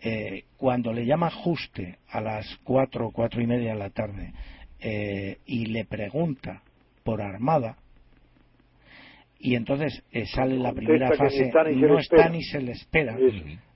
eh, 0.00 0.44
cuando 0.56 0.94
le 0.94 1.04
llama 1.04 1.30
Juste 1.30 1.98
a 2.08 2.22
las 2.22 2.46
cuatro 2.64 3.08
o 3.08 3.12
cuatro 3.12 3.42
y 3.42 3.46
media 3.46 3.74
de 3.74 3.78
la 3.78 3.90
tarde 3.90 4.32
eh, 4.80 5.38
y 5.44 5.66
le 5.66 5.84
pregunta 5.84 6.62
por 7.04 7.20
Armada, 7.20 7.76
y 9.44 9.56
entonces 9.56 10.04
eh, 10.12 10.24
sale 10.26 10.56
la 10.56 10.72
primera 10.72 11.08
fase, 11.16 11.50
no 11.74 11.98
está 11.98 12.28
ni 12.28 12.44
se 12.44 12.60
le 12.60 12.72
espera. 12.72 13.16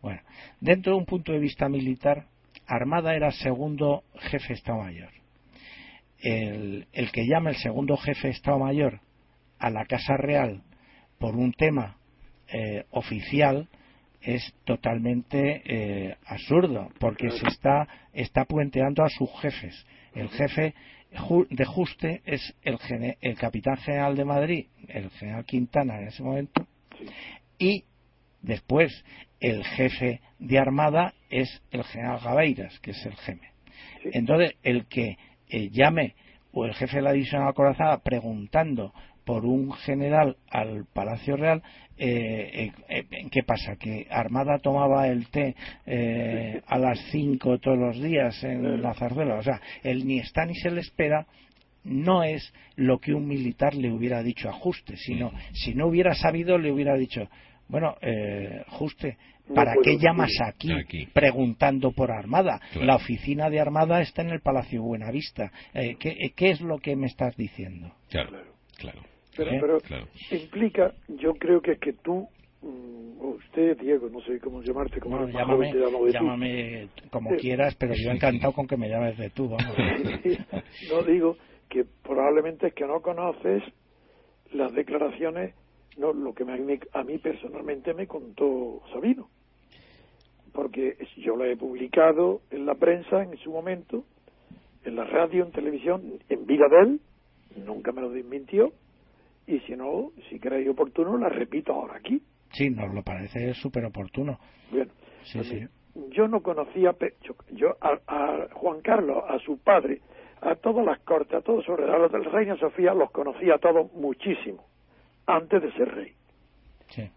Bueno, 0.01 0.21
dentro 0.61 0.93
de 0.93 0.99
un 0.99 1.05
punto 1.05 1.33
de 1.33 1.41
vista 1.41 1.69
militar, 1.69 2.27
Armada 2.69 3.17
era 3.17 3.33
segundo 3.33 4.05
jefe 4.15 4.49
de 4.49 4.55
Estado 4.55 4.79
Mayor. 4.79 5.11
El, 6.21 6.87
el 6.93 7.11
que 7.11 7.27
llama 7.27 7.51
el 7.51 7.57
segundo 7.57 7.97
jefe 7.97 8.29
de 8.29 8.35
Estado 8.35 8.61
Mayor 8.61 9.01
a 9.59 9.71
la 9.71 9.85
Casa 9.87 10.17
Real 10.17 10.63
por 11.19 11.35
un 11.35 11.53
tema 11.53 11.97
eh, 12.47 12.85
oficial 12.91 13.69
es 14.21 14.55
totalmente 14.65 15.63
eh, 15.65 16.17
absurdo 16.27 16.91
porque 17.01 17.29
se 17.31 17.49
está 17.49 17.89
está 18.13 18.45
puenteando 18.45 19.03
a 19.03 19.09
sus 19.09 19.31
jefes. 19.41 19.85
El 20.15 20.29
jefe 20.29 20.75
de 21.11 21.65
Juste 21.65 22.23
es 22.25 22.55
el, 22.63 22.79
el 23.21 23.37
capitán 23.37 23.77
general 23.79 24.17
de 24.17 24.25
Madrid, 24.25 24.67
el 24.89 25.11
general 25.11 25.45
Quintana 25.45 26.01
en 26.01 26.09
ese 26.09 26.23
momento, 26.23 26.67
y 27.59 27.85
después 28.43 29.05
el 29.41 29.65
jefe 29.65 30.21
de 30.39 30.59
armada 30.59 31.15
es 31.31 31.63
el 31.71 31.85
general 31.85 32.21
Gabeiras, 32.23 32.79
que 32.81 32.93
es 32.93 33.07
el 33.07 33.17
GEME. 33.17 33.51
Entonces, 34.13 34.57
el 34.63 34.87
que 34.87 35.19
eh, 35.49 35.69
llame 35.71 36.15
o 36.53 36.65
el 36.65 36.75
jefe 36.75 36.97
de 36.97 37.03
la 37.03 37.13
división 37.13 37.47
acorazada 37.47 37.99
preguntando 37.99 38.93
por 39.27 39.45
un 39.45 39.73
general 39.73 40.37
al 40.49 40.87
Palacio 40.87 41.37
Real, 41.37 41.61
eh, 41.99 42.71
eh, 42.89 43.03
eh, 43.11 43.27
¿qué 43.31 43.43
pasa? 43.43 43.75
¿Que 43.77 44.07
Armada 44.09 44.59
tomaba 44.61 45.09
el 45.09 45.29
té 45.31 45.57
a 46.65 46.79
las 46.79 47.01
5 47.11 47.59
todos 47.59 47.77
los 47.77 48.01
días 48.01 48.43
en 48.45 48.81
la 48.81 48.95
zarzuela? 48.95 49.35
O 49.35 49.43
sea, 49.43 49.61
el 49.83 50.07
ni 50.07 50.21
está 50.21 50.47
ni 50.47 50.55
se 50.55 50.71
le 50.71 50.81
espera 50.81 51.27
no 51.83 52.23
es 52.23 52.53
lo 52.77 52.99
que 52.99 53.15
un 53.15 53.27
militar 53.27 53.75
le 53.75 53.91
hubiera 53.91 54.23
dicho 54.23 54.49
a 54.49 54.53
Juste, 54.53 54.97
sino 54.97 55.33
si 55.53 55.75
no 55.75 55.89
hubiera 55.89 56.15
sabido 56.15 56.57
le 56.59 56.73
hubiera 56.73 56.97
dicho, 56.97 57.29
bueno, 57.69 57.97
Juste, 58.69 59.17
¿para 59.55 59.75
qué 59.83 59.97
llamas 59.99 60.33
aquí, 60.45 60.69
preguntando 61.13 61.93
por 61.93 62.13
Armada? 62.13 62.61
La 62.75 62.97
oficina 62.97 63.51
de 63.51 63.61
Armada 63.61 64.03
está 64.03 64.23
en 64.23 64.31
el 64.31 64.41
Palacio 64.41 64.83
Buenavista. 64.83 65.51
¿qué, 65.73 66.33
¿Qué 66.35 66.51
es 66.51 66.61
lo 66.61 66.79
que 66.79 66.97
me 66.97 67.07
estás 67.07 67.37
diciendo? 67.37 67.93
Claro, 68.09 68.43
claro. 68.77 69.16
Pero, 69.37 69.79
implica, 70.31 70.95
yo 71.09 71.35
creo 71.35 71.61
que 71.61 71.73
es 71.73 71.79
que 71.79 71.93
tú, 71.93 72.29
mm, 72.63 73.21
usted, 73.21 73.79
Diego, 73.79 74.09
no 74.09 74.21
sé 74.23 74.39
cómo 74.41 74.63
llamarte, 74.63 75.01
como 75.01 75.19
no, 75.19 75.29
llámame, 75.29 75.73
llámame 76.11 76.89
como 77.11 77.31
quieras, 77.37 77.75
pero 77.77 77.95
yo 77.95 78.11
encantado 78.11 78.53
con 78.53 78.67
que 78.67 78.77
me 78.77 78.89
llames 78.89 79.17
de 79.19 79.31
tú, 79.31 79.49
vamos. 79.49 79.77
no 80.91 81.03
digo 81.03 81.37
que 81.69 81.85
probablemente 82.03 82.69
es 82.69 82.75
que 82.75 82.87
no 82.87 83.01
conoces 83.01 83.63
las 84.53 84.73
declaraciones, 84.73 85.55
no 85.99 86.13
lo 86.13 86.35
que 86.35 86.45
a 86.93 87.03
mí 87.03 87.19
personalmente 87.19 87.95
me 87.95 88.07
contó 88.07 88.83
Sabino, 88.93 89.29
porque 90.53 90.97
yo 91.19 91.37
lo 91.37 91.45
he 91.45 91.57
publicado 91.57 92.41
en 92.51 92.67
la 92.67 92.75
prensa 92.75 93.23
en 93.23 93.37
su 93.39 93.51
momento, 93.51 94.05
en 94.85 94.97
la 94.97 95.05
radio, 95.05 95.45
en 95.45 95.53
televisión, 95.53 96.19
en 96.29 96.47
vida 96.47 96.67
de 96.69 96.81
él, 96.81 97.01
nunca 97.65 97.93
me 97.93 98.03
lo 98.03 98.11
desmintió, 98.11 98.73
y 99.47 99.61
si 99.61 99.77
no, 99.77 100.11
si 100.29 100.39
creéis 100.39 100.69
oportuno, 100.69 101.17
la 101.17 101.29
repito 101.29 101.73
ahora 101.73 101.97
aquí. 101.97 102.21
Sí, 102.51 102.71
nos 102.71 102.93
lo 102.93 103.03
parece 103.03 103.55
súper 103.55 103.85
oportuno. 103.85 104.39
Bueno, 104.71 104.91
sí, 105.25 105.43
sí. 105.45 105.67
yo 106.11 106.27
no 106.27 106.43
conocía, 106.43 106.95
yo, 107.51 107.77
a, 107.81 108.49
Juan 108.53 108.81
Carlos, 108.81 109.23
a 109.29 109.39
su 109.39 109.59
padre, 109.59 110.01
a 110.41 110.55
todas 110.57 110.85
las 110.85 110.99
cortes, 111.01 111.35
a 111.35 111.43
todos 111.43 111.67
los 111.69 111.79
regalos 111.79 112.11
del 112.13 112.25
Reina 112.25 112.57
Sofía, 112.57 112.93
los 112.95 113.11
conocía 113.11 113.55
a 113.55 113.59
todos 113.59 113.93
muchísimo, 113.93 114.65
antes 115.27 115.63
de 115.63 115.73
ser 115.73 115.95
rey. 115.95 116.13
Sí. 116.89 117.11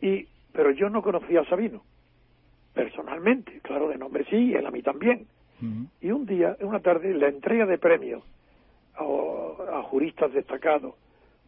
Y, 0.00 0.28
pero 0.52 0.70
yo 0.70 0.88
no 0.88 1.02
conocía 1.02 1.40
a 1.40 1.44
Sabino, 1.46 1.82
personalmente, 2.72 3.60
claro, 3.62 3.88
de 3.88 3.98
nombre 3.98 4.24
sí, 4.30 4.36
y 4.36 4.54
él 4.54 4.66
a 4.66 4.70
mí 4.70 4.82
también. 4.82 5.26
Y 6.02 6.10
un 6.10 6.26
día, 6.26 6.58
una 6.60 6.80
tarde, 6.80 7.14
la 7.14 7.28
entrega 7.28 7.64
de 7.64 7.78
premios 7.78 8.22
a 8.96 9.82
juristas 9.84 10.30
destacados 10.34 10.94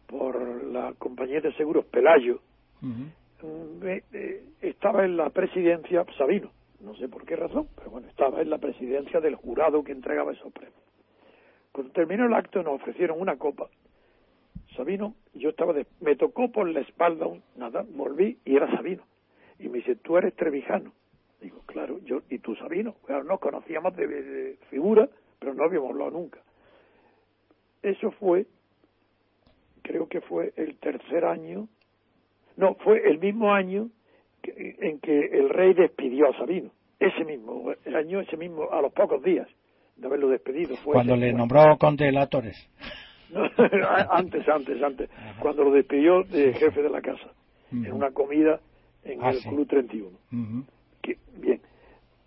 por 0.07 0.63
la 0.63 0.93
compañía 0.97 1.41
de 1.41 1.53
seguros 1.53 1.85
Pelayo, 1.85 2.39
eh, 3.83 4.43
estaba 4.61 5.05
en 5.05 5.17
la 5.17 5.29
presidencia 5.29 6.05
Sabino, 6.17 6.51
no 6.79 6.95
sé 6.95 7.07
por 7.07 7.25
qué 7.25 7.35
razón, 7.35 7.67
pero 7.75 7.91
bueno, 7.91 8.07
estaba 8.07 8.41
en 8.41 8.49
la 8.49 8.57
presidencia 8.57 9.19
del 9.19 9.35
jurado 9.35 9.83
que 9.83 9.91
entregaba 9.91 10.31
esos 10.31 10.51
premios. 10.51 10.81
Cuando 11.71 11.93
terminó 11.93 12.25
el 12.25 12.33
acto 12.33 12.63
nos 12.63 12.81
ofrecieron 12.81 13.21
una 13.21 13.37
copa. 13.37 13.67
Sabino, 14.75 15.15
yo 15.33 15.49
estaba 15.49 15.73
de, 15.73 15.87
me 16.01 16.15
tocó 16.15 16.51
por 16.51 16.67
la 16.69 16.81
espalda, 16.81 17.27
nada, 17.55 17.85
volví 17.89 18.39
y 18.45 18.55
era 18.55 18.69
Sabino. 18.75 19.03
Y 19.59 19.69
me 19.69 19.79
dice, 19.79 19.95
tú 19.95 20.17
eres 20.17 20.35
trevijano. 20.35 20.91
Digo, 21.41 21.61
claro, 21.65 21.99
yo, 22.03 22.21
y 22.29 22.39
tú 22.39 22.55
Sabino. 22.55 22.95
Claro, 23.05 23.23
nos 23.23 23.39
conocíamos 23.39 23.95
de, 23.95 24.07
de 24.07 24.57
figura, 24.69 25.07
pero 25.39 25.53
no 25.53 25.63
habíamos 25.63 25.91
hablado 25.91 26.11
nunca 26.11 26.39
eso 27.89 28.11
fue, 28.11 28.45
creo 29.87 30.07
que 30.07 30.21
fue 30.21 30.53
el 30.57 30.77
tercer 30.77 31.25
año, 31.25 31.67
no, 32.57 32.75
fue 32.75 33.09
el 33.09 33.19
mismo 33.19 33.53
año 33.53 33.89
en 34.43 34.99
que 34.99 35.19
el 35.19 35.49
rey 35.49 35.73
despidió 35.73 36.29
a 36.29 36.37
Sabino. 36.37 36.71
Ese 36.99 37.23
mismo, 37.23 37.71
el 37.85 37.95
año, 37.95 38.19
ese 38.21 38.37
mismo, 38.37 38.71
a 38.71 38.81
los 38.81 38.91
pocos 38.91 39.23
días 39.23 39.47
de 39.95 40.07
haberlo 40.07 40.29
despedido. 40.29 40.75
Fue 40.77 40.93
Cuando 40.93 41.15
le 41.15 41.31
nombró 41.33 41.77
conde 41.77 42.05
de 42.05 42.11
la 42.11 42.27
Torres. 42.27 42.57
antes, 44.09 44.47
antes, 44.47 44.81
antes. 44.81 45.09
Cuando 45.39 45.63
lo 45.63 45.71
despidió 45.71 46.23
de 46.23 46.53
jefe 46.53 46.81
de 46.81 46.89
la 46.89 47.01
casa. 47.01 47.31
En 47.71 47.91
una 47.91 48.11
comida 48.11 48.59
en 49.03 49.21
ah, 49.21 49.31
el 49.31 49.39
Club 49.41 49.67
31. 49.67 50.09
bien. 51.35 51.61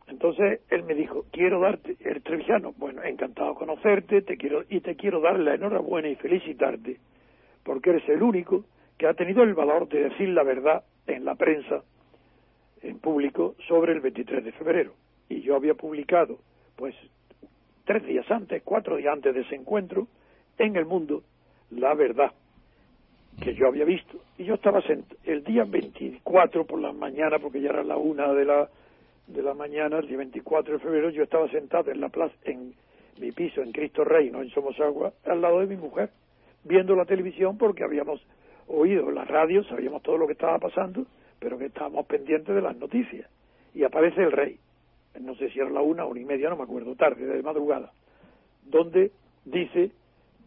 Entonces 0.07 0.61
él 0.71 0.83
me 0.85 0.95
dijo, 0.95 1.25
quiero 1.31 1.61
darte, 1.61 1.97
el 2.01 2.23
trevijano, 2.23 2.75
bueno, 2.77 3.03
encantado 3.05 3.51
de 3.51 3.57
conocerte, 3.57 4.23
te 4.23 4.37
quiero, 4.37 4.65
y 4.69 4.81
te 4.81 4.97
quiero 4.97 5.21
dar 5.21 5.39
la 5.39 5.55
enhorabuena 5.55 6.09
y 6.09 6.17
felicitarte, 6.17 6.99
porque 7.71 7.91
eres 7.91 8.09
el 8.09 8.21
único 8.21 8.65
que 8.99 9.07
ha 9.07 9.15
tenido 9.15 9.45
el 9.45 9.55
valor 9.55 9.89
de 9.89 10.09
decir 10.09 10.31
la 10.31 10.43
verdad 10.43 10.83
en 11.07 11.25
la 11.25 11.37
prensa, 11.37 11.85
en 12.83 12.99
público, 12.99 13.55
sobre 13.69 13.93
el 13.93 14.01
23 14.01 14.45
de 14.45 14.51
febrero. 14.51 14.93
Y 15.29 15.43
yo 15.43 15.55
había 15.55 15.75
publicado, 15.75 16.41
pues, 16.75 16.97
tres 17.85 18.05
días 18.05 18.29
antes, 18.29 18.61
cuatro 18.65 18.97
días 18.97 19.13
antes 19.13 19.33
de 19.37 19.43
ese 19.43 19.55
encuentro, 19.55 20.09
en 20.59 20.75
el 20.75 20.85
mundo, 20.85 21.23
la 21.71 21.95
verdad 21.95 22.33
que 23.41 23.55
yo 23.55 23.69
había 23.69 23.85
visto. 23.85 24.19
Y 24.37 24.47
yo 24.47 24.55
estaba 24.55 24.83
el 25.23 25.45
día 25.45 25.63
24 25.63 26.67
por 26.67 26.81
la 26.81 26.91
mañana, 26.91 27.39
porque 27.39 27.61
ya 27.61 27.71
era 27.71 27.85
la 27.85 27.99
una 27.99 28.33
de 28.33 28.47
la, 28.47 28.69
de 29.29 29.43
la 29.43 29.55
mañana, 29.55 29.99
el 29.99 30.09
día 30.09 30.17
24 30.17 30.73
de 30.75 30.81
febrero, 30.81 31.11
yo 31.11 31.23
estaba 31.23 31.49
sentado 31.51 31.93
en 31.93 32.01
la 32.01 32.09
plaza, 32.09 32.35
en 32.43 32.75
mi 33.21 33.31
piso, 33.31 33.63
en 33.63 33.71
Cristo 33.71 34.03
Rey, 34.03 34.29
no 34.29 34.43
en 34.43 34.51
Somosagua, 34.51 35.13
al 35.25 35.41
lado 35.41 35.61
de 35.61 35.69
mi 35.69 35.77
mujer, 35.77 36.11
viendo 36.65 36.95
la 36.95 37.05
televisión 37.05 37.59
porque 37.59 37.85
habíamos 37.85 38.21
oído 38.69 39.11
la 39.11 39.25
radio, 39.25 39.65
sabíamos 39.65 40.03
todo 40.03 40.17
lo 40.17 40.27
que 40.27 40.35
estaba 40.35 40.59
pasando, 40.59 41.07
pero 41.39 41.59
que 41.59 41.67
estábamos 41.67 42.07
pendientes 42.07 42.55
de 42.55 42.63
las 42.63 42.77
noticias. 42.77 43.29
Y 43.75 43.85
aparece 43.85 44.23
el 44.23 44.33
rey, 44.33 44.59
no 45.21 45.35
sé 45.37 45.51
si 45.51 45.59
era 45.59 45.71
la 45.71 45.81
una 45.81 46.07
una 46.07 46.21
y 46.21 46.25
media, 46.25 46.51
no 46.51 46.57
me 46.57 46.65
acuerdo, 46.65 46.95
tarde, 46.95 47.27
de 47.27 47.43
madrugada, 47.43 47.93
donde 48.65 49.11
dice 49.45 49.91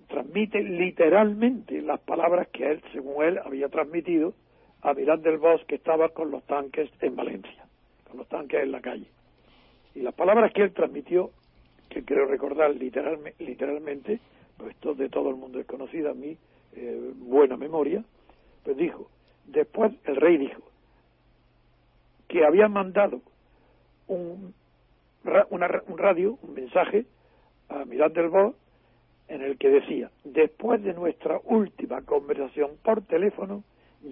transmite 0.08 0.62
literalmente 0.62 1.82
las 1.82 2.00
palabras 2.02 2.48
que 2.50 2.70
él, 2.70 2.84
según 2.92 3.24
él, 3.24 3.40
había 3.44 3.68
transmitido 3.70 4.36
a 4.84 4.94
Milán 4.94 5.24
del 5.24 5.40
Bosch 5.40 5.66
que 5.66 5.76
estaba 5.76 6.10
con 6.10 6.30
los 6.30 6.44
tanques 6.44 6.88
en 7.02 7.16
Valencia, 7.16 7.66
con 8.08 8.18
los 8.18 8.28
tanques 8.28 8.62
en 8.62 8.72
la 8.72 8.82
calle. 8.82 9.08
Y 9.96 10.02
las 10.02 10.14
palabras 10.14 10.54
que 10.54 10.62
él 10.62 10.72
transmitió, 10.72 11.32
que 11.90 12.04
quiero 12.04 12.28
recordar 12.28 12.76
literalmente, 12.76 13.44
literalmente 13.44 14.20
esto 14.70 14.94
de 14.94 15.10
todo 15.10 15.30
el 15.30 15.36
mundo 15.36 15.60
es 15.60 15.66
conocida 15.66 16.12
a 16.12 16.14
mí, 16.14 16.38
eh, 16.76 17.12
buena 17.16 17.58
memoria, 17.58 18.04
pues 18.64 18.78
dijo, 18.78 19.10
después 19.46 19.94
el 20.06 20.16
rey 20.16 20.38
dijo 20.38 20.62
que 22.28 22.46
había 22.46 22.68
mandado 22.68 23.22
un, 24.08 24.54
un 25.50 25.98
radio, 25.98 26.38
un 26.42 26.54
mensaje 26.54 27.06
a 27.70 27.86
Milán 27.86 28.14
del 28.14 28.30
Bosch 28.30 28.56
en 29.28 29.42
el 29.42 29.58
que 29.58 29.70
decía, 29.70 30.12
después 30.24 30.84
de 30.84 30.94
nuestra 30.94 31.40
última 31.46 32.02
conversación 32.02 32.72
por 32.84 33.02
teléfono, 33.04 33.64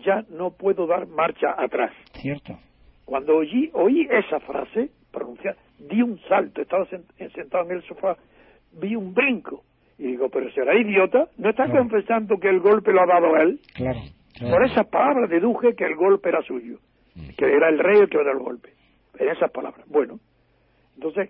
ya 0.05 0.23
no 0.29 0.51
puedo 0.51 0.87
dar 0.87 1.07
marcha 1.07 1.53
atrás. 1.57 1.91
Cierto. 2.13 2.57
Cuando 3.05 3.37
oí, 3.37 3.69
oí 3.73 4.07
esa 4.09 4.39
frase 4.39 4.89
pronunciada, 5.11 5.57
di 5.77 6.01
un 6.01 6.19
salto, 6.29 6.61
estaba 6.61 6.87
sentado 6.87 7.65
en 7.65 7.71
el 7.71 7.83
sofá, 7.83 8.17
vi 8.71 8.95
un 8.95 9.13
brinco. 9.13 9.63
Y 10.01 10.07
digo, 10.07 10.29
pero 10.29 10.51
será 10.51 10.75
idiota, 10.75 11.27
¿no 11.37 11.51
está 11.51 11.69
confesando 11.69 12.39
que 12.39 12.49
el 12.49 12.59
golpe 12.59 12.91
lo 12.91 13.03
ha 13.03 13.05
dado 13.05 13.37
él? 13.37 13.59
Claro, 13.75 13.99
Por 14.39 14.65
esas 14.65 14.87
palabras 14.87 15.29
deduje 15.29 15.75
que 15.75 15.85
el 15.85 15.95
golpe 15.95 16.29
era 16.29 16.41
suyo, 16.41 16.79
mm. 17.13 17.35
que 17.37 17.45
era 17.45 17.69
el 17.69 17.77
rey 17.77 17.99
el 17.99 18.09
que 18.09 18.17
dio 18.17 18.31
el 18.31 18.39
golpe. 18.39 18.73
En 19.19 19.29
esas 19.29 19.51
palabras. 19.51 19.87
Bueno, 19.87 20.19
entonces, 20.95 21.29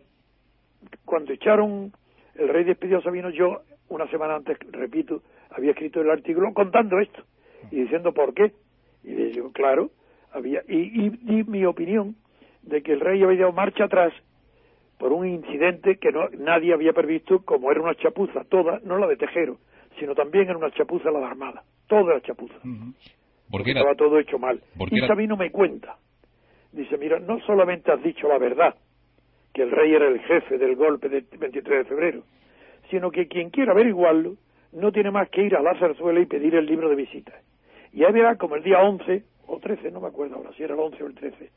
cuando 1.04 1.34
echaron, 1.34 1.92
el 2.36 2.48
rey 2.48 2.64
despidió 2.64 3.00
a 3.00 3.04
Sabino, 3.04 3.30
yo 3.32 3.64
una 3.90 4.08
semana 4.08 4.36
antes, 4.36 4.58
repito, 4.72 5.22
había 5.50 5.72
escrito 5.72 6.00
el 6.00 6.10
artículo 6.10 6.54
contando 6.54 6.98
esto 7.02 7.24
y 7.72 7.82
diciendo 7.82 8.14
por 8.14 8.34
qué. 8.34 8.54
Y 9.04 9.14
digo, 9.14 9.52
claro, 9.52 9.90
había, 10.32 10.62
y, 10.66 11.10
di 11.10 11.44
mi 11.44 11.66
opinión 11.66 12.16
de 12.62 12.82
que 12.82 12.94
el 12.94 13.02
rey 13.02 13.22
había 13.22 13.42
dado 13.42 13.52
marcha 13.52 13.84
atrás 13.84 14.14
por 15.02 15.14
un 15.14 15.28
incidente 15.28 15.98
que 15.98 16.12
no, 16.12 16.30
nadie 16.38 16.76
había 16.76 16.94
previsto, 16.94 17.44
como 17.44 17.72
era 17.72 17.82
una 17.82 17.96
chapuza, 17.96 18.44
toda, 18.44 18.80
no 18.84 19.00
la 19.00 19.08
de 19.08 19.18
Tejero, 19.18 19.58
sino 19.98 20.14
también 20.14 20.48
era 20.48 20.56
una 20.56 20.70
chapuza 20.70 21.10
la 21.10 21.18
de 21.18 21.26
Armada, 21.26 21.64
toda 21.88 22.14
la 22.14 22.22
chapuza. 22.22 22.54
Porque 23.50 23.72
Estaba 23.72 23.96
todo 23.96 24.20
hecho 24.20 24.38
mal. 24.38 24.62
Y 24.92 25.00
Sabino 25.08 25.38
me 25.38 25.50
cuenta, 25.50 25.98
dice, 26.72 27.00
mira, 27.00 27.18
no 27.18 27.40
solamente 27.48 27.92
has 27.92 28.04
dicho 28.04 28.28
la 28.28 28.38
verdad, 28.38 28.76
que 29.52 29.64
el 29.64 29.72
rey 29.72 29.92
era 29.92 30.08
el 30.08 30.20
jefe 30.20 30.60
del 30.60 30.76
golpe 30.76 31.10
del 31.10 31.26
23 31.36 31.80
de 31.80 31.86
febrero, 31.86 32.24
sino 32.92 33.10
que 33.10 33.28
quien 33.28 33.50
quiera 33.50 33.72
averiguarlo 33.72 34.36
no 34.72 34.92
tiene 34.92 35.10
más 35.10 35.30
que 35.30 35.42
ir 35.42 35.56
a 35.56 35.64
la 35.64 35.80
zarzuela 35.80 36.20
y 36.20 36.28
pedir 36.28 36.54
el 36.54 36.68
libro 36.68 36.90
de 36.90 36.96
visitas. 36.96 37.44
Y 37.92 38.04
ahí 38.04 38.14
verá 38.14 38.36
como 38.36 38.56
el 38.56 38.62
día 38.62 38.84
11 38.84 39.24
o 39.48 39.58
13, 39.58 39.90
no 39.90 40.00
me 40.00 40.10
acuerdo 40.10 40.36
ahora 40.36 40.52
si 40.56 40.62
era 40.62 40.76
el 40.76 40.80
11 40.80 41.04
o 41.04 41.08
el 41.08 41.16
13, 41.16 41.50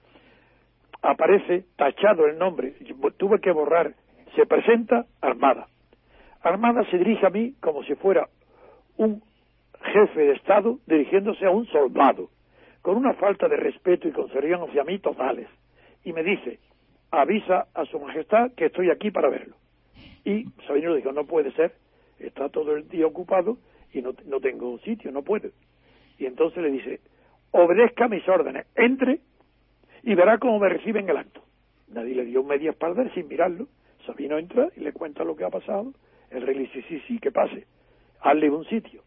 aparece 1.04 1.64
tachado 1.76 2.26
el 2.26 2.38
nombre, 2.38 2.74
tuve 3.18 3.38
que 3.38 3.52
borrar, 3.52 3.94
se 4.34 4.46
presenta 4.46 5.04
Armada. 5.20 5.68
Armada 6.42 6.82
se 6.90 6.98
dirige 6.98 7.26
a 7.26 7.30
mí 7.30 7.54
como 7.60 7.84
si 7.84 7.94
fuera 7.94 8.28
un 8.96 9.22
jefe 9.82 10.20
de 10.20 10.32
Estado 10.32 10.78
dirigiéndose 10.86 11.44
a 11.44 11.50
un 11.50 11.66
soldado, 11.66 12.30
con 12.80 12.96
una 12.96 13.12
falta 13.14 13.48
de 13.48 13.56
respeto 13.56 14.08
y 14.08 14.12
consideración 14.12 14.68
hacia 14.68 14.84
mí 14.84 14.98
totales. 14.98 15.46
Y 16.04 16.12
me 16.14 16.22
dice, 16.22 16.58
avisa 17.10 17.66
a 17.74 17.84
su 17.84 17.98
majestad 18.00 18.52
que 18.52 18.66
estoy 18.66 18.90
aquí 18.90 19.10
para 19.10 19.28
verlo. 19.28 19.56
Y 20.24 20.44
Sabino 20.66 20.94
dijo, 20.94 21.12
no 21.12 21.24
puede 21.24 21.52
ser, 21.52 21.74
está 22.18 22.48
todo 22.48 22.76
el 22.76 22.88
día 22.88 23.06
ocupado 23.06 23.58
y 23.92 24.00
no, 24.00 24.14
no 24.24 24.40
tengo 24.40 24.78
sitio, 24.78 25.12
no 25.12 25.22
puedo. 25.22 25.50
Y 26.18 26.24
entonces 26.24 26.62
le 26.62 26.70
dice, 26.70 27.00
obedezca 27.50 28.08
mis 28.08 28.26
órdenes, 28.26 28.66
entre 28.74 29.20
y 30.04 30.14
verá 30.14 30.38
cómo 30.38 30.58
me 30.58 30.68
reciben 30.68 31.08
el 31.08 31.16
acto. 31.16 31.42
Nadie 31.88 32.14
le 32.14 32.24
dio 32.24 32.42
media 32.42 32.70
espalda 32.70 33.08
sin 33.14 33.28
mirarlo. 33.28 33.68
Sabino 34.06 34.38
entra 34.38 34.68
y 34.76 34.80
le 34.80 34.92
cuenta 34.92 35.24
lo 35.24 35.34
que 35.34 35.44
ha 35.44 35.50
pasado. 35.50 35.92
El 36.30 36.42
rey 36.42 36.54
le 36.54 36.62
dice, 36.62 36.84
sí, 36.88 37.00
sí, 37.06 37.18
que 37.18 37.30
pase. 37.30 37.66
Hazle 38.20 38.50
un 38.50 38.64
sitio. 38.66 39.02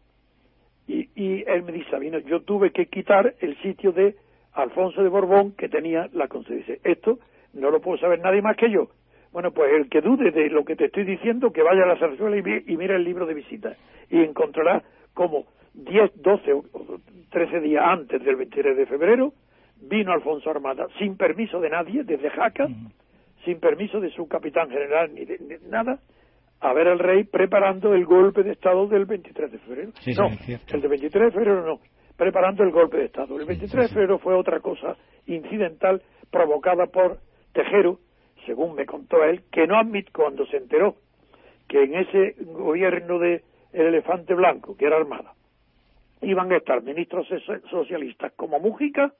Y, 0.86 1.08
y 1.14 1.44
él 1.46 1.62
me 1.62 1.72
dice, 1.72 1.90
Sabino, 1.90 2.18
yo 2.18 2.40
tuve 2.40 2.72
que 2.72 2.86
quitar 2.86 3.34
el 3.40 3.56
sitio 3.62 3.92
de 3.92 4.16
Alfonso 4.54 5.02
de 5.02 5.08
Borbón 5.08 5.52
que 5.52 5.68
tenía 5.68 6.08
la 6.12 6.26
concesión. 6.28 6.78
Esto 6.82 7.18
no 7.52 7.70
lo 7.70 7.80
puedo 7.80 7.98
saber 7.98 8.20
nadie 8.20 8.42
más 8.42 8.56
que 8.56 8.70
yo. 8.70 8.88
Bueno, 9.32 9.52
pues 9.52 9.72
el 9.74 9.88
que 9.88 10.00
dude 10.00 10.30
de 10.30 10.48
lo 10.48 10.64
que 10.64 10.74
te 10.74 10.86
estoy 10.86 11.04
diciendo, 11.04 11.52
que 11.52 11.62
vaya 11.62 11.84
a 11.84 11.86
la 11.86 11.98
zarzuela 11.98 12.36
y, 12.36 12.64
y 12.66 12.74
el 12.74 13.04
libro 13.04 13.26
de 13.26 13.34
visitas 13.34 13.76
y 14.10 14.22
encontrará 14.22 14.82
como 15.12 15.44
10, 15.74 16.22
12 16.22 16.52
o 16.52 16.64
13 17.30 17.60
días 17.60 17.84
antes 17.86 18.24
del 18.24 18.36
23 18.36 18.76
de 18.76 18.86
febrero 18.86 19.32
vino 19.80 20.12
Alfonso 20.12 20.50
Armada 20.50 20.86
sin 20.98 21.16
permiso 21.16 21.60
de 21.60 21.70
nadie, 21.70 22.04
desde 22.04 22.30
Jaca, 22.30 22.68
sin 23.44 23.60
permiso 23.60 24.00
de 24.00 24.10
su 24.10 24.26
capitán 24.28 24.68
general 24.70 25.14
ni 25.14 25.24
de, 25.24 25.60
nada, 25.68 25.98
a 26.60 26.72
ver 26.72 26.88
al 26.88 26.98
rey 26.98 27.24
preparando 27.24 27.94
el 27.94 28.04
golpe 28.04 28.42
de 28.42 28.52
Estado 28.52 28.86
del 28.88 29.06
23 29.06 29.52
de 29.52 29.58
febrero. 29.58 29.92
no, 30.16 30.28
el 30.28 30.80
del 30.80 30.90
23 30.90 31.24
de 31.26 31.30
febrero 31.30 31.64
no, 31.64 31.80
preparando 32.16 32.64
el 32.64 32.70
golpe 32.70 32.98
de 32.98 33.04
Estado. 33.06 33.38
El 33.38 33.46
23 33.46 33.88
de 33.88 33.94
febrero 33.94 34.18
fue 34.18 34.34
otra 34.34 34.60
cosa 34.60 34.96
incidental 35.26 36.02
provocada 36.30 36.86
por 36.86 37.18
Tejero, 37.52 37.98
según 38.46 38.74
me 38.74 38.86
contó 38.86 39.22
él, 39.24 39.42
que 39.50 39.66
no 39.66 39.78
admitió 39.78 40.12
cuando 40.14 40.46
se 40.46 40.56
enteró 40.56 40.96
que 41.68 41.82
en 41.82 41.94
ese 41.94 42.34
gobierno 42.44 43.18
de 43.18 43.42
el 43.72 43.86
elefante 43.86 44.34
blanco, 44.34 44.76
que 44.76 44.86
era 44.86 44.96
Armada, 44.96 45.34
iban 46.22 46.50
a 46.52 46.56
estar 46.56 46.82
ministros 46.82 47.28
socialistas 47.70 48.32
como 48.32 48.58
Mújica, 48.58 49.12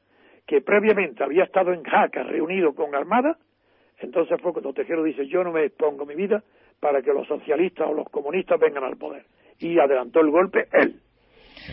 que 0.48 0.62
previamente 0.62 1.22
había 1.22 1.44
estado 1.44 1.74
en 1.74 1.84
Jaca 1.84 2.22
reunido 2.22 2.74
con 2.74 2.94
Armada, 2.94 3.36
entonces 3.98 4.40
fue 4.40 4.52
cuando 4.52 4.72
Tejero 4.72 5.04
dice, 5.04 5.26
yo 5.26 5.44
no 5.44 5.52
me 5.52 5.64
expongo 5.64 6.06
mi 6.06 6.14
vida 6.14 6.42
para 6.80 7.02
que 7.02 7.12
los 7.12 7.28
socialistas 7.28 7.86
o 7.86 7.92
los 7.92 8.08
comunistas 8.08 8.58
vengan 8.58 8.82
al 8.82 8.96
poder. 8.96 9.26
Y 9.58 9.78
adelantó 9.78 10.20
el 10.20 10.30
golpe 10.30 10.66
él. 10.72 11.00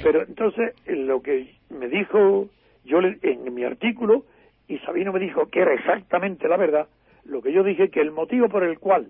Pero 0.03 0.23
entonces 0.23 0.73
lo 0.87 1.21
que 1.21 1.55
me 1.69 1.87
dijo 1.87 2.49
yo 2.83 2.99
en 2.99 3.53
mi 3.53 3.63
artículo, 3.63 4.25
y 4.67 4.77
Sabino 4.79 5.13
me 5.13 5.21
dijo 5.21 5.45
que 5.45 5.61
era 5.61 5.73
exactamente 5.73 6.49
la 6.49 6.57
verdad, 6.57 6.89
lo 7.23 7.41
que 7.41 7.53
yo 7.53 7.63
dije 7.63 7.89
que 7.89 8.01
el 8.01 8.11
motivo 8.11 8.49
por 8.49 8.65
el 8.65 8.77
cual 8.79 9.09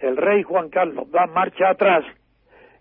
el 0.00 0.16
rey 0.16 0.42
Juan 0.42 0.70
Carlos 0.70 1.08
da 1.12 1.26
marcha 1.26 1.70
atrás 1.70 2.04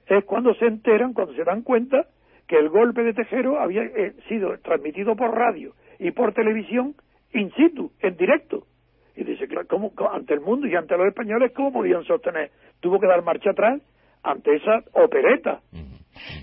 es 0.08 0.26
cuando 0.26 0.56
se 0.56 0.66
enteran, 0.66 1.14
cuando 1.14 1.36
se 1.36 1.44
dan 1.44 1.62
cuenta 1.62 2.08
que 2.48 2.58
el 2.58 2.70
golpe 2.70 3.04
de 3.04 3.14
Tejero 3.14 3.60
había 3.60 3.84
eh, 3.84 4.14
sido 4.28 4.58
transmitido 4.64 5.16
por 5.16 5.32
radio 5.38 5.76
y 6.02 6.12
por 6.12 6.34
televisión 6.34 6.96
in 7.34 7.52
situ, 7.52 7.92
en 8.02 8.18
directo. 8.18 8.66
Y 9.16 9.24
dice, 9.24 9.48
claro, 9.48 9.68
¿cómo, 9.68 9.94
ante 10.12 10.34
el 10.34 10.42
mundo 10.42 10.68
y 10.68 10.76
ante 10.76 10.98
los 10.98 11.08
españoles, 11.08 11.52
¿cómo 11.56 11.72
podían 11.72 12.04
sostener? 12.04 12.50
Tuvo 12.80 13.00
que 13.00 13.08
dar 13.08 13.24
marcha 13.24 13.52
atrás 13.52 13.82
ante 14.24 14.56
esa 14.56 14.84
opereta. 14.94 15.62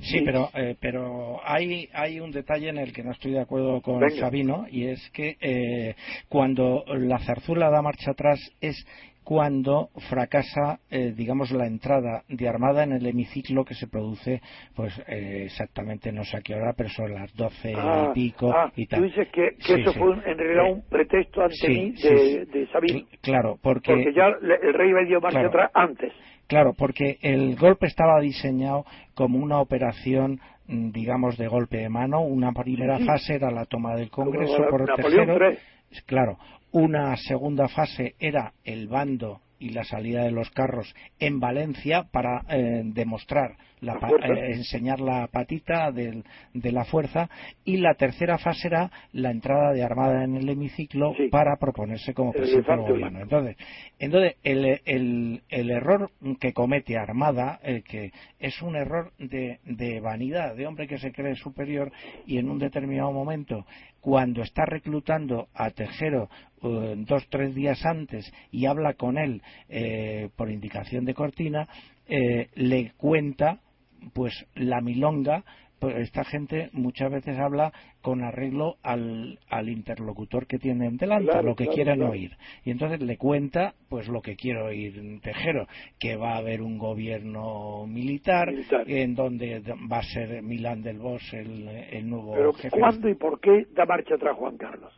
Sí, 0.03 0.23
pero, 0.25 0.49
eh, 0.55 0.77
pero 0.81 1.41
hay, 1.45 1.89
hay 1.93 2.21
un 2.21 2.31
detalle 2.31 2.69
en 2.69 2.79
el 2.79 2.93
que 2.93 3.03
no 3.03 3.13
estoy 3.13 3.33
de 3.33 3.41
acuerdo 3.41 3.81
con 3.83 4.01
Sabino 4.11 4.67
y 4.71 4.87
es 4.87 5.11
que 5.11 5.37
eh, 5.41 5.95
cuando 6.29 6.85
la 6.87 7.19
zarzuela 7.19 7.69
da 7.69 7.83
marcha 7.83 8.13
atrás 8.13 8.39
es 8.61 8.77
cuando 9.29 9.91
fracasa, 10.09 10.81
eh, 10.91 11.13
digamos, 11.15 11.51
la 11.51 11.67
entrada 11.67 12.23
de 12.31 12.49
Armada 12.49 12.83
en 12.83 12.93
el 12.93 13.07
hemiciclo 13.07 13.63
que 13.63 13.75
se 13.75 13.87
produce, 13.87 14.41
pues 14.75 14.99
exactamente 15.07 16.11
no 16.13 16.25
sé 16.25 16.39
a 16.39 16.41
qué 16.41 16.55
hora, 16.55 16.73
pero 16.75 16.89
son 16.89 17.13
las 17.13 17.31
doce 17.35 17.73
y 17.73 17.77
ah, 17.77 18.11
pico 18.15 18.51
ah, 18.51 18.73
y 18.75 18.87
tal. 18.87 19.01
Tú 19.01 19.05
dices 19.05 19.29
que, 19.29 19.49
eso 19.59 19.93
fue 19.93 20.15
en 20.25 20.39
realidad 20.39 20.73
un 20.73 20.83
pretexto 20.89 21.43
ante 21.43 21.69
mí 21.69 21.93
de, 22.03 22.47
de 22.47 22.67
Sabino. 22.69 23.07
Claro, 23.21 23.59
porque, 23.61 23.93
porque 23.93 24.15
ya 24.15 24.29
el 24.29 24.73
rey 24.73 24.93
dio 25.07 25.21
marcha 25.21 25.47
atrás 25.47 25.73
antes. 25.75 26.11
Claro, 26.47 26.73
porque 26.73 27.19
el 27.21 27.55
golpe 27.57 27.87
estaba 27.87 28.21
diseñado 28.23 28.87
como 29.15 29.39
una 29.39 29.61
operación 29.61 30.41
mm, 30.69 30.91
digamos 30.91 31.37
de 31.37 31.49
golpe 31.49 31.77
de 31.77 31.91
mano. 31.91 32.23
Una 32.23 32.53
primera 32.53 32.99
fase 33.01 33.35
era 33.35 33.51
la 33.51 33.67
toma 33.67 33.95
del 33.95 34.09
Congreso 34.09 34.57
por 34.71 34.89
el 34.89 34.97
tercero. 34.97 35.37
claro 36.07 36.39
una 36.73 37.17
segunda 37.17 37.69
fase 37.69 38.15
era 38.19 38.53
el 38.65 38.89
bando 38.89 39.41
y 39.59 39.71
la 39.71 39.85
salida 39.85 40.25
de 40.25 40.31
los 40.31 40.51
carros 40.51 40.95
en 41.19 41.41
Valencia 41.41 42.05
para 42.11 42.45
eh, 42.49 42.83
demostrar 42.85 43.57
la, 43.81 43.95
eh, 43.95 44.53
enseñar 44.55 45.01
la 45.01 45.27
patita 45.29 45.91
de 45.93 46.23
la 46.73 46.85
fuerza. 46.85 47.29
Y 47.65 47.79
la 47.79 47.95
tercera 47.95 48.39
fase 48.39 48.69
era 48.69 48.91
la 49.13 49.31
entrada 49.31 49.73
de 49.73 49.83
Armada 49.83 50.25
en 50.25 50.37
el 50.37 50.49
hemiciclo 50.49 51.15
para 51.31 51.57
proponerse 51.57 52.15
como 52.15 52.33
presidente 52.33 52.71
del 52.71 52.81
gobierno. 52.81 53.21
Entonces, 53.21 53.57
entonces 53.99 54.35
el, 54.43 54.81
el, 54.85 55.43
el, 55.49 55.71
error 55.71 56.11
que 56.41 56.53
comete 56.53 56.97
Armada, 56.97 57.61
eh, 57.63 57.83
que 57.83 58.13
es 58.39 58.61
un 58.63 58.77
error 58.77 59.13
de, 59.19 59.61
de 59.65 60.01
vanidad, 60.01 60.55
de 60.55 60.67
hombre 60.67 60.87
que 60.87 60.99
se 60.99 61.13
cree 61.13 61.35
superior 61.35 61.93
y 62.27 62.39
en 62.39 62.51
un 62.51 62.59
determinado 62.59 63.13
momento 63.13 63.65
cuando 64.01 64.43
está 64.43 64.65
reclutando 64.65 65.49
a 65.55 65.71
Tejero 65.71 66.29
uh, 66.63 66.95
dos 66.97 67.27
tres 67.29 67.55
días 67.55 67.85
antes 67.85 68.33
y 68.51 68.67
habla 68.67 68.95
con 68.95 69.19
él 69.19 69.43
eh, 69.69 70.31
por 70.37 70.51
indicación 70.51 71.05
de 71.05 71.15
Cortina 71.15 71.69
eh, 72.07 72.49
le 72.55 72.93
cuenta 72.97 73.61
pues 74.15 74.47
la 74.55 74.81
milonga 74.81 75.45
pues 75.79 75.97
esta 75.97 76.25
gente 76.25 76.71
muchas 76.73 77.11
veces 77.11 77.39
habla 77.39 77.73
con 78.03 78.23
arreglo 78.23 78.77
al, 78.83 79.39
al 79.49 79.69
interlocutor 79.69 80.47
que 80.47 80.59
tienen 80.59 80.97
delante, 80.97 81.43
lo 81.43 81.55
que 81.55 81.69
quieren 81.69 82.03
oír. 82.03 82.33
Y 82.65 82.71
entonces 82.71 83.01
le 83.01 83.17
cuenta, 83.17 83.75
pues 83.89 84.09
lo 84.09 84.21
que 84.21 84.37
quiero 84.37 84.67
oír 84.67 85.21
Tejero, 85.23 85.67
que 85.99 86.17
va 86.17 86.35
a 86.35 86.39
haber 86.39 86.63
un 86.63 86.79
gobierno 86.79 87.87
militar, 87.87 88.49
en 88.87 89.15
donde 89.15 89.63
va 89.91 89.99
a 89.99 90.03
ser 90.03 90.43
Milán 90.43 90.83
del 90.83 90.99
Bosch 90.99 91.35
el, 91.35 91.69
el 91.69 92.09
nuevo 92.09 92.35
Pero 92.35 92.53
¿cuándo 92.71 93.09
y 93.09 93.15
por 93.15 93.41
qué 93.41 93.67
da 93.73 93.85
marcha 93.85 94.15
atrás 94.15 94.37
Juan 94.37 94.57
Carlos? 94.57 94.93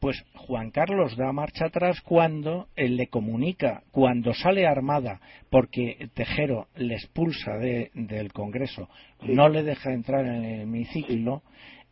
Pues 0.00 0.24
Juan 0.34 0.70
Carlos 0.70 1.16
da 1.16 1.32
marcha 1.32 1.66
atrás 1.66 2.00
cuando 2.00 2.68
él 2.76 2.96
le 2.96 3.08
comunica, 3.08 3.82
cuando 3.90 4.34
sale 4.34 4.66
armada, 4.66 5.20
porque 5.50 6.08
Tejero 6.14 6.68
le 6.76 6.94
expulsa 6.94 7.52
del 7.58 8.32
Congreso, 8.32 8.88
no 9.22 9.48
le 9.48 9.62
deja 9.62 9.92
entrar 9.92 10.26
en 10.26 10.44
el 10.44 10.60
hemiciclo, 10.62 11.42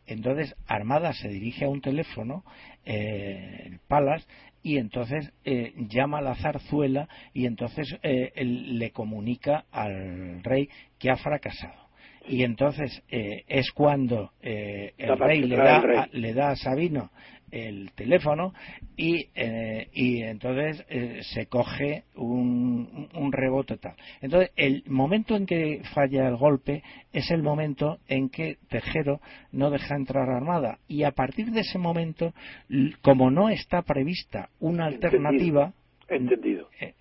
entonces 0.05 0.55
Armada 0.67 1.13
se 1.13 1.29
dirige 1.29 1.65
a 1.65 1.69
un 1.69 1.81
teléfono, 1.81 2.43
eh, 2.85 3.63
el 3.65 3.79
Palas, 3.87 4.27
y 4.63 4.77
entonces 4.77 5.31
eh, 5.43 5.73
llama 5.89 6.19
a 6.19 6.21
la 6.21 6.35
zarzuela 6.35 7.07
y 7.33 7.45
entonces 7.45 7.97
eh, 8.03 8.31
le 8.43 8.91
comunica 8.91 9.65
al 9.71 10.43
rey 10.43 10.69
que 10.99 11.09
ha 11.09 11.15
fracasado. 11.15 11.80
Y 12.27 12.43
entonces 12.43 13.03
es 13.09 13.71
cuando 13.71 14.31
el 14.41 15.17
rey, 15.17 15.41
le 15.41 15.57
da, 15.57 16.07
le 16.11 16.33
da 16.33 16.49
a 16.51 16.55
Sabino 16.55 17.11
el 17.51 17.91
teléfono 17.93 18.53
y, 18.95 19.27
eh, 19.35 19.89
y 19.93 20.21
entonces 20.23 20.83
eh, 20.89 21.19
se 21.21 21.47
coge 21.47 22.05
un, 22.15 23.09
un, 23.13 23.31
rebote 23.31 23.77
tal. 23.77 23.95
Entonces, 24.21 24.51
el 24.55 24.83
momento 24.87 25.35
en 25.35 25.45
que 25.45 25.81
falla 25.93 26.27
el 26.27 26.37
golpe 26.37 26.83
es 27.11 27.29
el 27.31 27.43
momento 27.43 27.99
en 28.07 28.29
que 28.29 28.57
Tejero 28.69 29.19
no 29.51 29.69
deja 29.69 29.95
entrar 29.95 30.29
Armada. 30.29 30.79
Y 30.87 31.03
a 31.03 31.11
partir 31.11 31.51
de 31.51 31.61
ese 31.61 31.77
momento, 31.77 32.33
como 33.01 33.29
no 33.29 33.49
está 33.49 33.81
prevista 33.81 34.49
una 34.59 34.85
alternativa, 34.85 35.73
Entendido. 36.15 36.67
Eh, 36.79 36.93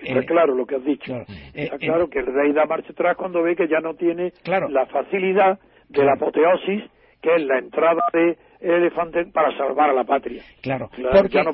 está 0.00 0.22
claro 0.24 0.54
lo 0.54 0.66
que 0.66 0.76
has 0.76 0.84
dicho. 0.84 1.14
está 1.54 1.78
claro 1.78 2.08
que 2.08 2.20
el 2.20 2.26
rey 2.26 2.52
da 2.52 2.66
marcha 2.66 2.92
atrás 2.92 3.16
cuando 3.16 3.42
ve 3.42 3.56
que 3.56 3.68
ya 3.68 3.80
no 3.80 3.94
tiene 3.94 4.32
la 4.44 4.86
facilidad 4.86 5.58
de 5.88 6.04
la 6.04 6.14
apoteosis, 6.14 6.82
que 7.20 7.34
es 7.36 7.42
la 7.42 7.58
entrada 7.58 8.02
de 8.12 8.36
elefante 8.60 9.24
para 9.26 9.56
salvar 9.56 9.90
a 9.90 9.92
la 9.92 10.04
patria. 10.04 10.42
Claro, 10.60 10.90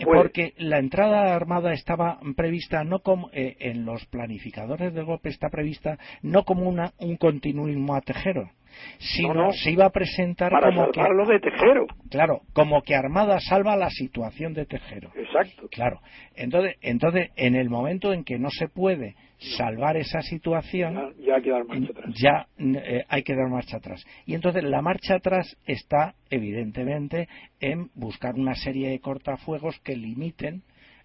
porque, 0.05 0.53
la 0.59 0.79
entrada 0.79 1.35
armada 1.35 1.73
estaba 1.73 2.19
prevista 2.37 2.85
no 2.85 3.01
como 3.01 3.31
eh, 3.33 3.57
en 3.61 3.85
los 3.85 4.05
planificadores 4.07 4.93
del 4.95 5.05
golpe 5.05 5.29
está 5.31 5.49
prevista 5.49 5.99
no 6.23 6.45
como 6.45 6.69
una, 6.69 6.93
un 6.99 7.17
continuismo 7.17 7.95
a 7.95 8.01
Tejero, 8.01 8.51
sino 8.99 9.53
se 9.53 9.71
iba 9.73 9.87
a 9.87 9.91
presentar 9.91 10.51
para 10.51 10.69
como 10.69 10.93
salvarlo 10.93 11.27
de 11.27 11.41
Tejero. 11.41 11.87
Claro, 12.11 12.41
como 12.53 12.83
que 12.83 12.95
Armada 12.95 13.41
salva 13.41 13.77
la 13.77 13.91
situación 13.91 14.55
de 14.55 14.67
Tejero. 14.67 15.11
Exacto. 15.15 15.69
Claro. 15.71 16.01
Entonces, 16.35 16.77
entonces 16.81 17.31
en 17.37 17.55
el 17.55 17.71
momento 17.71 18.13
en 18.13 18.25
que 18.25 18.39
no 18.39 18.51
se 18.51 18.69
puede 18.69 19.15
salvar 19.57 19.97
esa 19.97 20.21
situación, 20.23 21.15
ya, 21.19 21.37
hay 21.37 21.43
que 21.43 21.51
dar 21.51 21.65
marcha 21.65 21.91
atrás. 21.91 22.15
Ya 22.21 22.47
eh, 22.59 23.05
hay 23.09 23.23
que 23.23 23.35
dar 23.35 23.49
marcha 23.49 23.77
atrás. 23.77 24.05
Y 24.27 24.35
entonces 24.35 24.65
la 24.65 24.83
marcha 24.83 25.17
atrás 25.17 25.57
está, 25.67 26.15
evidentemente, 26.31 27.29
en 27.61 27.91
buscar 27.95 28.35
una 28.35 28.55
serie 28.55 28.91
de 28.91 29.01
cortafuegos 29.01 29.79
que 29.81 29.97
limiten 29.97 30.63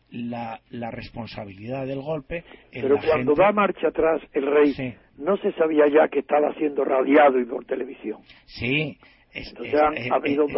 la, 0.09 0.59
la 0.69 0.91
responsabilidad 0.91 1.85
del 1.85 2.01
golpe. 2.01 2.43
Pero 2.71 2.97
cuando 2.97 3.33
da 3.35 3.51
marcha 3.51 3.87
atrás 3.87 4.21
el 4.33 4.45
rey, 4.45 4.95
no 5.17 5.37
se 5.37 5.51
sabía 5.53 5.87
ya 5.87 6.07
que 6.07 6.19
estaba 6.19 6.53
siendo 6.55 6.83
radiado 6.83 7.39
y 7.39 7.45
por 7.45 7.65
televisión. 7.65 8.19
Sí, 8.45 8.97
eh, 9.33 9.41
eh, 9.63 10.09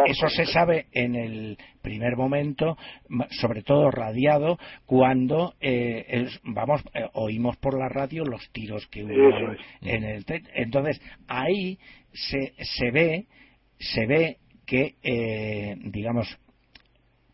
eso 0.07 0.27
se 0.27 0.45
sabe 0.45 0.87
en 0.91 1.15
el 1.15 1.57
primer 1.81 2.17
momento, 2.17 2.77
sobre 3.29 3.61
todo 3.61 3.89
radiado, 3.89 4.57
cuando 4.85 5.53
eh, 5.61 6.27
vamos 6.43 6.83
oímos 7.13 7.55
por 7.57 7.79
la 7.79 7.87
radio 7.87 8.25
los 8.25 8.49
tiros 8.51 8.85
que 8.87 9.03
hubo 9.03 9.55
en 9.81 10.03
el 10.03 10.25
entonces 10.55 11.01
ahí 11.27 11.79
se, 12.11 12.53
se 12.57 12.91
ve 12.91 13.27
se 13.79 14.05
ve 14.07 14.37
que 14.65 14.95
digamos 15.85 16.37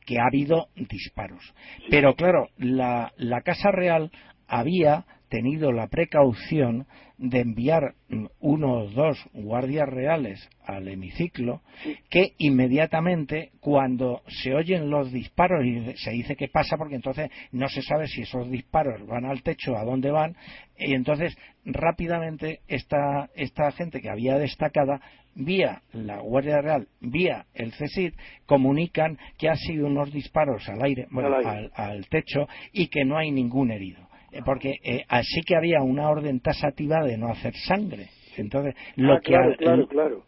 que 0.06 0.20
ha 0.20 0.28
habido 0.28 0.68
disparos. 0.76 1.54
Pero 1.90 2.14
claro 2.14 2.50
la, 2.58 3.14
la 3.18 3.42
casa 3.42 3.72
real 3.72 4.12
había 4.48 5.06
tenido 5.32 5.72
la 5.72 5.88
precaución 5.88 6.86
de 7.18 7.40
enviar 7.40 7.96
uno 8.42 8.74
o 8.74 8.90
dos 8.90 9.18
guardias 9.32 9.88
reales 9.88 10.50
al 10.66 10.90
hemiciclo 10.90 11.62
que 12.10 12.34
inmediatamente 12.38 13.52
cuando 13.62 14.24
se 14.28 14.54
oyen 14.54 14.90
los 14.90 15.12
disparos 15.12 15.66
y 15.66 15.96
se 15.96 16.12
dice 16.12 16.36
que 16.36 16.50
pasa 16.50 16.76
porque 16.78 16.96
entonces 16.96 17.32
no 17.54 17.70
se 17.70 17.82
sabe 17.82 18.08
si 18.08 18.24
esos 18.24 18.52
disparos 18.52 19.08
van 19.08 19.24
al 19.24 19.42
techo 19.42 19.78
a 19.78 19.86
dónde 19.86 20.12
van 20.12 20.36
y 20.78 20.94
entonces 20.94 21.38
rápidamente 21.64 22.60
esta, 22.68 23.30
esta 23.34 23.72
gente 23.72 24.02
que 24.02 24.10
había 24.10 24.38
destacada 24.38 25.00
vía 25.34 25.82
la 25.94 26.20
Guardia 26.20 26.60
Real, 26.62 26.90
vía 27.00 27.46
el 27.54 27.72
CESID, 27.72 28.16
comunican 28.46 29.18
que 29.38 29.48
han 29.48 29.58
sido 29.58 29.88
unos 29.88 30.12
disparos 30.12 30.68
al 30.68 30.84
aire, 30.84 31.08
al 31.74 32.06
techo 32.10 32.50
y 32.74 32.88
que 32.88 33.06
no 33.06 33.18
hay 33.18 33.32
ningún 33.32 33.72
herido 33.72 34.11
porque 34.46 34.76
eh, 34.84 35.04
así 35.08 35.42
que 35.42 35.56
había 35.56 35.82
una 35.82 36.10
orden 36.10 36.40
tasativa 36.40 37.04
de 37.04 37.18
no 37.18 37.28
hacer 37.30 37.54
sangre. 37.56 38.10
Entonces, 38.38 38.76
lo, 38.96 39.14
ah, 39.14 39.20
que, 39.22 39.36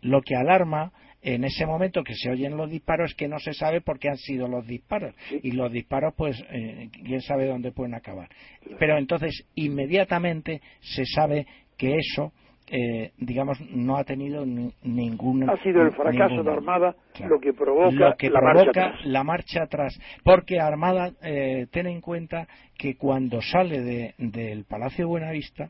lo 0.01 0.21
que 0.21 0.35
alarma 0.35 0.91
en 1.21 1.45
ese 1.45 1.65
momento 1.65 2.03
que 2.03 2.15
se 2.15 2.29
oyen 2.29 2.57
los 2.57 2.69
disparos 2.69 3.11
es 3.11 3.15
que 3.15 3.29
no 3.29 3.39
se 3.39 3.53
sabe 3.53 3.79
por 3.79 3.97
qué 3.97 4.09
han 4.09 4.17
sido 4.17 4.47
los 4.47 4.67
disparos. 4.67 5.15
Y 5.41 5.51
los 5.51 5.71
disparos, 5.71 6.13
pues, 6.17 6.37
eh, 6.51 6.89
quién 6.91 7.21
sabe 7.21 7.47
dónde 7.47 7.71
pueden 7.71 7.95
acabar. 7.95 8.29
Pero 8.77 8.97
entonces, 8.97 9.45
inmediatamente 9.55 10.61
se 10.81 11.05
sabe 11.05 11.47
que 11.77 11.95
eso 11.95 12.33
eh, 12.67 13.11
digamos, 13.17 13.59
no 13.69 13.97
ha 13.97 14.03
tenido 14.03 14.45
ningún. 14.45 15.49
Ha 15.49 15.57
sido 15.57 15.81
el 15.81 15.91
fracaso 15.91 16.43
de 16.43 16.51
Armada 16.51 16.95
lo 17.27 17.39
que 17.39 17.53
provoca, 17.53 18.15
la, 18.21 18.41
marcha 18.41 18.69
atrás. 18.69 19.05
la 19.05 19.23
marcha 19.23 19.63
atrás. 19.63 19.99
Porque 20.23 20.59
Armada, 20.59 21.11
eh, 21.21 21.67
ten 21.71 21.87
en 21.87 22.01
cuenta 22.01 22.47
que 22.77 22.95
cuando 22.95 23.41
sale 23.41 23.81
de, 23.81 24.15
del 24.17 24.65
Palacio 24.65 25.07
Buenavista, 25.07 25.69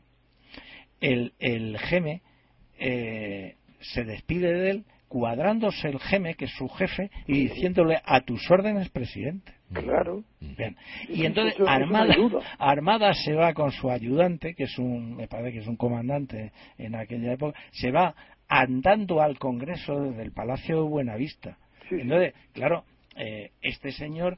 el, 1.00 1.32
el 1.38 1.78
GEME 1.78 2.22
eh, 2.78 3.56
se 3.80 4.04
despide 4.04 4.52
de 4.52 4.70
él 4.70 4.84
cuadrándose 5.14 5.86
el 5.86 6.00
geme, 6.00 6.34
que 6.34 6.46
es 6.46 6.50
su 6.56 6.68
jefe, 6.68 7.08
y 7.28 7.46
diciéndole 7.46 8.00
a 8.04 8.22
tus 8.22 8.50
órdenes, 8.50 8.88
presidente. 8.88 9.52
Claro. 9.72 10.24
Bien. 10.40 10.76
Y 11.08 11.24
entonces 11.24 11.54
Armada, 11.64 12.16
Armada 12.58 13.14
se 13.14 13.32
va 13.32 13.54
con 13.54 13.70
su 13.70 13.92
ayudante, 13.92 14.56
que 14.56 14.64
es 14.64 14.76
un, 14.76 15.14
me 15.14 15.28
parece 15.28 15.52
que 15.52 15.58
es 15.60 15.68
un 15.68 15.76
comandante 15.76 16.50
en 16.78 16.96
aquella 16.96 17.32
época, 17.32 17.56
se 17.70 17.92
va 17.92 18.12
andando 18.48 19.22
al 19.22 19.38
Congreso 19.38 20.00
desde 20.00 20.22
el 20.22 20.32
Palacio 20.32 20.82
de 20.82 20.88
Buenavista. 20.88 21.58
Entonces, 21.92 22.34
claro, 22.52 22.82
eh, 23.16 23.52
este 23.62 23.92
señor, 23.92 24.36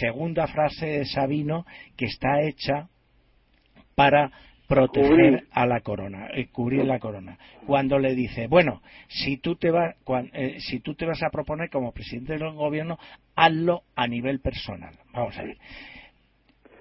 segunda 0.00 0.46
frase 0.46 0.86
de 0.86 1.04
Sabino, 1.04 1.66
que 1.98 2.06
está 2.06 2.40
hecha 2.40 2.88
para 3.94 4.32
proteger 4.68 5.44
a 5.50 5.66
la 5.66 5.80
corona, 5.80 6.28
eh, 6.34 6.48
cubrir 6.52 6.84
la 6.84 6.98
corona. 6.98 7.38
Cuando 7.66 7.98
le 7.98 8.14
dice, 8.14 8.46
bueno, 8.46 8.82
si 9.08 9.38
tú 9.38 9.56
te 9.56 9.70
vas, 9.70 9.96
eh, 10.34 10.58
si 10.60 10.80
tú 10.80 10.94
te 10.94 11.06
vas 11.06 11.22
a 11.22 11.30
proponer 11.30 11.70
como 11.70 11.92
presidente 11.92 12.34
del 12.34 12.52
gobierno, 12.52 12.98
hazlo 13.34 13.82
a 13.96 14.06
nivel 14.06 14.40
personal. 14.40 14.94
Vamos 15.12 15.36
a 15.38 15.42
ver. 15.42 15.56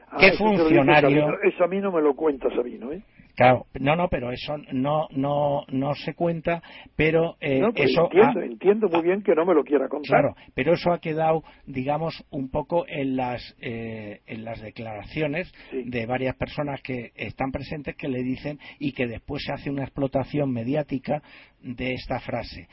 Ah, 0.09 0.17
¿Qué 0.19 0.33
funcionario? 0.33 1.41
Eso 1.41 1.63
a 1.63 1.67
mí 1.67 1.79
no 1.79 1.91
me 1.91 2.01
lo 2.01 2.13
cuenta 2.13 2.49
Sabino, 2.53 2.91
¿eh? 2.91 3.01
Claro, 3.37 3.67
no, 3.79 3.95
no, 3.95 4.09
pero 4.09 4.31
eso 4.31 4.57
no 4.73 5.07
no 5.11 5.63
no 5.67 5.93
se 5.93 6.15
cuenta, 6.15 6.63
pero 6.95 7.37
eh, 7.39 7.61
eso 7.75 8.09
entiendo, 8.11 8.41
entiendo 8.41 8.89
muy 8.89 9.03
bien 9.03 9.21
que 9.21 9.35
no 9.35 9.45
me 9.45 9.53
lo 9.53 9.63
quiera 9.63 9.87
contar. 9.87 10.09
Claro, 10.09 10.35
pero 10.55 10.73
eso 10.73 10.91
ha 10.91 10.99
quedado, 10.99 11.43
digamos, 11.67 12.25
un 12.31 12.49
poco 12.49 12.85
en 12.87 13.15
las 13.15 13.55
eh, 13.61 14.21
en 14.25 14.43
las 14.43 14.59
declaraciones 14.59 15.53
de 15.71 16.07
varias 16.07 16.35
personas 16.35 16.81
que 16.81 17.11
están 17.15 17.51
presentes 17.51 17.95
que 17.95 18.07
le 18.07 18.23
dicen 18.23 18.57
y 18.79 18.93
que 18.93 19.05
después 19.05 19.43
se 19.43 19.51
hace 19.51 19.69
una 19.69 19.83
explotación 19.83 20.51
mediática 20.51 21.21
de 21.61 21.93
esta 21.93 22.19
frase. 22.19 22.67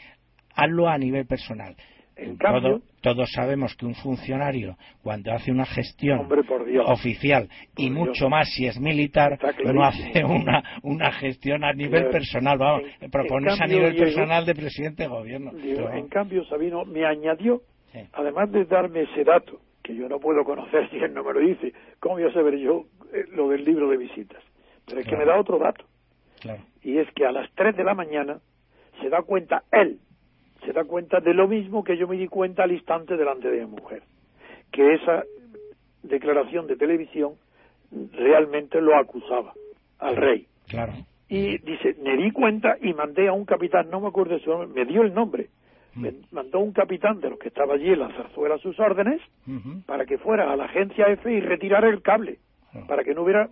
Hazlo 0.54 0.88
a 0.88 0.96
nivel 0.96 1.26
personal 1.26 1.76
todos 3.00 3.30
sabemos 3.32 3.74
que 3.76 3.86
un 3.86 3.94
funcionario, 3.94 4.76
cuando 5.02 5.32
hace 5.32 5.50
una 5.50 5.66
gestión 5.66 6.28
oficial 6.86 7.48
y 7.76 7.90
mucho 7.90 8.28
más 8.28 8.48
si 8.54 8.66
es 8.66 8.78
militar, 8.80 9.38
no 9.64 9.84
hace 9.84 10.24
una, 10.24 10.62
una 10.82 11.12
gestión 11.12 11.64
a 11.64 11.72
nivel 11.72 12.08
personal, 12.10 12.58
vamos, 12.58 12.82
propones 13.10 13.60
a 13.60 13.66
nivel 13.66 13.96
personal 13.96 14.46
de 14.46 14.54
presidente 14.54 15.02
de 15.04 15.08
gobierno. 15.08 15.52
en 15.92 16.08
cambio, 16.08 16.44
Sabino 16.46 16.84
me 16.84 17.04
añadió, 17.04 17.62
además 18.12 18.50
de 18.52 18.64
darme 18.64 19.02
ese 19.02 19.24
dato, 19.24 19.60
que 19.82 19.94
yo 19.94 20.08
no 20.08 20.18
puedo 20.18 20.44
conocer 20.44 20.88
si 20.90 20.96
él 20.96 21.12
no 21.12 21.24
me 21.24 21.32
lo 21.34 21.40
dice, 21.40 21.72
¿cómo 22.00 22.14
voy 22.14 22.24
a 22.24 22.32
saber 22.32 22.56
yo 22.58 22.86
eh, 23.12 23.24
lo 23.32 23.48
del 23.48 23.64
libro 23.64 23.88
de 23.90 23.98
visitas? 23.98 24.42
Pero 24.86 25.00
es 25.00 25.06
que 25.06 25.16
me 25.16 25.24
da 25.24 25.38
otro 25.38 25.58
dato. 25.58 25.84
Y 26.82 26.98
es 26.98 27.10
que 27.14 27.24
a 27.24 27.32
las 27.32 27.50
3 27.54 27.74
de 27.74 27.84
la 27.84 27.94
mañana 27.94 28.38
se 29.00 29.08
da 29.08 29.22
cuenta 29.22 29.62
él 29.72 29.98
se 30.64 30.72
da 30.72 30.84
cuenta 30.84 31.20
de 31.20 31.34
lo 31.34 31.48
mismo 31.48 31.84
que 31.84 31.96
yo 31.96 32.08
me 32.08 32.16
di 32.16 32.28
cuenta 32.28 32.64
al 32.64 32.72
instante 32.72 33.16
delante 33.16 33.50
de 33.50 33.60
mi 33.60 33.72
mujer, 33.72 34.02
que 34.70 34.94
esa 34.94 35.24
declaración 36.02 36.66
de 36.66 36.76
televisión 36.76 37.34
realmente 38.12 38.80
lo 38.80 38.96
acusaba 38.96 39.52
al 39.98 40.16
rey. 40.16 40.46
Claro. 40.68 40.92
Y 41.28 41.58
dice, 41.58 41.96
me 42.02 42.16
di 42.16 42.30
cuenta 42.30 42.76
y 42.80 42.92
mandé 42.92 43.28
a 43.28 43.32
un 43.32 43.44
capitán, 43.44 43.88
no 43.90 44.00
me 44.00 44.08
acuerdo 44.08 44.38
su 44.38 44.50
nombre, 44.50 44.68
me 44.68 44.90
dio 44.90 45.02
el 45.02 45.14
nombre, 45.14 45.48
mm. 45.94 46.00
me 46.00 46.14
mandó 46.30 46.60
un 46.60 46.72
capitán 46.72 47.20
de 47.20 47.30
los 47.30 47.38
que 47.38 47.48
estaba 47.48 47.74
allí 47.74 47.90
en 47.90 48.00
la 48.00 48.12
zarzuela 48.12 48.56
a 48.56 48.58
sus 48.58 48.78
órdenes 48.78 49.20
para 49.86 50.04
que 50.04 50.18
fuera 50.18 50.52
a 50.52 50.56
la 50.56 50.64
agencia 50.64 51.06
F 51.08 51.32
y 51.32 51.40
retirara 51.40 51.88
el 51.88 52.02
cable, 52.02 52.38
para 52.88 53.04
que 53.04 53.14
no 53.14 53.22
hubiera 53.22 53.48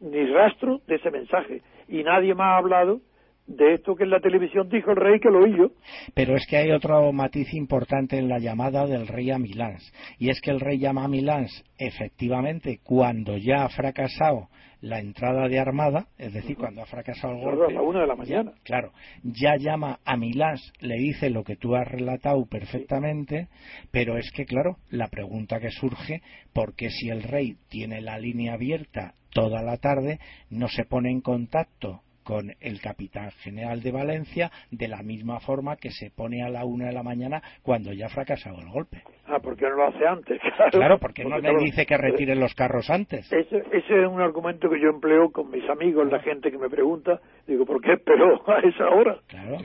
ni 0.00 0.26
rastro 0.26 0.80
de 0.86 0.96
ese 0.96 1.10
mensaje. 1.10 1.62
Y 1.88 2.02
nadie 2.02 2.34
más 2.34 2.52
ha 2.52 2.56
hablado 2.56 3.00
de 3.46 3.74
esto 3.74 3.94
que 3.94 4.04
en 4.04 4.10
la 4.10 4.20
televisión 4.20 4.68
dijo 4.68 4.90
el 4.90 4.96
rey 4.96 5.20
que 5.20 5.30
lo 5.30 5.40
oí 5.40 5.56
yo. 5.56 5.70
Pero 6.14 6.34
es 6.36 6.46
que 6.46 6.56
hay 6.56 6.70
otro 6.70 7.12
matiz 7.12 7.52
importante 7.54 8.18
en 8.18 8.28
la 8.28 8.38
llamada 8.38 8.86
del 8.86 9.06
rey 9.06 9.30
a 9.30 9.38
Milán, 9.38 9.76
y 10.18 10.30
es 10.30 10.40
que 10.40 10.50
el 10.50 10.60
rey 10.60 10.78
llama 10.78 11.04
a 11.04 11.08
Milán 11.08 11.46
efectivamente 11.78 12.80
cuando 12.82 13.36
ya 13.36 13.64
ha 13.64 13.68
fracasado 13.68 14.48
la 14.80 14.98
entrada 14.98 15.48
de 15.48 15.58
armada, 15.58 16.08
es 16.18 16.34
decir, 16.34 16.56
cuando 16.58 16.82
ha 16.82 16.86
fracasado 16.86 17.34
el 17.34 17.40
golpe. 17.40 17.72
A 17.72 17.76
la 17.76 17.82
una 17.82 18.00
de 18.02 18.06
la 18.06 18.16
mañana. 18.16 18.52
claro, 18.64 18.92
ya 19.22 19.56
llama 19.56 19.98
a 20.04 20.16
Milán, 20.16 20.56
le 20.80 20.96
dice 20.96 21.30
lo 21.30 21.42
que 21.42 21.56
tú 21.56 21.74
has 21.74 21.88
relatado 21.88 22.44
perfectamente, 22.46 23.48
pero 23.90 24.18
es 24.18 24.30
que, 24.30 24.44
claro, 24.44 24.76
la 24.90 25.08
pregunta 25.08 25.58
que 25.58 25.70
surge, 25.70 26.20
¿por 26.52 26.74
qué 26.74 26.90
si 26.90 27.08
el 27.08 27.22
rey 27.22 27.56
tiene 27.68 28.02
la 28.02 28.18
línea 28.18 28.54
abierta 28.54 29.14
toda 29.30 29.62
la 29.62 29.78
tarde, 29.78 30.18
no 30.50 30.68
se 30.68 30.84
pone 30.84 31.10
en 31.10 31.22
contacto 31.22 32.02
con 32.24 32.50
el 32.60 32.80
capitán 32.80 33.30
general 33.42 33.82
de 33.82 33.92
Valencia 33.92 34.50
de 34.70 34.88
la 34.88 35.02
misma 35.02 35.40
forma 35.40 35.76
que 35.76 35.90
se 35.90 36.10
pone 36.10 36.42
a 36.42 36.48
la 36.48 36.64
una 36.64 36.86
de 36.86 36.92
la 36.92 37.02
mañana 37.02 37.42
cuando 37.62 37.92
ya 37.92 38.06
ha 38.06 38.08
fracasado 38.08 38.58
el 38.60 38.70
golpe. 38.70 39.02
Ah, 39.26 39.38
porque 39.42 39.64
no 39.64 39.76
lo 39.76 39.88
hace 39.88 40.06
antes. 40.06 40.40
Claro, 40.70 40.98
porque, 40.98 41.24
no 41.24 41.38
le 41.38 41.56
dice 41.58 41.86
que 41.86 41.96
retiren 41.96 42.40
los 42.40 42.54
carros 42.54 42.88
antes. 42.90 43.30
Ese, 43.32 43.58
ese, 43.58 44.02
es 44.02 44.08
un 44.08 44.20
argumento 44.20 44.68
que 44.68 44.80
yo 44.80 44.88
empleo 44.88 45.30
con 45.30 45.50
mis 45.50 45.68
amigos, 45.68 46.10
la 46.10 46.20
gente 46.20 46.50
que 46.50 46.58
me 46.58 46.68
pregunta. 46.68 47.20
Digo, 47.46 47.64
¿por 47.64 47.80
qué 47.80 47.96
pero 48.04 48.42
a 48.48 48.60
esa 48.60 48.88
hora? 48.88 49.18
Claro. 49.28 49.58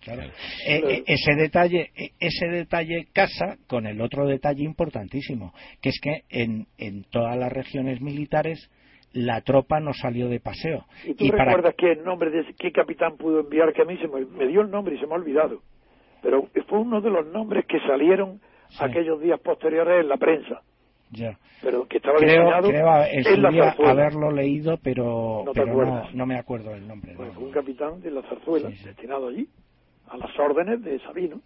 Claro. 0.00 0.22
Eh, 0.22 0.82
eh, 0.86 1.04
ese 1.06 1.34
detalle 1.34 1.90
eh, 1.96 2.10
ese 2.20 2.46
detalle 2.48 3.06
casa 3.14 3.56
con 3.66 3.86
el 3.86 4.02
otro 4.02 4.26
detalle 4.26 4.62
importantísimo 4.62 5.54
que 5.80 5.88
es 5.88 5.98
que 5.98 6.24
en, 6.28 6.66
en 6.76 7.04
todas 7.04 7.38
las 7.38 7.50
regiones 7.50 8.02
militares 8.02 8.70
la 9.14 9.40
tropa 9.42 9.80
no 9.80 9.92
salió 9.94 10.28
de 10.28 10.40
paseo. 10.40 10.84
¿Y 11.04 11.14
tú 11.14 11.30
recuerdas 11.30 11.74
qué 11.78 11.96
nombre 11.96 12.30
de 12.30 12.54
qué 12.58 12.72
capitán 12.72 13.16
pudo 13.16 13.40
enviar? 13.40 13.72
Que 13.72 13.82
a 13.82 13.84
mí 13.84 13.96
se 13.98 14.08
me, 14.08 14.46
dio 14.46 14.60
el 14.60 14.70
nombre 14.70 14.96
y 14.96 14.98
se 14.98 15.06
me 15.06 15.14
ha 15.14 15.16
olvidado. 15.16 15.60
Pero 16.20 16.48
fue 16.68 16.80
uno 16.80 17.00
de 17.00 17.10
los 17.10 17.26
nombres 17.26 17.64
que 17.66 17.78
salieron 17.80 18.40
aquellos 18.80 19.20
días 19.20 19.40
posteriores 19.40 20.00
en 20.00 20.08
la 20.08 20.16
prensa. 20.16 20.62
Ya. 21.10 21.38
Pero 21.62 21.86
que 21.86 21.98
estaba 21.98 22.16
creo, 22.16 22.48
creo 22.62 23.04
en 23.06 23.52
día 23.52 23.74
haberlo 23.86 24.32
leído, 24.32 24.78
pero, 24.82 25.44
no, 25.54 26.10
no, 26.12 26.26
me 26.26 26.36
acuerdo 26.36 26.70
del 26.70 26.88
nombre. 26.88 27.14
Pues 27.16 27.32
fue 27.34 27.44
un 27.44 27.52
capitán 27.52 28.00
de 28.00 28.10
la 28.10 28.22
zarzuela, 28.22 28.68
destinado 28.68 29.28
allí, 29.28 29.46
a 30.08 30.16
las 30.16 30.36
órdenes 30.38 30.82
de 30.82 30.98
Sabino. 31.00 31.40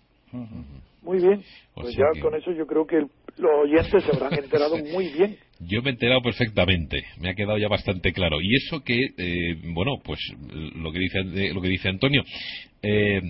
Muy 1.03 1.19
bien, 1.19 1.43
pues 1.75 1.95
ya 1.97 2.21
con 2.21 2.35
eso 2.35 2.53
yo 2.53 2.67
creo 2.67 2.87
que 2.87 2.99
los 3.39 3.51
oyentes 3.65 4.05
se 4.05 4.17
habrán 4.17 4.35
enterado 4.35 4.77
muy 4.93 5.09
bien. 5.09 5.37
Yo 5.61 5.83
me 5.83 5.91
he 5.91 5.93
enterado 5.93 6.23
perfectamente, 6.23 7.03
me 7.21 7.31
ha 7.31 7.35
quedado 7.35 7.59
ya 7.59 7.69
bastante 7.69 8.13
claro. 8.13 8.41
Y 8.41 8.57
eso 8.57 8.83
que, 8.85 8.99
eh, 9.17 9.57
bueno, 9.73 9.99
pues 10.05 10.21
lo 10.75 10.93
que 10.93 10.99
dice, 10.99 11.53
lo 11.53 11.61
que 11.61 11.69
dice 11.69 11.89
Antonio, 11.89 12.23
eh, 12.83 13.21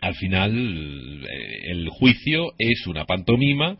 al 0.00 0.14
final 0.14 1.24
eh, 1.24 1.70
el 1.70 1.88
juicio 1.90 2.52
es 2.58 2.86
una 2.86 3.04
pantomima 3.04 3.78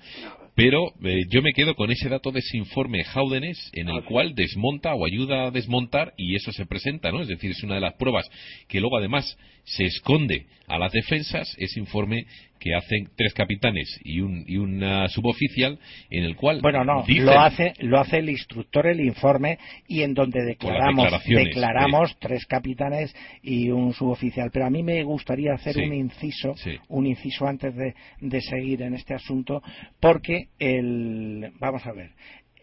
pero 0.55 0.93
eh, 1.03 1.23
yo 1.31 1.43
me 1.43 1.53
quedo 1.53 1.75
con 1.75 1.91
ese 1.91 2.09
dato 2.09 2.31
de 2.31 2.39
ese 2.39 2.57
informe 2.57 3.03
Jáudenes 3.05 3.71
en 3.73 3.89
el 3.89 4.05
cual 4.05 4.35
desmonta 4.35 4.95
o 4.95 5.05
ayuda 5.05 5.47
a 5.47 5.51
desmontar 5.51 6.15
y 6.17 6.37
eso 6.37 6.53
se 6.53 6.67
presenta, 6.67 7.11
¿no? 7.11 7.23
Es 7.23 7.29
decir, 7.29 7.51
es 7.51 7.63
una 7.65 7.75
de 7.75 7.81
las 7.81 7.95
pruebas 7.95 8.29
que 8.69 8.81
luego 8.81 8.99
además 8.99 9.37
se 9.65 9.85
esconde 9.85 10.47
a 10.67 10.79
las 10.79 10.93
defensas, 10.93 11.55
ese 11.59 11.81
informe 11.81 12.27
que 12.59 12.75
hacen 12.75 13.11
tres 13.17 13.35
capitanes 13.35 14.01
y 14.03 14.21
un 14.21 14.45
y 14.47 14.57
una 14.57 15.07
suboficial 15.09 15.79
en 16.09 16.25
el 16.25 16.35
cual 16.35 16.61
bueno 16.63 16.83
no 16.83 17.05
lo 17.07 17.39
hace 17.39 17.75
lo 17.81 18.01
hace 18.01 18.19
el 18.19 18.31
instructor 18.31 18.87
el 18.87 19.01
informe 19.01 19.59
y 19.87 20.01
en 20.01 20.15
donde 20.15 20.43
declaramos 20.43 21.13
declaramos 21.27 22.17
tres 22.19 22.47
capitanes 22.47 23.15
y 23.43 23.69
un 23.69 23.93
suboficial. 23.93 24.51
Pero 24.51 24.67
a 24.67 24.71
mí 24.71 24.83
me 24.83 25.03
gustaría 25.03 25.53
hacer 25.53 25.77
un 25.77 25.93
inciso 25.93 26.55
un 26.89 27.07
inciso 27.07 27.47
antes 27.47 27.75
de, 27.75 27.95
de 28.21 28.41
seguir 28.41 28.83
en 28.83 28.95
este 28.95 29.15
asunto 29.15 29.63
porque 30.01 30.49
el 30.59 31.53
vamos 31.61 31.85
a 31.87 31.93
ver 31.93 32.13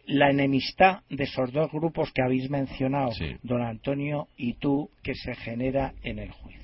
la 0.08 0.30
enemistad 0.30 1.02
de 1.10 1.24
esos 1.24 1.52
dos 1.52 1.72
grupos 1.72 2.12
que 2.12 2.22
habéis 2.22 2.49
mencionado, 2.49 3.12
don 3.43 3.62
Antonio 3.62 4.28
y 4.36 4.54
tú, 4.54 4.89
que 5.04 5.14
se 5.16 5.36
genera 5.36 5.93
en 6.04 6.20
el 6.20 6.32
juicio. 6.32 6.61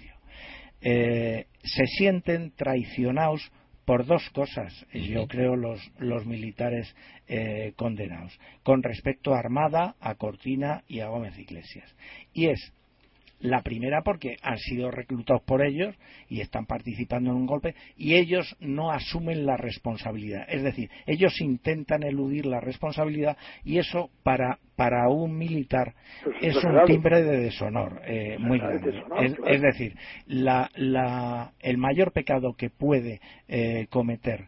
Eh, 0.82 1.48
se 1.64 1.86
sienten 1.88 2.52
traicionados 2.52 3.52
por 3.86 4.06
dos 4.06 4.30
cosas, 4.32 4.86
yo 4.94 5.28
creo, 5.28 5.56
los, 5.56 5.80
los 5.98 6.26
militares 6.26 6.94
eh, 7.28 7.72
condenados, 7.78 8.38
con 8.64 8.84
respecto 8.84 9.34
a 9.34 9.40
Armada, 9.40 9.96
a 10.02 10.16
Cortina 10.16 10.84
y 10.90 11.00
a 11.00 11.08
Gómez 11.08 11.40
Iglesias. 11.40 11.96
Y 12.34 12.48
es 12.48 12.74
la 13.40 13.62
primera 13.62 14.02
porque 14.02 14.38
han 14.42 14.58
sido 14.58 14.92
reclutados 14.92 15.44
por 15.44 15.64
ellos 15.64 15.96
y 16.30 16.42
están 16.42 16.66
participando 16.66 17.32
en 17.32 17.38
un 17.38 17.46
golpe 17.46 17.76
y 17.96 18.16
ellos 18.16 18.56
no 18.60 18.92
asumen 18.92 19.46
la 19.46 19.58
responsabilidad. 19.58 20.46
Es 20.48 20.64
decir, 20.64 20.90
ellos 21.06 21.40
intentan 21.42 22.04
eludir 22.04 22.46
la 22.46 22.60
responsabilidad 22.60 23.38
y 23.64 23.78
eso 23.78 24.10
para, 24.24 24.60
para 24.76 25.10
un 25.10 25.38
militar 25.38 25.94
es 26.42 26.56
un 26.64 26.86
timbre 26.86 27.24
de 27.24 27.38
deshonor 27.38 28.02
eh, 28.06 28.38
muy 28.40 28.60
grande. 28.60 29.04
es, 29.46 29.62
decir, 29.62 29.94
la, 30.26 30.70
la, 30.76 31.52
el 31.60 31.78
mayor 31.78 32.12
pecado 32.12 32.54
que 32.54 32.70
puede 32.70 33.20
eh, 33.48 33.88
cometer 33.90 34.48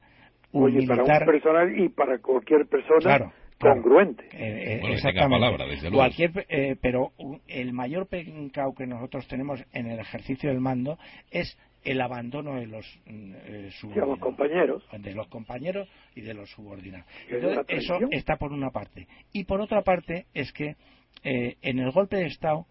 un 0.51 0.73
militar. 0.73 0.97
Para 1.05 1.19
un 1.19 1.25
personal 1.25 1.79
y 1.79 1.89
para 1.89 2.17
cualquier 2.19 2.65
persona 2.65 3.31
congruente. 3.59 4.25
Eh, 4.31 4.81
palabra, 5.13 5.65
desde 5.65 5.89
luego. 5.89 5.97
Cualquier, 5.97 6.77
pero 6.81 7.11
el 7.47 7.73
mayor 7.73 8.07
pecado 8.07 8.73
que 8.73 8.87
nosotros 8.87 9.27
tenemos 9.27 9.63
en 9.73 9.87
el 9.87 9.99
ejercicio 9.99 10.49
del 10.49 10.59
mando 10.59 10.97
es 11.31 11.57
el 11.83 12.01
abandono 12.01 12.55
de 12.55 12.67
los, 12.67 12.85
los 13.07 14.19
compañeros. 14.19 14.83
de 14.91 15.13
los 15.13 15.27
compañeros 15.27 15.87
y 16.15 16.21
de 16.21 16.33
los 16.33 16.49
subordinados. 16.51 17.05
Entonces, 17.29 17.65
eso 17.69 17.99
está 18.11 18.35
por 18.37 18.51
una 18.51 18.69
parte. 18.69 19.07
Y 19.31 19.45
por 19.45 19.61
otra 19.61 19.81
parte 19.81 20.25
es 20.33 20.51
que 20.51 20.75
en 21.23 21.79
el 21.79 21.91
golpe 21.91 22.17
de 22.17 22.27
estado 22.27 22.65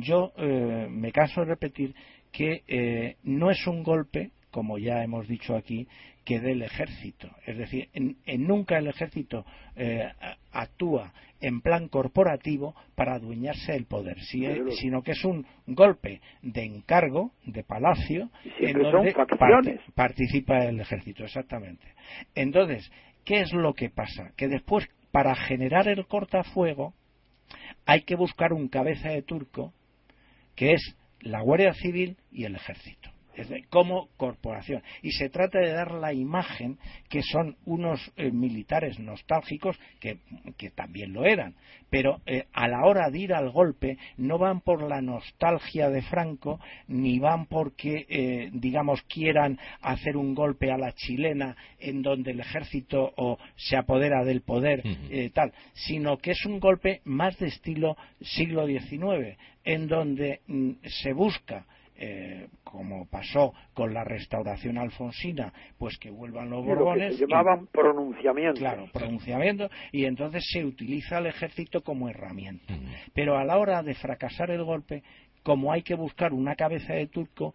yo 0.00 0.32
me 0.88 1.12
canso 1.12 1.40
de 1.40 1.46
repetir 1.46 1.94
que 2.30 3.16
no 3.24 3.50
es 3.50 3.66
un 3.66 3.82
golpe 3.82 4.30
como 4.54 4.78
ya 4.78 5.02
hemos 5.02 5.26
dicho 5.26 5.56
aquí, 5.56 5.88
que 6.24 6.40
del 6.40 6.62
ejército. 6.62 7.30
Es 7.46 7.56
decir, 7.56 7.88
en, 7.92 8.16
nunca 8.46 8.78
el 8.78 8.86
ejército 8.86 9.44
eh, 9.76 10.10
actúa 10.52 11.12
en 11.40 11.60
plan 11.60 11.88
corporativo 11.88 12.74
para 12.94 13.14
adueñarse 13.16 13.72
del 13.72 13.84
poder, 13.84 14.18
sino 14.20 15.02
que 15.02 15.12
es 15.12 15.24
un 15.24 15.46
golpe 15.66 16.20
de 16.42 16.64
encargo, 16.64 17.32
de 17.44 17.62
palacio, 17.62 18.30
en 18.58 18.80
donde 18.80 19.80
participa 19.94 20.64
el 20.64 20.80
ejército, 20.80 21.24
exactamente. 21.24 21.86
Entonces, 22.34 22.90
¿qué 23.24 23.42
es 23.42 23.52
lo 23.52 23.74
que 23.74 23.90
pasa? 23.90 24.32
Que 24.36 24.48
después, 24.48 24.88
para 25.10 25.34
generar 25.34 25.86
el 25.88 26.06
cortafuego, 26.06 26.94
hay 27.84 28.02
que 28.02 28.16
buscar 28.16 28.54
un 28.54 28.68
cabeza 28.68 29.10
de 29.10 29.22
turco, 29.22 29.74
que 30.56 30.72
es 30.72 30.96
la 31.20 31.42
Guardia 31.42 31.74
Civil 31.74 32.16
y 32.32 32.44
el 32.44 32.54
ejército 32.54 33.13
como 33.70 34.08
corporación. 34.16 34.82
Y 35.02 35.12
se 35.12 35.28
trata 35.28 35.58
de 35.58 35.72
dar 35.72 35.92
la 35.92 36.12
imagen 36.12 36.78
que 37.08 37.22
son 37.22 37.56
unos 37.64 38.00
eh, 38.16 38.30
militares 38.30 38.98
nostálgicos, 38.98 39.78
que, 40.00 40.18
también 40.74 41.12
lo 41.12 41.24
eran, 41.24 41.54
pero 41.90 42.20
eh, 42.26 42.46
a 42.52 42.68
la 42.68 42.84
hora 42.84 43.10
de 43.10 43.18
ir 43.18 43.34
al 43.34 43.50
golpe 43.50 43.98
no 44.16 44.38
van 44.38 44.60
por 44.60 44.82
la 44.82 45.00
nostalgia 45.00 45.90
de 45.90 46.02
Franco, 46.02 46.58
ni 46.88 47.18
van 47.18 47.46
porque, 47.46 48.06
eh, 48.08 48.50
digamos, 48.52 49.02
quieran 49.02 49.58
hacer 49.80 50.16
un 50.16 50.34
golpe 50.34 50.70
a 50.72 50.78
la 50.78 50.92
chilena 50.92 51.56
en 51.78 52.02
donde 52.02 52.32
el 52.32 52.40
ejército 52.40 53.12
o 53.16 53.38
se 53.56 53.76
apodera 53.76 54.24
del 54.24 54.42
poder, 54.42 54.82
tal, 55.32 55.52
sino 55.74 56.18
que 56.18 56.32
es 56.32 56.44
un 56.46 56.58
golpe 56.60 57.00
más 57.04 57.38
de 57.38 57.48
estilo 57.48 57.96
siglo 58.20 58.66
XIX, 58.66 59.36
en 59.64 59.86
donde 59.88 60.40
mm, 60.46 60.72
se 60.84 61.12
busca 61.12 61.66
eh, 61.96 62.48
como 62.64 63.06
pasó 63.06 63.52
con 63.72 63.94
la 63.94 64.02
restauración 64.02 64.78
alfonsina, 64.78 65.52
pues 65.78 65.96
que 65.98 66.10
vuelvan 66.10 66.50
los 66.50 66.64
borbones. 66.64 67.16
se 67.16 67.26
llamaban 67.26 67.66
pronunciamientos. 67.68 68.58
Claro, 68.58 68.86
pronunciamientos, 68.92 69.70
y 69.92 70.04
entonces 70.04 70.44
se 70.52 70.64
utiliza 70.64 71.18
el 71.18 71.26
ejército 71.26 71.82
como 71.82 72.08
herramienta. 72.08 72.74
Pero 73.12 73.38
a 73.38 73.44
la 73.44 73.58
hora 73.58 73.82
de 73.82 73.94
fracasar 73.94 74.50
el 74.50 74.64
golpe, 74.64 75.02
como 75.44 75.72
hay 75.72 75.82
que 75.82 75.94
buscar 75.94 76.32
una 76.32 76.56
cabeza 76.56 76.94
de 76.94 77.06
turco, 77.06 77.54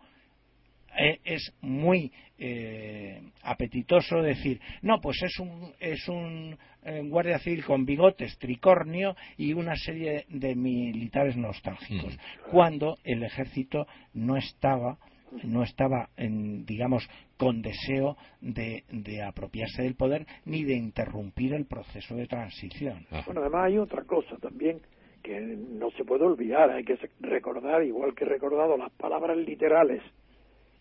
es 0.95 1.53
muy 1.61 2.11
eh, 2.37 3.21
apetitoso 3.43 4.21
decir, 4.21 4.59
no, 4.81 4.99
pues 5.01 5.21
es 5.23 5.39
un, 5.39 5.73
es 5.79 6.07
un 6.07 6.57
eh, 6.83 7.01
guardia 7.05 7.39
civil 7.39 7.63
con 7.65 7.85
bigotes, 7.85 8.37
tricornio 8.37 9.15
y 9.37 9.53
una 9.53 9.75
serie 9.75 10.25
de 10.29 10.55
militares 10.55 11.35
nostálgicos, 11.35 12.15
mm. 12.15 12.51
cuando 12.51 12.97
el 13.03 13.23
ejército 13.23 13.87
no 14.13 14.37
estaba 14.37 14.97
no 15.43 15.61
estaba, 15.61 16.09
en, 16.17 16.65
digamos, 16.65 17.07
con 17.37 17.61
deseo 17.61 18.17
de, 18.41 18.83
de, 18.89 19.21
apropiarse 19.21 19.83
del 19.83 19.93
poder 19.93 20.25
ni 20.45 20.63
de 20.63 20.73
interrumpir 20.73 21.53
el 21.53 21.67
proceso 21.67 22.15
de 22.15 22.25
transición. 22.25 23.05
Bueno, 23.27 23.41
además 23.41 23.65
hay 23.65 23.77
otra 23.77 24.03
cosa 24.05 24.37
también 24.37 24.81
que 25.21 25.39
no 25.39 25.91
se 25.91 26.03
puede 26.03 26.23
olvidar, 26.23 26.71
hay 26.71 26.83
que 26.83 26.97
recordar, 27.19 27.83
igual 27.83 28.15
que 28.15 28.23
he 28.23 28.27
recordado 28.27 28.77
las 28.77 28.91
palabras 28.93 29.37
literales 29.37 30.01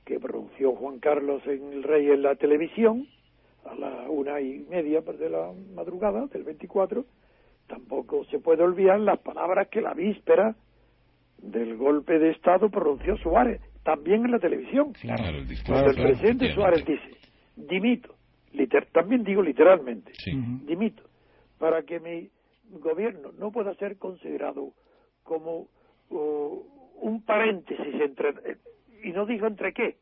que 0.09 0.19
pronunció 0.19 0.75
Juan 0.75 1.01
Carlos 1.01 1.43
en 1.47 1.71
el 1.71 1.83
Rey 1.83 2.11
en 2.11 2.23
la 2.23 2.35
televisión 2.35 3.07
a 3.67 3.75
la 3.75 4.09
una 4.09 4.41
y 4.41 4.61
media 4.71 5.03
de 5.03 5.29
la 5.29 5.53
madrugada 5.75 6.27
del 6.29 6.45
24, 6.45 7.05
tampoco 7.67 8.25
se 8.31 8.39
puede 8.39 8.63
olvidar 8.63 8.99
las 9.01 9.19
palabras 9.19 9.69
que 9.69 9.83
la 9.83 9.93
víspera 9.93 10.57
del 11.37 11.77
golpe 11.77 12.19
de 12.19 12.31
Estado 12.31 12.71
pronunció 12.71 13.19
Suárez, 13.19 13.61
también 13.85 14.25
en 14.25 14.31
la 14.31 14.39
televisión. 14.39 14.95
Claro, 14.95 15.29
el, 15.29 15.47
el 15.47 15.95
presidente 15.95 16.55
Suárez 16.55 16.87
dice, 16.87 17.11
dimito, 17.55 18.15
también 18.93 19.25
digo 19.25 19.43
literalmente, 19.43 20.13
dimito, 20.65 21.03
para 21.59 21.83
que 21.83 22.01
mi 22.01 22.31
gobierno 22.81 23.33
no 23.39 23.53
pueda 23.53 23.75
ser 23.75 23.99
considerado 23.99 24.73
como 25.23 25.69
uh, 26.09 26.63
un 27.03 27.23
paréntesis 27.27 27.95
entre 28.01 28.33
y 29.03 29.13
no 29.13 29.27
dijo 29.27 29.47
entre 29.47 29.73
qué, 29.73 29.97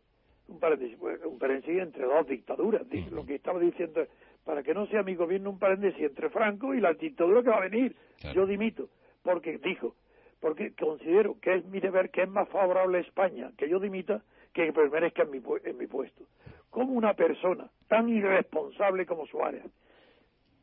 un 0.48 0.58
paréntesis, 0.58 0.96
un 1.24 1.38
paréntesis 1.38 1.80
entre 1.80 2.04
dos 2.04 2.26
dictaduras. 2.26 2.82
Lo 3.10 3.26
que 3.26 3.36
estaba 3.36 3.58
diciendo 3.58 4.06
para 4.44 4.62
que 4.62 4.74
no 4.74 4.86
sea 4.86 5.02
mi 5.02 5.16
gobierno 5.16 5.50
un 5.50 5.58
paréntesis 5.58 6.00
entre 6.00 6.30
Franco 6.30 6.72
y 6.72 6.80
la 6.80 6.94
dictadura 6.94 7.42
que 7.42 7.50
va 7.50 7.56
a 7.56 7.68
venir. 7.68 7.96
Yo 8.32 8.46
dimito, 8.46 8.88
porque 9.22 9.58
dijo, 9.58 9.94
porque 10.40 10.72
considero 10.74 11.38
que 11.40 11.56
es 11.56 11.64
mi 11.66 11.80
deber, 11.80 12.10
que 12.10 12.22
es 12.22 12.28
más 12.28 12.48
favorable 12.48 12.98
a 12.98 13.00
España 13.00 13.50
que 13.58 13.68
yo 13.68 13.80
dimita 13.80 14.22
que 14.52 14.72
permanezca 14.72 15.22
en 15.22 15.30
mi, 15.32 15.42
en 15.64 15.76
mi 15.76 15.86
puesto. 15.86 16.24
Como 16.70 16.92
una 16.92 17.14
persona 17.14 17.68
tan 17.88 18.08
irresponsable 18.08 19.04
como 19.04 19.26
Suárez, 19.26 19.64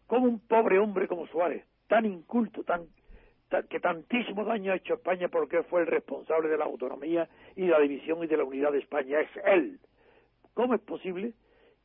como 0.07 0.27
un 0.27 0.39
pobre 0.39 0.79
hombre 0.79 1.07
como 1.07 1.27
Suárez, 1.27 1.65
tan 1.87 2.05
inculto, 2.05 2.63
tan 2.63 2.87
que 3.61 3.79
tantísimo 3.79 4.43
daño 4.43 4.71
ha 4.71 4.75
hecho 4.75 4.93
a 4.93 4.97
España 4.97 5.27
porque 5.27 5.61
fue 5.63 5.81
el 5.81 5.87
responsable 5.87 6.49
de 6.49 6.57
la 6.57 6.65
autonomía 6.65 7.29
y 7.55 7.67
de 7.67 7.71
la 7.71 7.79
división 7.79 8.23
y 8.23 8.27
de 8.27 8.37
la 8.37 8.43
unidad 8.43 8.71
de 8.71 8.79
España. 8.79 9.19
Es 9.19 9.29
él. 9.45 9.79
¿Cómo 10.55 10.73
es 10.73 10.81
posible 10.81 11.33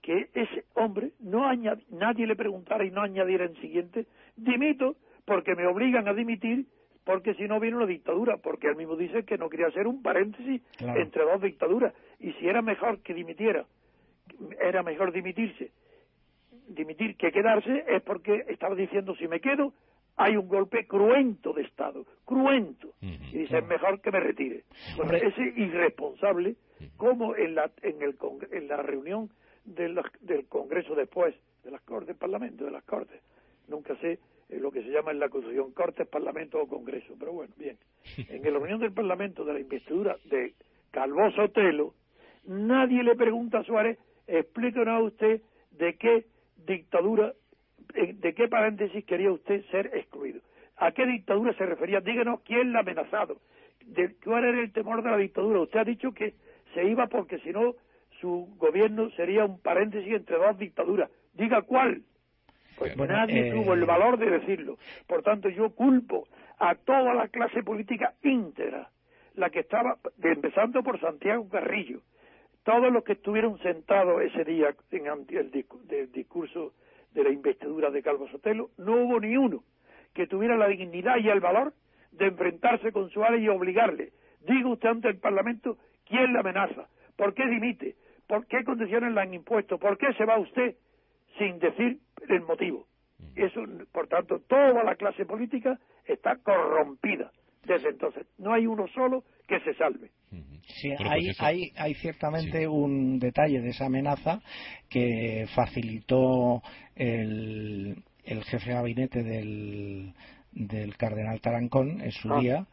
que 0.03 0.31
ese 0.35 0.65
hombre 0.75 1.13
no 1.21 1.51
nadie 1.91 2.27
le 2.27 2.37
preguntara 2.37 2.85
y 2.85 2.91
no 2.91 3.03
añadiera 3.03 3.45
en 3.45 3.55
siguiente, 3.57 4.07
dimito 4.37 4.97
porque 5.25 5.55
me 5.55 5.67
obligan 5.67 6.09
a 6.09 6.15
dimitir 6.15 6.67
porque 7.05 7.35
si 7.35 7.49
no 7.49 7.59
viene 7.59 7.77
una 7.77 7.87
dictadura, 7.87 8.37
porque 8.37 8.69
él 8.69 8.77
mismo 8.77 8.95
dice 8.95 9.25
que 9.25 9.39
no 9.39 9.49
quería 9.49 9.69
hacer 9.69 9.87
un 9.87 10.03
paréntesis 10.03 10.61
entre 10.79 11.25
dos 11.25 11.41
dictaduras 11.41 11.95
y 12.21 12.33
si 12.35 12.47
era 12.47 12.61
mejor 12.61 13.01
que 13.01 13.15
dimitiera, 13.15 13.65
era 14.61 14.83
mejor 14.83 15.11
dimitirse, 15.13 15.71
dimitir 16.69 17.17
que 17.17 17.33
quedarse 17.33 17.85
es 17.89 18.03
porque 18.03 18.45
estaba 18.49 18.75
diciendo 18.75 19.15
si 19.17 19.27
me 19.27 19.41
quedo 19.41 19.73
hay 20.19 20.37
un 20.37 20.49
golpe 20.49 20.87
cruento 20.87 21.53
de 21.53 21.63
Estado, 21.63 22.05
cruento, 22.25 22.95
y 23.01 23.39
dice, 23.39 23.63
mejor 23.63 24.01
que 24.01 24.11
me 24.11 24.19
retire. 24.19 24.65
Bueno, 24.97 25.15
ese 25.15 25.43
irresponsable, 25.57 26.57
como 26.97 27.37
en 27.37 27.55
la, 27.55 27.71
en 27.83 28.03
el, 28.03 28.17
en 28.51 28.69
la 28.69 28.79
reunión 28.79 29.31
del 29.65 29.97
Congreso 30.49 30.97
después, 30.97 31.35
de 31.63 31.71
las 31.71 31.81
Cortes, 31.83 32.17
Parlamento, 32.17 32.65
de 32.65 32.73
las 32.73 32.83
Cortes, 32.85 33.21
nunca 33.69 33.95
sé 33.97 34.19
eh, 34.49 34.59
lo 34.59 34.73
que 34.73 34.83
se 34.83 34.91
llama 34.91 35.13
en 35.13 35.21
la 35.21 35.29
Constitución 35.29 35.73
Cortes, 35.73 36.09
Parlamento 36.09 36.61
o 36.61 36.67
Congreso, 36.67 37.15
pero 37.19 37.33
bueno, 37.33 37.55
bien. 37.57 37.79
En 38.29 38.43
la 38.43 38.51
reunión 38.51 38.81
del 38.81 38.93
Parlamento 38.93 39.45
de 39.45 39.53
la 39.53 39.61
investidura 39.61 40.17
de 40.25 40.55
Calvo 40.91 41.31
Sotelo, 41.31 41.95
nadie 42.45 43.05
le 43.05 43.15
pregunta 43.15 43.59
a 43.59 43.65
Suárez, 43.65 43.99
explíquenos 44.27 44.89
a 44.89 45.03
usted 45.03 45.43
de 45.73 45.97
qué 45.97 46.27
dictadura 46.67 47.35
de 47.95 48.35
qué 48.35 48.49
paréntesis 48.49 49.05
quería 49.05 49.33
usted 49.33 49.65
ser 49.71 49.91
excluido. 49.95 50.41
¿A 50.77 50.93
qué 50.93 51.07
dictadura 51.07 51.53
se 51.55 51.67
refería? 51.67 52.01
Díganos 52.01 52.41
quién 52.43 52.73
la 52.73 52.79
ha 52.79 52.83
amenazado. 52.83 53.41
De, 53.85 54.15
¿Cuál 54.23 54.45
era 54.45 54.61
el 54.61 54.73
temor 54.73 55.03
de 55.03 55.11
la 55.11 55.17
dictadura? 55.17 55.61
Usted 55.61 55.81
ha 55.81 55.85
dicho 55.85 56.13
que 56.13 56.35
se 56.75 56.85
iba 56.85 57.07
porque 57.09 57.39
si 57.41 57.51
no 57.51 57.75
su 58.21 58.49
gobierno 58.59 59.11
sería 59.11 59.45
un 59.45 59.61
paréntesis 59.61 60.13
entre 60.13 60.37
dos 60.37 60.59
dictaduras. 60.59 61.11
Diga 61.35 61.63
cuál. 61.63 62.03
Pues 62.77 62.97
nadie 62.97 63.49
eh, 63.49 63.53
tuvo 63.53 63.75
el 63.75 63.85
valor 63.85 64.19
de 64.19 64.31
decirlo. 64.31 64.79
Por 65.07 65.23
tanto, 65.23 65.49
yo 65.49 65.71
culpo 65.71 66.29
a 66.59 66.75
toda 66.77 67.15
la 67.15 67.29
clase 67.29 67.63
política 67.63 68.15
íntegra, 68.23 68.91
la 69.35 69.51
que 69.51 69.61
estaba, 69.61 69.99
empezando 70.23 70.83
por 70.83 71.01
Santiago 71.01 71.49
Carrillo, 71.49 72.03
todos 72.63 72.93
los 72.93 73.03
que 73.03 73.13
estuvieron 73.13 73.59
sentados 73.61 74.23
ese 74.23 74.45
día 74.45 74.75
en 74.91 75.07
el 75.07 76.13
discurso 76.13 76.75
de 77.13 77.25
la 77.25 77.31
investidura 77.31 77.91
de 77.91 78.03
Calvo 78.03 78.29
Sotelo, 78.29 78.71
no 78.77 78.97
hubo 78.97 79.21
ni 79.21 79.37
uno 79.37 79.65
que 80.15 80.27
tuviera 80.27 80.57
la 80.57 80.69
dignidad 80.69 81.17
y 81.19 81.29
el 81.29 81.41
valor 81.41 81.73
de 82.13 82.27
enfrentarse 82.27 82.93
con 82.93 83.11
Suárez 83.11 83.43
y 83.43 83.49
obligarle. 83.49 84.13
Diga 84.41 84.69
usted 84.69 84.89
ante 84.89 85.09
el 85.09 85.19
Parlamento 85.19 85.79
quién 86.07 86.33
le 86.33 86.41
amenaza, 86.41 86.89
por 87.17 87.35
qué 87.35 87.47
dimite, 87.47 87.97
por 88.27 88.47
qué 88.47 88.65
condiciones 88.65 89.13
le 89.13 89.21
han 89.21 89.35
impuesto, 89.35 89.79
por 89.79 89.99
qué 89.99 90.13
se 90.15 90.25
va 90.25 90.39
usted 90.39 90.77
sin 91.39 91.59
decir 91.59 91.99
el 92.29 92.43
motivo. 92.43 92.87
Mm. 93.19 93.43
Eso, 93.43 93.63
por 93.93 94.09
tanto, 94.09 94.41
toda 94.41 94.83
la 94.85 94.97
clase 94.97 95.25
política 95.27 95.79
está 96.05 96.37
corrompida 96.37 97.31
desde 97.65 97.91
entonces. 97.91 98.27
No 98.39 98.53
hay 98.53 98.67
uno 98.67 98.87
solo 98.89 99.25
que 99.47 99.61
se 99.61 99.75
salve. 99.75 100.11
Sí, 100.69 100.91
hay, 100.99 101.31
hay, 101.39 101.73
hay, 101.77 101.95
ciertamente 101.95 102.69
un 102.69 103.19
detalle 103.19 103.61
de 103.61 103.71
esa 103.71 103.87
amenaza 103.87 104.41
que 104.89 105.47
facilitó 105.55 106.63
el, 106.95 107.97
el 108.25 108.45
jefe 108.45 108.71
de 108.71 108.75
gabinete 108.75 109.23
del, 109.23 110.13
del 110.53 110.97
cardenal 110.97 111.41
Tarancón 111.41 112.01
en 112.01 112.13
su 112.13 112.33
ah. 112.33 112.41
día 112.41 112.67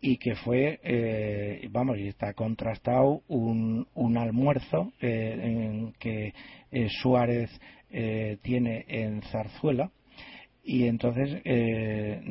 y 0.00 0.16
que 0.16 0.34
fue, 0.36 0.80
eh, 0.82 1.68
vamos, 1.70 1.98
y 1.98 2.08
está 2.08 2.32
contrastado 2.32 3.22
un, 3.28 3.86
un 3.94 4.16
almuerzo 4.16 4.92
eh, 5.00 5.38
en 5.42 5.92
que 5.98 6.32
eh, 6.70 6.88
Suárez 7.02 7.50
tiene 8.42 8.84
en 8.86 9.20
Zarzuela 9.22 9.90
y 10.62 10.86
entonces 10.86 11.42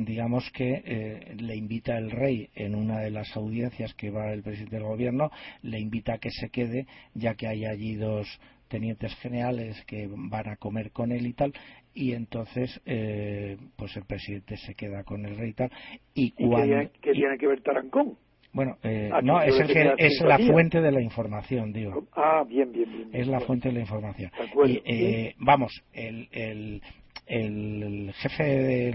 digamos 0.04 0.50
que 0.52 1.34
le 1.36 1.56
invita 1.56 1.98
el 1.98 2.10
rey 2.10 2.48
en 2.54 2.74
una 2.74 3.00
de 3.00 3.10
las 3.10 3.36
audiencias 3.36 3.92
que 3.94 4.10
va 4.10 4.32
el 4.32 4.42
presidente 4.42 4.76
del 4.76 4.84
gobierno, 4.84 5.30
le 5.62 5.80
invita 5.80 6.14
a 6.14 6.18
que 6.18 6.30
se 6.30 6.48
quede 6.48 6.86
ya 7.14 7.34
que 7.34 7.48
hay 7.48 7.64
allí 7.64 7.96
dos 7.96 8.28
tenientes 8.70 9.14
generales 9.16 9.84
que 9.84 10.08
van 10.08 10.48
a 10.48 10.56
comer 10.56 10.92
con 10.92 11.12
él 11.12 11.26
y 11.26 11.34
tal 11.34 11.52
y 11.92 12.12
entonces 12.12 12.80
eh, 12.86 13.58
pues 13.76 13.94
el 13.96 14.04
presidente 14.04 14.56
se 14.56 14.74
queda 14.74 15.02
con 15.02 15.26
el 15.26 15.36
rey 15.36 15.50
y 15.50 15.54
tal 15.54 15.70
y, 16.14 16.30
cuando, 16.30 16.90
qué, 17.02 17.12
tiene 17.12 17.36
que 17.36 17.46
ver 17.46 17.60
Tarancón 17.62 18.16
bueno, 18.52 18.78
eh, 18.82 19.10
ah, 19.12 19.20
no, 19.22 19.40
es, 19.42 19.60
el 19.60 19.68
que, 19.68 19.94
es 19.96 20.20
la 20.22 20.36
fuente 20.36 20.80
de 20.80 20.90
la 20.90 21.00
información, 21.00 21.72
digo. 21.72 22.08
Ah, 22.16 22.42
bien, 22.44 22.72
bien, 22.72 22.90
bien. 22.90 23.10
es 23.12 23.28
la 23.28 23.38
fuente 23.38 23.68
de 23.68 23.74
la 23.74 23.80
información. 23.82 24.32
y, 24.66 24.82
eh, 24.84 25.36
Vamos, 25.38 25.84
el, 25.92 26.28
el, 26.32 26.82
el 27.30 28.12
jefe 28.14 28.42
de 28.42 28.92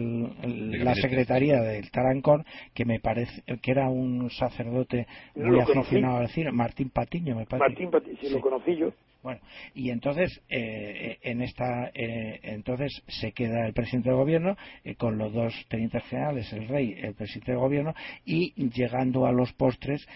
la 0.84 0.94
secretaría 0.96 1.62
del 1.62 1.90
Tarancón, 1.90 2.46
que 2.74 2.84
me 2.84 3.00
parece 3.00 3.42
que 3.62 3.72
era 3.72 3.90
un 3.90 4.30
sacerdote 4.30 5.08
muy 5.36 5.60
aficionado 5.60 6.18
al 6.18 6.28
cine, 6.30 6.52
Martín 6.52 6.90
Patiño, 6.90 7.36
me 7.36 7.46
parece. 7.46 7.70
Martín 7.70 7.92
Patiño, 7.92 8.18
sí, 8.20 8.30
lo 8.30 8.42
conocí 8.42 8.76
yo. 8.76 8.92
Bueno, 9.24 9.40
y 9.74 9.90
entonces 9.90 10.40
eh, 10.50 11.18
en 11.24 11.42
esta 11.42 11.90
eh, 11.96 12.42
entonces 12.44 13.02
se 13.08 13.32
queda 13.32 13.66
el 13.66 13.74
presidente 13.74 14.10
del 14.10 14.20
gobierno 14.20 14.56
eh, 14.84 14.94
con 14.94 15.18
los 15.18 15.34
dos 15.34 15.52
tenientes 15.68 16.04
generales, 16.04 16.54
el 16.54 16.68
rey, 16.68 16.96
el 17.02 17.16
presidente 17.16 17.54
del 17.54 17.60
gobierno 17.60 17.96
y 18.24 18.54
llegando 18.70 19.26
a 19.26 19.32
los 19.32 19.52
postres 19.54 20.08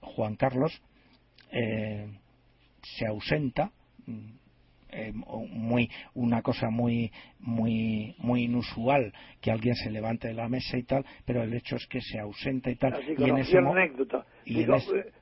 Juan 0.00 0.36
Carlos 0.36 0.80
se 1.50 3.06
ausenta 3.08 3.72
eh, 4.94 5.12
muy 5.12 5.90
una 6.14 6.42
cosa 6.42 6.70
muy 6.70 7.10
muy 7.40 8.14
muy 8.18 8.44
inusual 8.44 9.12
que 9.40 9.50
alguien 9.50 9.74
se 9.74 9.90
levante 9.90 10.28
de 10.28 10.34
la 10.34 10.48
mesa 10.48 10.78
y 10.78 10.84
tal 10.84 11.04
pero 11.24 11.42
el 11.42 11.52
hecho 11.54 11.76
es 11.76 11.86
que 11.86 12.00
se 12.00 12.18
ausenta 12.18 12.70
y 12.70 12.76
tal 12.76 13.00
y 13.06 13.28
en 13.28 13.38
ese 13.38 13.58
anécdota. 13.58 14.24
y 14.44 14.62
eh, 14.62 14.66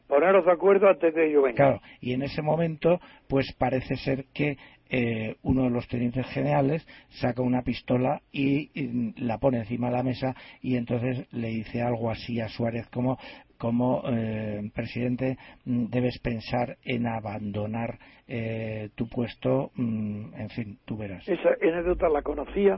poneros 0.06 0.44
de 0.44 0.52
acuerdo 0.52 0.88
antes 0.88 1.14
de 1.14 1.32
yo 1.32 1.42
venga. 1.42 1.56
Claro 1.56 1.80
y 2.00 2.12
en 2.12 2.22
ese 2.22 2.42
momento 2.42 3.00
pues 3.28 3.52
parece 3.58 3.96
ser 3.96 4.26
que 4.34 4.56
eh, 4.94 5.36
uno 5.42 5.64
de 5.64 5.70
los 5.70 5.88
tenientes 5.88 6.26
generales 6.26 6.86
saca 7.08 7.40
una 7.40 7.62
pistola 7.62 8.20
y, 8.30 8.70
la 9.16 9.38
pone 9.38 9.60
encima 9.60 9.88
de 9.88 9.96
la 9.96 10.02
mesa 10.02 10.36
y 10.60 10.76
entonces 10.76 11.26
le 11.32 11.48
dice 11.48 11.80
algo 11.80 12.10
así 12.10 12.42
a 12.42 12.48
Suárez 12.50 12.86
como 12.88 13.18
como 13.62 14.02
eh, 14.08 14.72
presidente 14.74 15.38
mm, 15.66 15.84
debes 15.86 16.18
pensar 16.18 16.78
en 16.84 17.06
abandonar 17.06 17.96
eh, 18.26 18.88
tu 18.96 19.08
puesto, 19.08 19.70
mm, 19.76 20.34
en 20.34 20.48
fin, 20.48 20.78
tú 20.84 20.96
verás. 20.96 21.22
Esa 21.28 21.50
anécdota 21.62 22.08
la 22.08 22.22
conocía. 22.22 22.76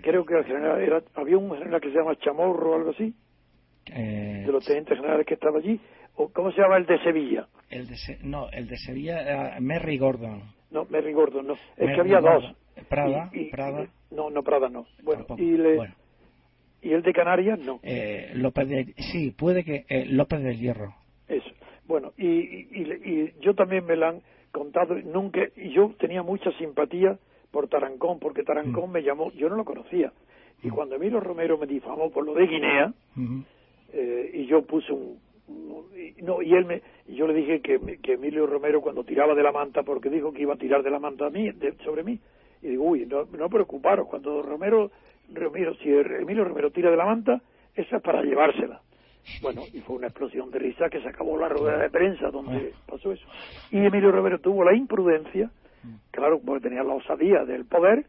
Creo 0.00 0.24
que 0.24 0.34
era, 0.38 1.02
había 1.16 1.36
un 1.36 1.50
general 1.58 1.80
que 1.80 1.90
se 1.90 1.96
llama 1.96 2.14
Chamorro 2.14 2.70
o 2.70 2.74
algo 2.76 2.90
así, 2.90 3.12
de 3.92 4.52
los 4.52 4.64
tenientes 4.64 4.96
generales 4.96 5.26
que 5.26 5.34
estaba 5.34 5.58
allí. 5.58 5.80
¿O 6.14 6.28
¿Cómo 6.28 6.52
se 6.52 6.62
llama 6.62 6.76
el 6.76 6.86
de 6.86 7.02
Sevilla? 7.02 7.48
El 7.68 7.88
de 7.88 7.96
no, 8.22 8.48
el 8.52 8.68
de 8.68 8.76
Sevilla 8.76 9.22
era 9.22 9.58
Merry 9.58 9.98
Gordon. 9.98 10.44
No, 10.70 10.84
Merry 10.90 11.12
Gordon, 11.12 11.48
no. 11.48 11.54
Es 11.76 11.92
que 11.92 12.00
había 12.00 12.20
dos. 12.20 12.54
Prada, 12.88 13.32
Prada. 13.50 13.88
No, 14.12 14.30
no, 14.30 14.44
Prada 14.44 14.68
no. 14.68 14.86
Bueno, 15.02 15.26
y, 15.36 15.56
le, 15.56 15.92
y 16.82 16.92
el 16.92 17.02
de 17.02 17.12
Canarias 17.12 17.58
no. 17.58 17.80
Eh, 17.82 18.32
López 18.34 18.68
de, 18.68 18.94
sí, 19.12 19.30
puede 19.30 19.64
que 19.64 19.84
eh, 19.88 20.06
López 20.06 20.42
del 20.42 20.58
Hierro. 20.58 20.94
Eso. 21.28 21.50
Bueno, 21.86 22.12
y, 22.16 22.28
y, 22.28 23.32
yo 23.40 23.54
también 23.54 23.84
me 23.84 23.96
lo 23.96 24.06
han 24.06 24.22
contado, 24.52 24.94
nunca, 24.94 25.40
y 25.56 25.70
yo 25.70 25.92
tenía 25.98 26.22
mucha 26.22 26.50
simpatía 26.52 27.18
por 27.50 27.68
Tarancón, 27.68 28.18
porque 28.20 28.44
Tarancón 28.44 28.90
mm. 28.90 28.92
me 28.92 29.02
llamó, 29.02 29.32
yo 29.32 29.48
no 29.48 29.56
lo 29.56 29.64
conocía. 29.64 30.12
Y 30.62 30.68
mm. 30.68 30.70
cuando 30.70 30.96
Emilio 30.96 31.20
Romero 31.20 31.58
me 31.58 31.66
difamó 31.66 32.10
por 32.10 32.24
lo 32.24 32.34
de 32.34 32.46
Guinea, 32.46 32.92
eh, 33.92 34.30
y 34.34 34.46
yo 34.46 34.62
puse 34.62 34.92
un, 34.92 35.18
no 36.22 36.42
y 36.42 36.54
él 36.54 36.64
me 36.64 36.82
y 37.08 37.16
yo 37.16 37.26
le 37.26 37.34
dije 37.34 37.60
que, 37.60 37.98
que 38.02 38.12
Emilio 38.12 38.46
Romero 38.46 38.80
cuando 38.80 39.04
tiraba 39.04 39.34
de 39.34 39.42
la 39.42 39.52
manta 39.52 39.82
porque 39.82 40.08
dijo 40.08 40.32
que 40.32 40.42
iba 40.42 40.54
a 40.54 40.58
tirar 40.58 40.82
de 40.82 40.90
la 40.90 41.00
manta 41.00 41.26
a 41.26 41.30
mí 41.30 41.50
sobre 41.84 42.04
mí 42.04 42.20
y 42.62 42.68
digo 42.68 42.84
uy 42.84 43.06
no, 43.06 43.24
no 43.24 43.48
preocuparos 43.48 44.08
cuando 44.08 44.42
Romero 44.42 44.90
Romero 45.32 45.74
si 45.76 45.90
Emilio 45.90 46.44
Romero 46.44 46.70
tira 46.70 46.90
de 46.90 46.96
la 46.96 47.04
manta 47.04 47.40
esa 47.74 47.96
es 47.96 48.02
para 48.02 48.22
llevársela 48.22 48.80
bueno 49.42 49.62
y 49.72 49.80
fue 49.80 49.96
una 49.96 50.08
explosión 50.08 50.50
de 50.50 50.58
risa 50.58 50.88
que 50.88 51.00
se 51.00 51.08
acabó 51.08 51.38
la 51.38 51.48
rueda 51.48 51.78
de 51.78 51.90
prensa 51.90 52.30
donde 52.30 52.72
pasó 52.86 53.12
eso. 53.12 53.26
Y 53.70 53.78
Emilio 53.78 54.10
Romero 54.10 54.38
tuvo 54.40 54.64
la 54.64 54.74
imprudencia 54.74 55.50
claro 56.10 56.40
porque 56.44 56.68
tenía 56.68 56.82
la 56.82 56.94
osadía 56.94 57.44
del 57.44 57.64
poder 57.64 58.06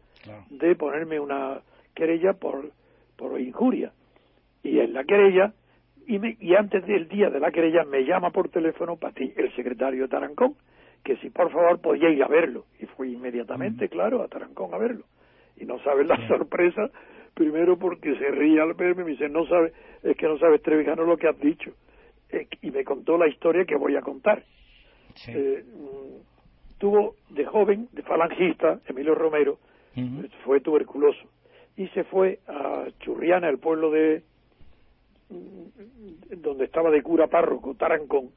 de 0.50 0.74
ponerme 0.76 1.18
una 1.20 1.60
querella 1.94 2.34
por 2.34 2.70
por 3.16 3.40
injuria. 3.40 3.92
Y 4.62 4.78
en 4.78 4.92
la 4.92 5.04
querella 5.04 5.52
y, 6.06 6.54
antes 6.54 6.84
del 6.86 7.08
día 7.08 7.30
de 7.30 7.40
la 7.40 7.50
querella 7.50 7.84
me 7.84 8.04
llama 8.04 8.30
por 8.30 8.48
teléfono 8.48 8.96
para 8.96 9.14
ti, 9.14 9.32
el 9.36 9.54
secretario 9.54 10.02
de 10.02 10.08
Tarancón, 10.08 10.56
que 11.04 11.16
si 11.16 11.30
por 11.30 11.50
favor 11.50 11.80
podía 11.80 12.10
ir 12.10 12.22
a 12.22 12.28
verlo. 12.28 12.64
Y 12.80 12.86
fui 12.86 13.12
inmediatamente, 13.12 13.88
claro, 13.88 14.22
a 14.22 14.28
Tarancón 14.28 14.72
a 14.74 14.78
verlo. 14.78 15.04
Y 15.56 15.64
no 15.64 15.78
sabes 15.80 16.06
la 16.06 16.16
sorpresa, 16.28 16.90
primero 17.34 17.78
porque 17.78 18.16
se 18.16 18.30
ríe 18.30 18.60
al 18.60 18.74
verme, 18.74 19.04
me 19.04 19.10
dice, 19.10 19.28
no 19.28 19.46
sabes, 19.46 19.72
es 20.02 20.16
que 20.16 20.26
no 20.26 20.38
sabes, 20.38 20.62
Trevijano, 20.62 21.04
lo 21.04 21.16
que 21.16 21.28
has 21.28 21.38
dicho. 21.38 21.72
Eh, 22.30 22.46
y 22.62 22.70
me 22.70 22.84
contó 22.84 23.18
la 23.18 23.28
historia 23.28 23.64
que 23.64 23.76
voy 23.76 23.96
a 23.96 24.00
contar. 24.00 24.44
Eh, 25.28 25.64
mm, 25.64 26.78
tuvo 26.78 27.16
de 27.30 27.44
joven, 27.44 27.88
de 27.92 28.02
falangista, 28.02 28.80
Emilio 28.86 29.14
Romero, 29.14 29.58
fue 30.44 30.60
tuberculoso. 30.60 31.28
Y 31.76 31.88
se 31.88 32.04
fue 32.04 32.38
a 32.48 32.86
Churriana, 33.00 33.48
el 33.48 33.58
pueblo 33.58 33.90
de, 33.90 34.22
donde 36.36 36.64
estaba 36.64 36.90
de 36.90 37.02
cura 37.02 37.26
párroco 37.26 37.74
Tarancón, 37.74 38.30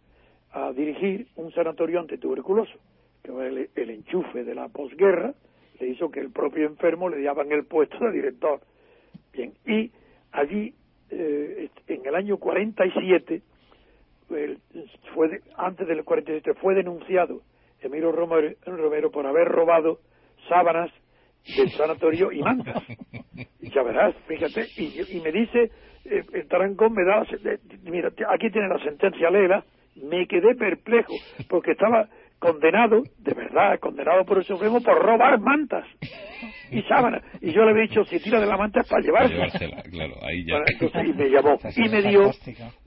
a 0.55 0.71
dirigir 0.71 1.27
un 1.35 1.51
sanatorio 1.51 1.99
antituberculoso, 1.99 2.79
que 3.21 3.31
era 3.31 3.47
el, 3.47 3.89
enchufe 3.89 4.45
de 4.45 4.55
la 4.55 4.69
posguerra, 4.69 5.33
le 5.81 5.87
hizo 5.89 6.09
que 6.09 6.21
el 6.21 6.31
propio 6.31 6.65
enfermo 6.65 7.09
le 7.09 7.21
daban 7.21 7.51
el 7.51 7.65
puesto 7.65 7.97
de 7.99 8.11
director. 8.11 8.61
Bien, 9.33 9.53
y 9.65 9.91
allí, 10.31 10.73
eh, 11.09 11.69
en 11.87 12.05
el 12.05 12.15
año 12.15 12.37
47, 12.37 13.41
fue 15.13 15.41
antes 15.57 15.87
del 15.87 16.05
47, 16.05 16.53
fue 16.53 16.73
denunciado 16.73 17.41
Emilio 17.81 18.13
Romero, 18.13 18.55
Romero 18.65 19.11
por 19.11 19.27
haber 19.27 19.49
robado 19.49 19.99
sábanas 20.47 20.89
del 21.57 21.69
sanatorio 21.71 22.31
y 22.31 22.41
mangas. 22.41 22.81
Y 23.59 23.69
ya 23.75 23.83
verás, 23.83 24.15
fíjate, 24.25 24.67
y, 24.77 25.17
y 25.17 25.21
me 25.21 25.33
dice 25.33 25.69
eh, 26.05 26.23
el 26.31 26.47
Tarancón 26.47 26.93
me 26.93 27.03
da, 27.03 27.25
mira, 27.83 28.09
aquí 28.29 28.49
tiene 28.51 28.69
la 28.69 28.79
sentencia, 28.79 29.29
Lela, 29.29 29.65
me 29.95 30.27
quedé 30.27 30.55
perplejo, 30.55 31.13
porque 31.49 31.71
estaba 31.71 32.07
condenado, 32.39 33.03
de 33.19 33.33
verdad, 33.33 33.79
condenado 33.79 34.25
por 34.25 34.37
el 34.37 34.43
Supremo 34.43 34.81
por 34.81 35.01
robar 35.01 35.39
mantas 35.39 35.85
y 36.71 36.81
sábanas. 36.83 37.23
Y 37.41 37.51
yo 37.51 37.63
le 37.63 37.71
había 37.71 37.83
dicho, 37.83 38.03
si 38.05 38.19
tira 38.19 38.39
de 38.39 38.45
la 38.45 38.57
manta 38.57 38.81
es 38.81 38.89
para 38.89 39.01
llevársela. 39.01 39.81
claro, 39.91 40.15
ahí 40.21 40.45
ya. 40.45 40.57
y 41.03 41.13
me 41.13 41.29
llamó 41.29 41.57
y 41.75 41.89
me 41.89 42.01
dio 42.01 42.31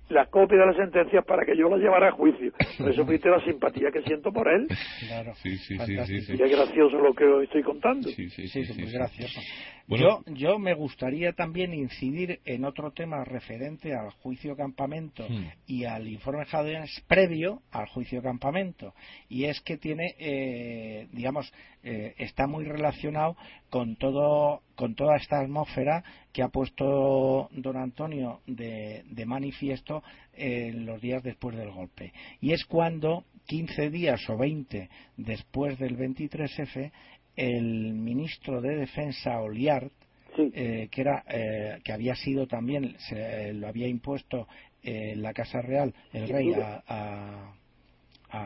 la 0.09 0.27
copia 0.27 0.59
de 0.59 0.67
las 0.67 0.77
sentencias 0.77 1.25
para 1.25 1.45
que 1.45 1.57
yo 1.57 1.69
la 1.69 1.77
llevara 1.77 2.09
a 2.09 2.13
juicio. 2.13 2.53
Por 2.79 2.91
eso 2.91 3.05
viste 3.05 3.29
la 3.29 3.45
simpatía 3.45 3.91
que 3.93 4.03
siento 4.03 4.33
por 4.33 4.49
él. 4.49 4.67
Claro. 5.07 5.35
Sí, 5.37 5.57
sí, 5.59 5.77
sí, 5.79 6.21
sí, 6.21 6.33
Y 6.39 6.43
es 6.43 6.51
gracioso 6.51 6.99
lo 6.99 7.15
que 7.15 7.45
estoy 7.45 7.63
contando. 7.63 8.09
Sí, 8.09 8.29
sí, 8.31 8.49
sí. 8.49 8.65
sí, 8.65 8.83
gracioso. 8.93 9.41
Yo, 9.89 10.23
yo 10.27 10.59
me 10.59 10.75
gustaría 10.75 11.33
también 11.33 11.73
incidir 11.73 12.41
en 12.45 12.67
otro 12.67 12.93
tema 12.93 13.25
referente 13.25 13.95
al 13.95 14.11
juicio 14.11 14.55
campamento 14.55 15.27
hmm. 15.27 15.47
y 15.67 15.85
al 15.85 16.07
informe 16.07 16.45
Jadenes 16.45 17.03
previo 17.07 17.63
al 17.71 17.87
juicio 17.87 18.23
campamento. 18.23 18.93
Y 19.29 19.45
es 19.45 19.61
que 19.63 19.79
tiene, 19.79 20.15
eh, 20.19 21.09
digamos, 21.13 21.51
eh, 21.91 22.15
está 22.19 22.47
muy 22.47 22.67
relacionado 22.67 23.35
con 23.71 23.97
todo 23.97 24.61
con 24.75 24.95
toda 24.95 25.17
esta 25.17 25.41
atmósfera 25.41 26.05
que 26.35 26.43
ha 26.43 26.49
puesto 26.49 27.49
don 27.51 27.79
Antonio 27.79 28.41
de, 28.47 29.05
de 29.09 29.25
manifiesto 29.25 30.03
en 30.35 30.85
los 30.85 31.01
días 31.01 31.23
después 31.23 31.57
del 31.57 31.71
golpe. 31.71 32.13
Y 32.43 32.53
es 32.53 32.67
cuando, 32.67 33.25
15 33.47 33.89
días 33.89 34.21
o 34.29 34.37
20 34.37 34.91
después 35.17 35.79
del 35.79 35.97
23F, 35.97 36.93
el 37.37 37.95
ministro 37.95 38.61
de 38.61 38.77
Defensa 38.77 39.41
Oliart, 39.41 39.91
eh, 40.37 40.89
que 40.91 41.01
era 41.01 41.25
eh, 41.27 41.81
que 41.83 41.93
había 41.95 42.15
sido 42.17 42.47
también 42.47 42.97
se 42.99 43.55
lo 43.55 43.67
había 43.67 43.89
impuesto 43.89 44.47
en 44.83 45.23
la 45.23 45.33
Casa 45.33 45.63
Real 45.63 45.95
el 46.13 46.29
rey 46.29 46.53
a, 46.53 46.83
a 46.87 47.58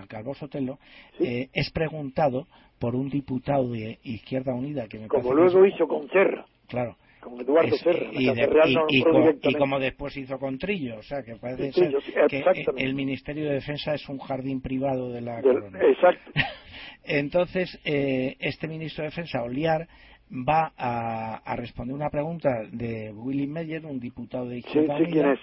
Calvo 0.08 0.34
Sotelo, 0.34 0.78
eh, 1.20 1.48
es 1.52 1.70
preguntado 1.70 2.46
por 2.78 2.94
un 2.94 3.08
diputado 3.08 3.70
de 3.70 3.98
Izquierda 4.02 4.54
Unida 4.54 4.86
que 4.88 4.98
me 4.98 5.08
Como 5.08 5.32
luego 5.34 5.64
hizo 5.66 5.86
con 5.86 6.08
Serra. 6.08 6.44
Claro. 6.68 6.96
Con 7.20 7.40
Eduardo 7.40 7.76
Serra. 7.76 8.10
Y, 8.12 9.54
como 9.54 9.78
después 9.78 10.16
hizo 10.16 10.38
con 10.38 10.58
Trillo, 10.58 10.98
o 10.98 11.02
sea, 11.02 11.22
que 11.22 11.36
parece 11.36 11.72
ser 11.72 11.94
que 12.28 12.44
el 12.76 12.94
Ministerio 12.94 13.44
de 13.44 13.54
Defensa 13.54 13.94
es 13.94 14.08
un 14.08 14.18
jardín 14.18 14.60
privado 14.60 15.10
de 15.10 15.20
la 15.20 15.40
corona. 15.40 15.78
Exacto. 15.80 16.32
Entonces, 17.04 17.78
eh, 17.84 18.36
este 18.40 18.68
ministro 18.68 19.02
de 19.02 19.10
Defensa, 19.10 19.42
Oliar, 19.42 19.88
va 20.32 20.72
a, 20.76 21.56
responder 21.56 21.94
una 21.94 22.08
pregunta 22.08 22.48
de 22.70 23.12
Willy 23.12 23.46
Meyer, 23.46 23.84
un 23.84 24.00
diputado 24.00 24.48
de 24.48 24.58
Izquierda 24.58 24.96
Unida, 24.96 25.38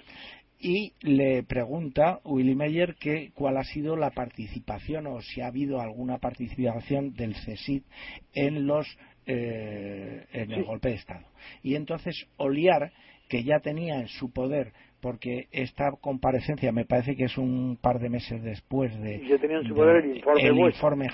y 0.60 0.93
le 1.01 1.43
pregunta 1.43 2.20
Willy 2.26 2.53
Meyer 2.53 2.95
que 2.95 3.32
cuál 3.34 3.57
ha 3.57 3.64
sido 3.64 3.95
la 3.95 4.12
participación 4.12 5.07
o 5.07 5.22
si 5.22 5.41
ha 5.41 5.47
habido 5.47 5.80
alguna 5.80 6.18
participación 6.18 7.14
del 7.14 7.34
CESID 7.36 7.84
en 8.34 8.68
los 8.68 8.86
eh, 9.26 10.26
en 10.34 10.51
el 10.51 10.64
golpe 10.64 10.89
de 10.89 10.95
Estado. 10.95 11.26
Y 11.64 11.76
entonces 11.76 12.28
Oliar, 12.38 12.91
que 13.30 13.43
ya 13.43 13.60
tenía 13.60 13.99
en 13.99 14.07
su 14.07 14.34
poder 14.34 14.74
porque 15.01 15.47
esta 15.51 15.91
comparecencia 16.01 16.72
me 16.72 16.86
parece 16.86 17.16
que 17.16 17.26
es 17.26 17.38
un 17.38 17.78
par 17.82 17.99
de 17.99 18.10
meses 18.10 18.43
después 18.43 18.91
de, 18.99 19.16
el 19.16 20.18
informe, 20.18 20.41
el 20.41 20.57
informe 20.57 21.10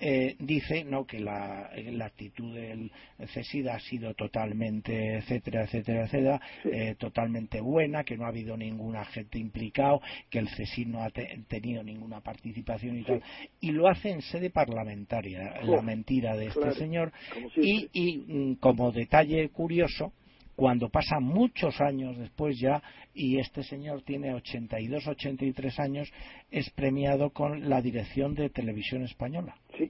eh, 0.00 0.36
dice 0.38 0.84
no 0.84 1.06
que 1.06 1.20
la, 1.20 1.70
actitud 2.04 2.54
del 2.54 2.90
CESID 3.34 3.68
ha 3.68 3.80
sido 3.80 4.14
totalmente 4.14 5.16
etcétera 5.18 5.64
etcétera 5.64 6.04
etcétera 6.04 6.40
eh, 6.64 6.94
totalmente 6.98 7.60
buena 7.60 8.04
que 8.04 8.16
no 8.16 8.24
ha 8.24 8.28
habido 8.28 8.56
ningún 8.56 8.96
agente 8.96 9.38
implicado 9.38 10.00
que 10.30 10.38
el 10.38 10.48
CESID 10.48 10.86
no 10.86 11.02
ha 11.02 11.10
tenido 11.10 11.82
ninguna 11.82 12.20
participación 12.20 12.98
y 12.98 13.04
tal. 13.04 13.22
Y 13.60 13.72
lo 13.72 13.88
hace 13.88 14.10
en 14.10 14.22
sede 14.22 14.50
parlamentaria 14.50 15.60
la 15.62 15.82
mentira 15.82 16.36
de 16.36 16.46
este 16.46 16.72
señor. 16.72 17.12
y, 17.56 17.88
y 17.92 18.18
mm, 18.18 18.54
como 18.56 18.92
detalle 18.92 19.48
curioso 19.50 20.12
cuando 20.58 20.88
pasa 20.88 21.20
muchos 21.20 21.80
años 21.80 22.18
después 22.18 22.58
ya 22.58 22.82
y 23.14 23.38
este 23.38 23.62
señor 23.62 24.02
tiene 24.02 24.34
82, 24.34 25.06
83 25.06 25.78
años, 25.78 26.12
es 26.50 26.68
premiado 26.70 27.30
con 27.30 27.68
la 27.68 27.80
dirección 27.80 28.34
de 28.34 28.50
Televisión 28.50 29.04
Española. 29.04 29.54
Sí, 29.78 29.88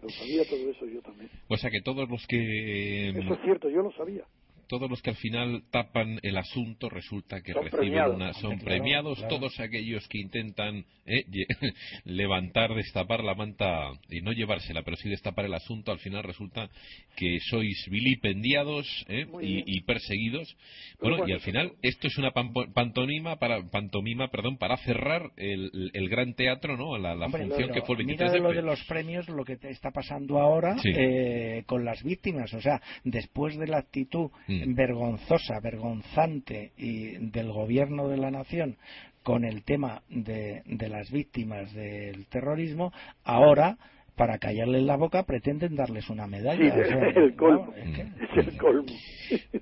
lo 0.00 0.08
sabía 0.08 0.44
todo 0.48 0.70
eso 0.70 0.86
yo 0.86 1.02
también. 1.02 1.28
O 1.48 1.56
sea 1.56 1.70
que 1.70 1.80
todos 1.80 2.08
los 2.08 2.24
que... 2.28 3.08
Eso 3.08 3.34
es 3.34 3.40
cierto, 3.42 3.68
yo 3.68 3.82
lo 3.82 3.90
sabía 3.94 4.22
todos 4.68 4.90
los 4.90 5.00
que 5.02 5.10
al 5.10 5.16
final 5.16 5.62
tapan 5.70 6.18
el 6.22 6.36
asunto 6.36 6.88
resulta 6.88 7.40
que 7.40 7.52
reciben 7.52 8.10
una 8.10 8.32
son 8.34 8.58
premiados 8.58 9.26
todos 9.28 9.58
aquellos 9.60 10.06
que 10.08 10.18
intentan 10.18 10.84
eh, 11.06 11.24
levantar 12.04 12.74
destapar 12.74 13.22
la 13.22 13.34
manta 13.34 13.90
y 14.10 14.20
no 14.20 14.32
llevársela 14.32 14.82
pero 14.82 14.96
sí 14.96 15.08
destapar 15.08 15.44
el 15.44 15.54
asunto 15.54 15.92
al 15.92 15.98
final 15.98 16.24
resulta 16.24 16.68
que 17.16 17.38
sois 17.48 17.86
vilipendiados 17.90 18.86
eh, 19.08 19.26
y, 19.40 19.80
perseguidos. 19.82 20.56
Bueno 21.00 21.26
y 21.26 21.32
al 21.32 21.40
final 21.40 21.72
esto 21.82 22.08
es 22.08 22.18
una 22.18 22.32
pantomima 22.32 23.36
para 23.36 23.62
pantomima 23.70 24.28
perdón 24.28 24.58
para 24.58 24.76
cerrar 24.78 25.30
el, 25.36 26.08
gran 26.08 26.34
teatro 26.34 26.76
no 26.76 26.98
la, 26.98 27.16
función 27.28 27.72
que 27.72 27.82
fue 27.82 27.96
el 27.96 28.06
23 28.06 28.08
mira 28.08 28.32
de 28.32 28.40
lo 28.40 28.52
de 28.52 28.62
los 28.62 28.84
premios 28.84 29.28
lo 29.28 29.44
que 29.44 29.56
te 29.56 29.70
está 29.70 29.90
pasando 29.90 30.38
ahora 30.38 30.76
eh, 30.84 31.62
con 31.66 31.84
las 31.84 32.02
víctimas 32.02 32.52
o 32.54 32.60
sea 32.60 32.80
después 33.04 33.56
de 33.58 33.66
la 33.66 33.78
actitud 33.78 34.30
mm. 34.46 34.55
Mm. 34.64 34.74
vergonzosa, 34.74 35.60
vergonzante 35.60 36.72
y 36.76 37.16
del 37.30 37.52
gobierno 37.52 38.08
de 38.08 38.16
la 38.16 38.30
nación 38.30 38.76
con 39.22 39.44
el 39.44 39.64
tema 39.64 40.02
de, 40.08 40.62
de 40.66 40.88
las 40.88 41.10
víctimas 41.10 41.72
del 41.74 42.26
terrorismo, 42.26 42.92
ahora 43.24 43.76
para 44.16 44.38
callarles 44.38 44.82
la 44.82 44.96
boca 44.96 45.24
pretenden 45.24 45.76
darles 45.76 46.08
una 46.08 46.26
medalla. 46.26 46.64
es 46.74 48.36
el 48.36 48.56
colmo. 48.56 48.84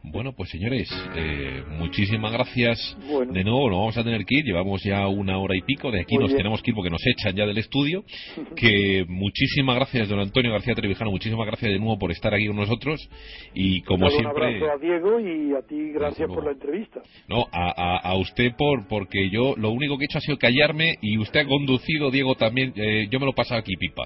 Bueno, 0.02 0.32
pues 0.36 0.50
señores, 0.50 0.88
eh, 1.16 1.62
muchísimas 1.78 2.32
gracias 2.32 2.96
de 3.32 3.44
nuevo. 3.44 3.68
Nos 3.68 3.78
vamos 3.78 3.98
a 3.98 4.04
tener 4.04 4.24
que 4.24 4.38
ir. 4.38 4.44
Llevamos 4.44 4.82
ya 4.82 5.06
una 5.08 5.38
hora 5.38 5.56
y 5.56 5.62
pico. 5.62 5.90
De 5.90 6.00
aquí 6.00 6.16
nos 6.16 6.34
tenemos 6.34 6.62
que 6.62 6.70
ir 6.70 6.74
porque 6.74 6.90
nos 6.90 7.04
echan 7.06 7.34
ya 7.34 7.46
del 7.46 7.58
estudio. 7.58 8.04
Que 8.56 9.04
muchísimas 9.08 9.76
gracias, 9.76 10.08
don 10.08 10.20
Antonio 10.20 10.52
García 10.52 10.74
Trevijano. 10.74 11.10
Muchísimas 11.10 11.46
gracias 11.46 11.72
de 11.72 11.78
nuevo 11.78 11.98
por 11.98 12.12
estar 12.12 12.32
aquí 12.32 12.46
con 12.46 12.56
nosotros. 12.56 13.08
Y 13.52 13.82
como 13.82 14.08
siempre. 14.10 14.58
Un 14.58 14.62
abrazo 14.62 14.72
a 14.72 14.78
Diego 14.78 15.20
y 15.20 15.54
a 15.54 15.62
ti, 15.66 15.90
gracias 15.92 16.28
por 16.28 16.44
la 16.44 16.52
entrevista. 16.52 17.02
No, 17.28 17.46
a, 17.52 17.98
a, 17.98 18.16
usted 18.16 18.52
por 18.56 18.86
porque 18.86 19.28
yo 19.30 19.54
lo 19.56 19.70
único 19.70 19.98
que 19.98 20.04
he 20.04 20.06
hecho 20.06 20.18
ha 20.18 20.20
sido 20.20 20.38
callarme 20.38 20.96
y 21.02 21.18
usted 21.18 21.40
ha 21.40 21.46
conducido, 21.46 22.10
Diego 22.10 22.36
también. 22.36 22.72
Eh, 22.76 23.08
yo 23.10 23.18
me 23.18 23.26
lo 23.26 23.32
he 23.32 23.34
pasado 23.34 23.60
aquí, 23.60 23.76
pipa 23.76 24.04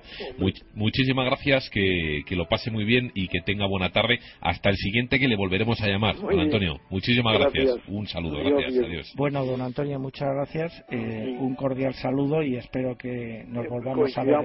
muchísimas 0.75 1.27
gracias, 1.27 1.69
que, 1.71 2.25
lo 2.31 2.47
pase 2.47 2.71
muy 2.71 2.85
bien 2.85 3.11
y 3.15 3.29
que 3.29 3.41
tenga 3.41 3.67
buena 3.67 3.91
tarde. 3.91 4.21
Hasta 4.41 4.71
el 4.71 4.77
siguiente 4.77 5.19
que 5.19 5.29
le 5.29 5.37
volveremos 5.49 5.81
a 5.81 5.87
llamar, 5.87 6.15
don 6.17 6.39
Antonio. 6.39 6.79
Muchísimas 6.91 7.39
gracias. 7.39 7.77
Un 7.87 8.07
saludo, 8.07 8.37
gracias. 8.45 8.85
Adiós. 8.85 9.13
Bueno, 9.17 9.47
don 9.47 9.63
Antonio, 9.63 9.99
muchas 9.99 10.29
gracias. 10.29 10.85
Eh, 10.91 11.37
un 11.41 11.55
cordial 11.55 11.95
saludo 11.95 12.43
y 12.43 12.57
espero 12.57 12.99
que 12.99 13.45
nos 13.49 13.67
volvamos 13.67 14.17
a 14.19 14.25
ver 14.25 14.37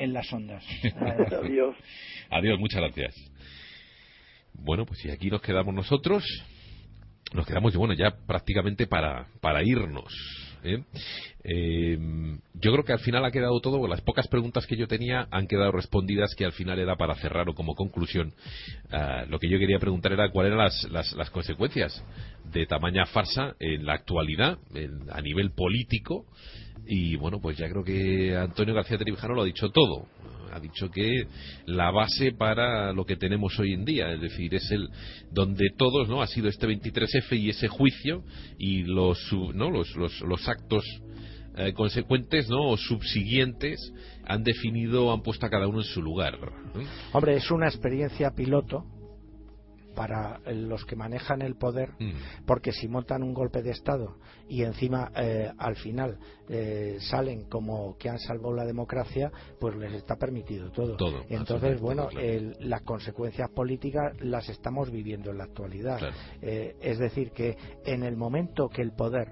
en, 0.00 0.12
las 0.12 0.32
ondas. 0.32 0.64
Adiós. 1.40 1.76
Adiós, 2.30 2.58
muchas 2.58 2.80
gracias. 2.80 3.14
Bueno, 4.54 4.84
pues 4.86 5.04
y 5.04 5.10
aquí 5.12 5.30
nos 5.30 5.40
quedamos 5.40 5.72
nosotros. 5.72 6.24
Nos 7.32 7.46
quedamos, 7.46 7.76
bueno, 7.76 7.94
ya 7.94 8.10
prácticamente 8.26 8.88
para, 8.88 9.28
para 9.40 9.62
irnos. 9.62 10.12
¿Eh? 10.64 10.82
Em, 11.42 12.38
yo 12.54 12.72
creo 12.72 12.84
que 12.84 12.92
al 12.92 13.00
final 13.00 13.24
ha 13.24 13.30
quedado 13.30 13.60
todo, 13.60 13.86
las 13.88 14.00
pocas 14.00 14.28
preguntas 14.28 14.66
que 14.66 14.76
yo 14.76 14.86
tenía 14.86 15.26
han 15.30 15.46
quedado 15.46 15.72
respondidas, 15.72 16.34
que 16.34 16.44
al 16.44 16.52
final 16.52 16.78
era 16.78 16.96
para 16.96 17.14
cerrar 17.16 17.48
o 17.48 17.54
como 17.54 17.74
conclusión. 17.74 18.32
Ah, 18.90 19.24
lo 19.28 19.38
que 19.38 19.48
yo 19.48 19.58
quería 19.58 19.78
preguntar 19.78 20.12
era 20.12 20.30
cuáles 20.30 20.52
eran 20.52 20.64
las, 20.90 21.12
las, 21.14 21.30
consecuencias 21.30 22.04
de 22.52 22.66
tamaña 22.66 23.06
farsa 23.06 23.54
en 23.58 23.86
la 23.86 23.94
actualidad, 23.94 24.58
a 25.10 25.20
nivel 25.20 25.52
político. 25.52 26.26
Y 26.86 27.16
bueno, 27.16 27.40
pues 27.40 27.56
ya 27.56 27.68
creo 27.68 27.84
que 27.84 28.36
Antonio 28.36 28.74
García 28.74 28.98
Trevijano 28.98 29.34
lo 29.34 29.42
ha 29.42 29.46
dicho 29.46 29.70
todo 29.70 30.06
ha 30.52 30.60
dicho 30.60 30.90
que 30.90 31.26
la 31.66 31.90
base 31.90 32.32
para 32.32 32.92
lo 32.92 33.04
que 33.04 33.16
tenemos 33.16 33.58
hoy 33.58 33.72
en 33.72 33.84
día, 33.84 34.12
es 34.12 34.20
decir, 34.20 34.54
es 34.54 34.70
el 34.70 34.88
donde 35.30 35.70
todos, 35.76 36.08
¿no? 36.08 36.22
Ha 36.22 36.26
sido 36.26 36.48
este 36.48 36.66
23F 36.66 37.38
y 37.38 37.50
ese 37.50 37.68
juicio 37.68 38.22
y 38.58 38.82
los, 38.84 39.18
¿no? 39.54 39.70
los, 39.70 39.94
los, 39.96 40.20
los 40.20 40.48
actos 40.48 40.84
eh, 41.56 41.72
consecuentes, 41.72 42.48
¿no? 42.48 42.68
O 42.70 42.76
subsiguientes 42.76 43.92
han 44.24 44.44
definido, 44.44 45.12
han 45.12 45.22
puesto 45.22 45.46
a 45.46 45.50
cada 45.50 45.66
uno 45.66 45.78
en 45.80 45.84
su 45.84 46.02
lugar. 46.02 46.38
Hombre, 47.12 47.36
es 47.36 47.50
una 47.50 47.66
experiencia 47.66 48.30
piloto 48.30 48.84
para 49.94 50.40
los 50.52 50.84
que 50.84 50.96
manejan 50.96 51.42
el 51.42 51.56
poder, 51.56 51.90
mm. 51.98 52.44
porque 52.46 52.72
si 52.72 52.88
montan 52.88 53.22
un 53.22 53.34
golpe 53.34 53.62
de 53.62 53.70
Estado 53.70 54.16
y 54.48 54.62
encima 54.62 55.10
eh, 55.16 55.50
al 55.58 55.76
final 55.76 56.18
eh, 56.48 56.98
salen 57.00 57.44
como 57.44 57.96
que 57.96 58.08
han 58.08 58.18
salvado 58.18 58.54
la 58.54 58.64
democracia, 58.64 59.30
pues 59.58 59.76
les 59.76 59.92
está 59.92 60.16
permitido 60.16 60.70
todo. 60.70 60.96
Entonces, 61.28 61.80
bueno, 61.80 62.08
las 62.60 62.82
consecuencias 62.82 63.50
políticas 63.50 64.12
las 64.20 64.48
estamos 64.48 64.90
viviendo 64.90 65.30
en 65.30 65.38
la 65.38 65.44
actualidad. 65.44 66.00
Eh, 66.40 66.76
es 66.80 66.98
decir, 66.98 67.32
que 67.32 67.56
en 67.84 68.02
el 68.02 68.16
momento 68.16 68.68
que 68.68 68.82
el 68.82 68.92
poder 68.92 69.28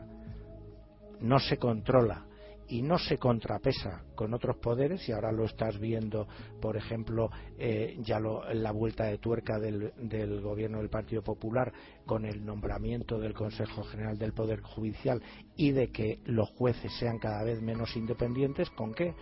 no 1.20 1.38
se 1.40 1.56
controla 1.56 2.27
y 2.68 2.82
no 2.82 2.98
se 2.98 3.18
contrapesa 3.18 4.04
con 4.14 4.34
otros 4.34 4.56
poderes 4.58 5.08
y 5.08 5.12
ahora 5.12 5.32
lo 5.32 5.44
estás 5.44 5.78
viendo 5.78 6.28
por 6.60 6.76
ejemplo 6.76 7.30
eh, 7.58 7.96
ya 8.00 8.20
la 8.20 8.72
vuelta 8.72 9.04
de 9.04 9.18
tuerca 9.18 9.58
del, 9.58 9.92
del, 9.96 10.40
gobierno 10.40 10.78
del 10.78 10.90
Partido 10.90 11.22
Popular 11.22 11.72
con 12.06 12.24
el 12.24 12.44
nombramiento 12.44 13.18
del 13.18 13.34
Consejo 13.34 13.82
General 13.84 14.18
del 14.18 14.32
Poder 14.32 14.60
Judicial 14.60 15.22
y 15.56 15.72
de 15.72 15.90
que 15.90 16.20
los 16.24 16.50
jueces 16.50 16.92
sean 16.98 17.18
cada 17.18 17.42
vez 17.42 17.60
menos 17.62 17.96
independientes 17.96 18.70
¿con 18.70 18.92
qué? 18.92 19.14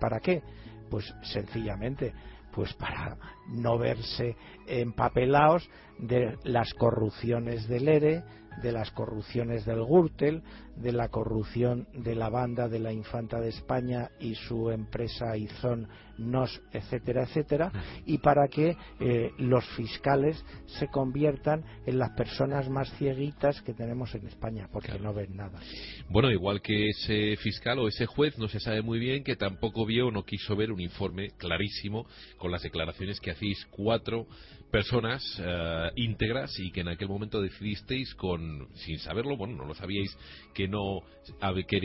¿para 0.00 0.20
qué? 0.20 0.42
pues 0.90 1.12
sencillamente 1.22 2.14
pues 2.56 2.72
para 2.74 3.18
no 3.48 3.78
verse 3.78 4.34
empapelados 4.66 5.68
de 5.98 6.38
las 6.44 6.72
corrupciones 6.74 7.68
del 7.68 7.86
ERE, 7.86 8.22
de 8.62 8.72
las 8.72 8.90
corrupciones 8.92 9.66
del 9.66 9.84
Gürtel, 9.84 10.42
de 10.76 10.92
la 10.92 11.08
corrupción 11.08 11.86
de 11.94 12.14
la 12.14 12.28
banda 12.28 12.68
de 12.68 12.78
la 12.78 12.92
Infanta 12.92 13.40
de 13.40 13.48
España 13.48 14.10
y 14.20 14.34
su 14.34 14.70
empresa 14.70 15.36
Izón 15.36 15.88
Nos, 16.18 16.62
etcétera, 16.72 17.24
etcétera, 17.24 17.72
y 18.06 18.18
para 18.18 18.48
que 18.48 18.76
eh, 19.00 19.32
los 19.38 19.64
fiscales 19.76 20.42
se 20.66 20.88
conviertan 20.88 21.62
en 21.84 21.98
las 21.98 22.10
personas 22.10 22.70
más 22.70 22.90
cieguitas 22.96 23.60
que 23.62 23.74
tenemos 23.74 24.14
en 24.14 24.26
España, 24.26 24.68
porque 24.72 24.98
no 24.98 25.12
ven 25.12 25.36
nada. 25.36 25.60
Bueno, 26.08 26.30
igual 26.30 26.62
que 26.62 26.88
ese 26.88 27.36
fiscal 27.36 27.78
o 27.80 27.88
ese 27.88 28.06
juez 28.06 28.38
no 28.38 28.48
se 28.48 28.60
sabe 28.60 28.80
muy 28.80 28.98
bien 28.98 29.24
que 29.24 29.36
tampoco 29.36 29.84
vio 29.84 30.08
o 30.08 30.10
no 30.10 30.24
quiso 30.24 30.56
ver 30.56 30.72
un 30.72 30.80
informe 30.80 31.30
clarísimo 31.36 32.06
con 32.38 32.50
las 32.50 32.62
declaraciones 32.62 33.20
que 33.20 33.30
hacéis 33.30 33.66
cuatro 33.70 34.26
personas 34.70 35.22
eh, 35.38 35.90
íntegras 35.96 36.58
y 36.58 36.70
que 36.70 36.80
en 36.80 36.88
aquel 36.88 37.08
momento 37.08 37.40
decidisteis 37.40 38.14
con 38.14 38.68
sin 38.74 38.98
saberlo 38.98 39.36
bueno 39.36 39.54
no 39.54 39.64
lo 39.64 39.74
sabíais 39.74 40.16
que 40.54 40.65
no 40.68 41.00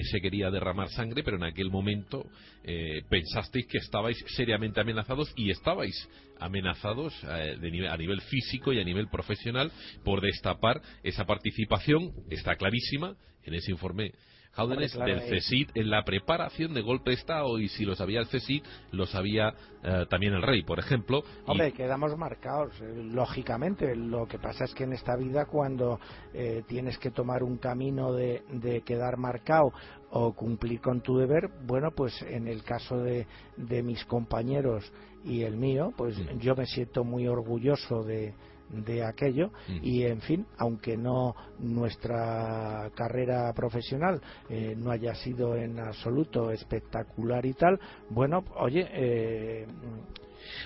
se 0.03 0.22
quería 0.22 0.52
derramar 0.52 0.90
sangre, 0.90 1.24
pero 1.24 1.38
en 1.38 1.44
aquel 1.44 1.70
momento 1.70 2.26
eh, 2.64 3.02
pensasteis 3.10 3.66
que 3.68 3.80
estabais 3.80 4.18
seriamente 4.36 4.80
amenazados 4.80 5.34
y 5.36 5.49
estabais 5.49 6.08
amenazados 6.40 7.14
eh, 7.24 7.88
a 7.90 7.98
nivel 7.98 8.22
físico 8.22 8.74
y 8.74 8.80
a 8.80 8.84
nivel 8.84 9.08
profesional 9.08 9.72
por 10.03 10.22
destapar 10.22 10.82
esa 11.03 11.26
participación, 11.26 12.12
está 12.30 12.56
clarísima 12.56 13.16
en 13.44 13.53
ese 13.56 13.72
informe 13.72 14.12
Jaúdenes 14.53 14.94
del 14.94 15.22
CESID 15.22 15.69
en 15.76 15.90
la 15.90 16.03
preparación 16.03 16.73
de 16.73 16.82
golpe 16.82 17.11
de 17.11 17.15
Estado 17.15 17.57
y 17.57 17.69
si 17.69 17.86
lo 17.86 17.95
sabía 17.95 18.19
el 18.19 18.28
CESID, 18.28 18.64
lo 18.91 19.06
sabía 19.06 19.53
eh, 19.82 20.06
también 20.10 20.34
el 20.34 20.41
rey, 20.41 20.64
por 20.64 20.78
ejemplo. 20.78 21.23
Hombre, 21.45 21.72
quedamos 21.72 22.18
marcados, 22.18 22.73
eh, 22.82 23.02
lógicamente. 23.14 23.95
Lo 23.95 24.28
que 24.28 24.40
pasa 24.40 24.65
es 24.65 24.73
que 24.73 24.84
en 24.84 24.91
esta 24.94 25.15
vida 25.15 25.45
cuando 25.45 25.99
eh, 26.34 26.64
tienes 26.68 26.98
que 26.98 27.11
tomar 27.11 27.44
un 27.44 27.57
camino 27.57 28.11
de, 28.14 28.44
quedar 28.86 29.18
marcado 29.18 29.72
o 30.10 30.34
cumplir 30.34 30.82
con 30.82 31.02
tu 31.02 31.18
deber, 31.18 31.49
bueno, 31.65 31.91
pues 31.91 32.22
en 32.23 32.48
el 32.48 32.64
caso 32.64 32.98
de, 32.98 33.28
de 33.56 33.82
mis 33.82 34.03
compañeros 34.06 34.91
y 35.23 35.44
el 35.44 35.56
mío, 35.56 35.94
pues 35.95 36.18
yo 36.40 36.56
me 36.56 36.65
siento 36.65 37.06
muy 37.06 37.28
orgulloso 37.28 38.03
de, 38.03 38.34
de 38.72 39.03
aquello 39.03 39.52
y 39.81 40.03
en 40.03 40.22
fin 40.22 40.45
aunque 40.57 40.98
no 40.98 41.35
nuestra 41.60 42.89
carrera 42.95 43.52
profesional 43.53 44.22
eh, 44.49 44.76
no 44.77 44.91
haya 44.91 45.14
sido 45.15 45.56
en 45.56 45.80
absoluto 45.80 46.52
espectacular 46.52 47.45
y 47.45 47.53
tal 47.53 47.80
bueno 48.10 48.43
oye 48.56 48.88
eh, 48.91 49.68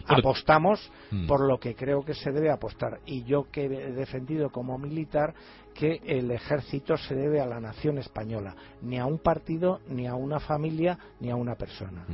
apostamos 0.08 0.92
mm. 1.12 1.28
por 1.28 1.42
lo 1.42 1.60
que 1.60 1.76
creo 1.76 2.04
que 2.04 2.14
se 2.14 2.32
debe 2.32 2.52
apostar 2.52 3.00
y 3.06 3.24
yo 3.24 3.50
que 3.52 3.66
he 3.66 3.92
defendido 3.92 4.50
como 4.50 4.78
militar 4.78 5.34
que 5.76 6.02
el 6.06 6.32
ejército 6.32 6.98
se 6.98 7.14
debe 7.14 7.42
a 7.42 7.46
la 7.46 7.60
nación 7.60 7.98
española, 7.98 8.56
ni 8.82 8.98
a 8.98 9.06
un 9.06 9.20
partido, 9.20 9.82
ni 9.90 10.08
a 10.08 10.16
una 10.16 10.40
familia, 10.40 10.98
ni 11.20 11.30
a 11.30 11.36
una 11.36 11.56
persona. 11.56 12.06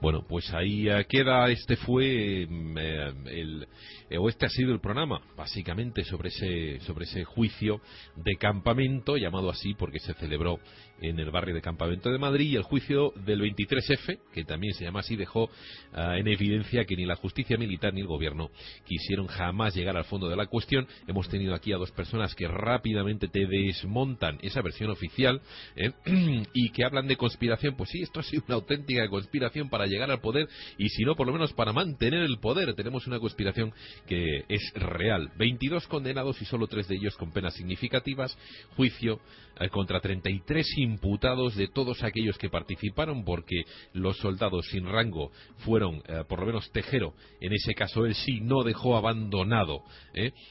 Bueno, 0.00 0.24
pues 0.28 0.52
ahí 0.54 0.86
queda, 1.08 1.50
este 1.50 1.74
fue 1.76 2.46
mm, 2.48 2.78
eh, 2.78 3.12
el, 3.26 3.68
eh, 4.08 4.16
o 4.16 4.28
este 4.28 4.46
ha 4.46 4.48
sido 4.48 4.72
el 4.72 4.80
programa, 4.80 5.20
básicamente 5.36 6.04
sobre 6.04 6.28
ese, 6.28 6.78
sobre 6.86 7.04
ese 7.04 7.24
juicio 7.24 7.80
de 8.14 8.36
campamento, 8.36 9.16
llamado 9.16 9.50
así 9.50 9.74
porque 9.74 9.98
se 9.98 10.14
celebró 10.14 10.60
en 11.00 11.18
el 11.18 11.30
barrio 11.30 11.54
de 11.54 11.62
Campamento 11.62 12.10
de 12.10 12.18
Madrid, 12.18 12.52
y 12.52 12.56
el 12.56 12.62
juicio 12.62 13.12
del 13.24 13.40
23F, 13.40 14.18
que 14.32 14.44
también 14.44 14.74
se 14.74 14.84
llama 14.84 15.00
así, 15.00 15.16
dejó 15.16 15.48
en 15.92 16.26
evidencia 16.26 16.84
que 16.84 16.96
ni 16.96 17.04
la 17.04 17.16
justicia 17.16 17.56
militar 17.56 17.94
ni 17.94 18.00
el 18.00 18.06
gobierno 18.06 18.50
quisieron 18.84 19.26
jamás 19.26 19.74
llegar 19.74 19.96
al 19.96 20.04
fondo 20.04 20.28
de 20.28 20.36
la 20.36 20.46
cuestión. 20.46 20.88
Hemos 21.06 21.28
tenido 21.28 21.54
aquí 21.54 21.72
a 21.72 21.76
dos 21.76 21.92
personas 21.92 22.34
que 22.34 22.48
rápidamente 22.68 23.28
te 23.28 23.46
desmontan 23.46 24.38
esa 24.42 24.60
versión 24.62 24.90
oficial 24.90 25.40
¿eh? 25.76 25.92
y 26.54 26.70
que 26.70 26.84
hablan 26.84 27.08
de 27.08 27.16
conspiración. 27.16 27.76
Pues 27.76 27.90
sí, 27.90 28.02
esto 28.02 28.20
ha 28.20 28.22
sido 28.22 28.42
una 28.46 28.56
auténtica 28.56 29.08
conspiración 29.08 29.68
para 29.68 29.86
llegar 29.86 30.10
al 30.10 30.20
poder 30.20 30.48
y 30.76 30.88
si 30.90 31.04
no, 31.04 31.14
por 31.14 31.26
lo 31.26 31.32
menos 31.32 31.52
para 31.52 31.72
mantener 31.72 32.22
el 32.22 32.38
poder. 32.38 32.74
Tenemos 32.74 33.06
una 33.06 33.18
conspiración 33.18 33.72
que 34.06 34.44
es 34.48 34.72
real. 34.74 35.30
22 35.38 35.86
condenados 35.86 36.40
y 36.42 36.44
solo 36.44 36.66
tres 36.66 36.88
de 36.88 36.96
ellos 36.96 37.16
con 37.16 37.32
penas 37.32 37.54
significativas. 37.54 38.36
Juicio 38.76 39.20
eh, 39.60 39.68
contra 39.70 40.00
33 40.00 40.66
imputados 40.78 41.56
de 41.56 41.68
todos 41.68 42.02
aquellos 42.02 42.36
que 42.38 42.50
participaron 42.50 43.24
porque 43.24 43.62
los 43.94 44.16
soldados 44.18 44.66
sin 44.70 44.86
rango 44.86 45.32
fueron, 45.58 46.02
eh, 46.06 46.24
por 46.28 46.40
lo 46.40 46.46
menos 46.46 46.70
Tejero, 46.70 47.14
en 47.40 47.52
ese 47.52 47.74
caso 47.74 48.04
él 48.04 48.14
sí 48.14 48.40
no 48.40 48.62
dejó 48.62 48.96
abandonado 48.96 49.82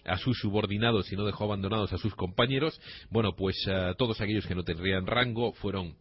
a 0.05 0.17
sus 0.17 0.37
subordinados 0.39 1.11
y 1.11 1.15
no 1.15 1.25
dejó 1.25 1.43
abandonados 1.43 1.91
a 1.93 1.97
sus 1.97 2.06
compañeros. 2.15 2.79
Bueno, 3.09 3.35
pues 3.35 3.55
eh, 3.67 3.93
todos 3.97 4.19
aquellos 4.21 4.45
que 4.45 4.55
no 4.55 4.63
tendrían 4.63 5.05
rango 5.05 5.53
fueron 5.53 5.95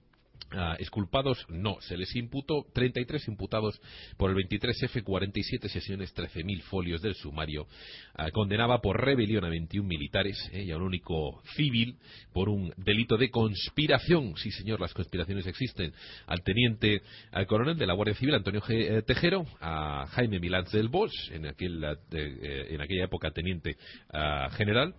Uh, 0.53 0.75
exculpados 0.79 1.45
no, 1.49 1.77
se 1.81 1.97
les 1.97 2.15
imputó 2.15 2.67
33 2.73 3.27
imputados 3.27 3.81
por 4.17 4.31
el 4.31 4.37
23F, 4.37 5.03
47 5.03 5.69
sesiones, 5.69 6.15
13.000 6.15 6.63
folios 6.63 7.03
del 7.03 7.17
sumario. 7.17 7.67
Ah, 8.15 8.31
condenaba 8.31 8.81
por 8.81 9.05
rebelión 9.05 9.45
a 9.45 9.49
21 9.49 9.89
militares 9.89 10.39
eh, 10.53 10.63
y 10.63 10.71
a 10.71 10.77
un 10.77 10.85
único 10.85 11.43
civil 11.57 11.97
por 12.33 12.49
un 12.49 12.73
delito 12.77 13.17
de 13.17 13.29
conspiración. 13.29 14.37
Sí, 14.37 14.53
señor, 14.53 14.81
las 14.81 14.95
conspiraciones 14.95 15.49
existen. 15.49 15.93
Al 16.29 16.45
teniente, 16.45 17.03
al 17.33 17.49
coronel 17.49 17.77
de 17.77 17.87
la 17.89 17.95
Guardia 17.95 18.15
Civil, 18.15 18.37
Antonio 18.37 18.61
G, 18.61 18.71
eh, 18.71 19.03
Tejero, 19.03 19.47
a 19.61 20.07
Jaime 20.11 20.39
Milán 20.39 20.67
del 20.71 20.89
Bosch, 20.89 21.33
en, 21.33 21.47
aquel, 21.47 21.85
en 22.13 22.81
aquella 22.81 23.05
época 23.05 23.33
teniente 23.33 23.77
ah, 24.13 24.49
general, 24.57 24.95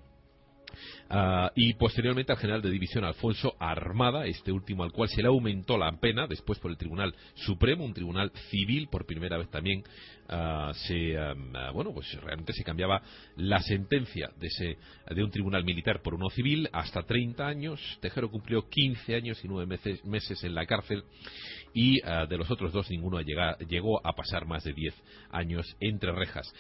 Ah, 1.10 1.52
y 1.56 1.74
posteriormente 1.76 2.32
al 2.32 2.38
general 2.38 2.62
de 2.62 2.70
división 2.70 3.06
Alfonso 3.06 3.56
Armada, 3.60 4.26
este 4.26 4.52
último 4.52 4.84
al 4.84 4.92
cual 4.92 5.08
se 5.10 5.22
le 5.22 5.30
aumentó 5.30 5.78
la 5.78 5.92
pena 5.94 6.28
después 6.28 6.60
por 6.60 6.70
el 6.70 6.78
Tribunal 6.78 7.16
Supremo, 7.36 7.86
un 7.86 7.94
tribunal 7.94 8.32
civil 8.50 8.88
por 8.90 9.06
primera 9.06 9.38
vez 9.38 9.50
también 9.50 9.84
ah, 10.28 10.74
se 10.76 11.18
ah, 11.18 11.34
bueno 11.74 11.94
pues 11.94 12.14
realmente 12.22 12.52
se 12.52 12.64
cambiaba 12.64 13.02
la 13.38 13.62
sentencia 13.62 14.30
de 14.38 14.48
ese 14.48 14.78
de 15.10 15.24
un 15.24 15.32
tribunal 15.32 15.64
militar 15.64 16.02
por 16.02 16.14
uno 16.14 16.30
civil 16.30 16.68
hasta 16.74 17.04
30 17.04 17.48
años. 17.48 17.98
Tejero 18.02 18.30
cumplió 18.30 18.68
15 18.68 19.16
años 19.16 19.44
y 19.44 19.48
9 19.48 19.66
meses, 19.66 20.04
meses 20.04 20.44
en 20.44 20.56
la 20.56 20.66
cárcel 20.66 21.04
y 21.74 22.02
de 22.02 22.38
los 22.38 22.50
otros 22.50 22.74
dos 22.74 22.90
ninguno 22.90 23.22
llegó 23.22 24.06
a 24.06 24.14
pasar 24.14 24.46
más 24.46 24.64
de 24.64 24.74
10 24.74 24.94
años 25.32 25.76
entre 25.80 26.12
rejas. 26.12 26.52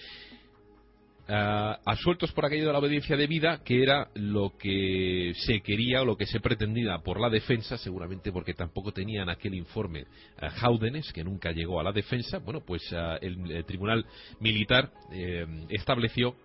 Uh, 1.29 1.75
asueltos 1.83 2.31
por 2.31 2.45
aquello 2.45 2.67
de 2.67 2.71
la 2.71 2.79
obediencia 2.79 3.17
debida, 3.17 3.61
que 3.61 3.83
era 3.83 4.07
lo 4.13 4.53
que 4.57 5.33
se 5.35 5.59
quería 5.59 6.01
o 6.01 6.05
lo 6.05 6.15
que 6.15 6.25
se 6.25 6.39
pretendía 6.39 6.99
por 6.99 7.19
la 7.19 7.29
defensa, 7.29 7.77
seguramente 7.77 8.31
porque 8.31 8.53
tampoco 8.53 8.93
tenían 8.93 9.27
aquel 9.27 9.53
informe 9.55 10.05
uh, 10.41 11.13
que 11.13 11.23
nunca 11.25 11.51
llegó 11.51 11.81
a 11.81 11.83
la 11.83 11.91
defensa. 11.91 12.37
Bueno, 12.37 12.61
pues 12.65 12.81
uh, 12.93 13.17
el, 13.19 13.65
Tribunal 13.65 14.05
Militar 14.39 14.89
eh, 15.11 15.45
estableció 15.69 16.35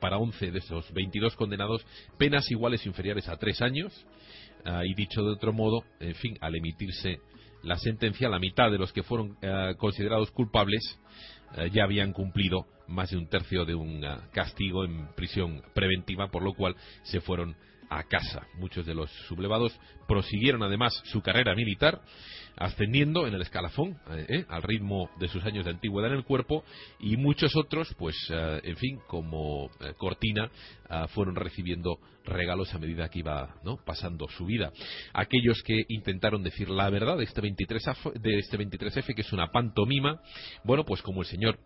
para 0.00 0.18
11 0.18 0.50
de 0.52 0.58
esos 0.58 0.92
22 0.92 1.34
condenados 1.34 1.84
penas 2.18 2.48
iguales 2.50 2.84
inferiores 2.86 3.26
a 3.28 3.36
tres 3.38 3.62
años. 3.62 3.92
y 4.84 4.94
dicho 4.94 5.24
de 5.24 5.30
otro 5.30 5.52
modo, 5.52 5.82
en 5.98 6.14
fin, 6.14 6.36
al 6.42 6.54
emitirse 6.54 7.20
la 7.62 7.76
sentencia, 7.78 8.28
la 8.28 8.38
mitad 8.38 8.70
de 8.70 8.76
los 8.76 8.92
que 8.92 9.02
fueron 9.02 9.36
considerados 9.78 10.30
culpables 10.30 10.82
eh, 11.56 11.70
ya 11.70 11.84
habían 11.84 12.12
cumplido 12.12 12.66
más 12.92 13.10
de 13.10 13.16
un 13.16 13.26
tercio 13.26 13.64
de 13.64 13.74
un 13.74 14.04
eh, 14.04 14.16
castigo 14.32 14.84
en 14.84 15.08
prisión 15.14 15.62
preventiva, 15.74 16.28
por 16.28 16.42
lo 16.42 16.54
cual 16.54 16.76
se 17.02 17.20
fueron 17.20 17.56
a 17.90 18.04
casa. 18.04 18.46
Muchos 18.54 18.86
de 18.86 18.94
los 18.94 19.10
sublevados 19.28 19.78
prosiguieron 20.08 20.62
además 20.62 20.94
su 21.06 21.20
carrera 21.20 21.54
militar, 21.54 22.00
ascendiendo 22.56 23.26
en 23.26 23.34
el 23.34 23.42
escalafón 23.42 23.98
eh, 24.10 24.44
al 24.48 24.62
ritmo 24.62 25.10
de 25.18 25.28
sus 25.28 25.44
años 25.44 25.64
de 25.64 25.72
antigüedad 25.72 26.10
en 26.10 26.18
el 26.18 26.24
cuerpo, 26.24 26.64
y 27.00 27.16
muchos 27.16 27.54
otros, 27.56 27.94
pues, 27.98 28.16
en 28.30 28.76
fin, 28.76 28.98
como 29.06 29.70
cortina, 29.98 30.50
fueron 31.08 31.34
recibiendo 31.34 31.98
regalos 32.24 32.72
a 32.74 32.78
medida 32.78 33.08
que 33.08 33.20
iba 33.20 33.56
¿no? 33.64 33.78
pasando 33.84 34.28
su 34.28 34.46
vida. 34.46 34.72
Aquellos 35.12 35.62
que 35.62 35.84
intentaron 35.88 36.42
decir 36.42 36.68
la 36.70 36.88
verdad 36.90 37.18
de 37.18 37.24
este 37.24 37.40
23 37.40 37.84
de 38.20 38.38
este 38.38 38.58
23F, 38.58 39.14
que 39.14 39.22
es 39.22 39.32
una 39.32 39.50
pantomima, 39.50 40.20
bueno, 40.64 40.84
pues 40.84 41.02
como 41.02 41.22
el 41.22 41.26
señor 41.26 41.58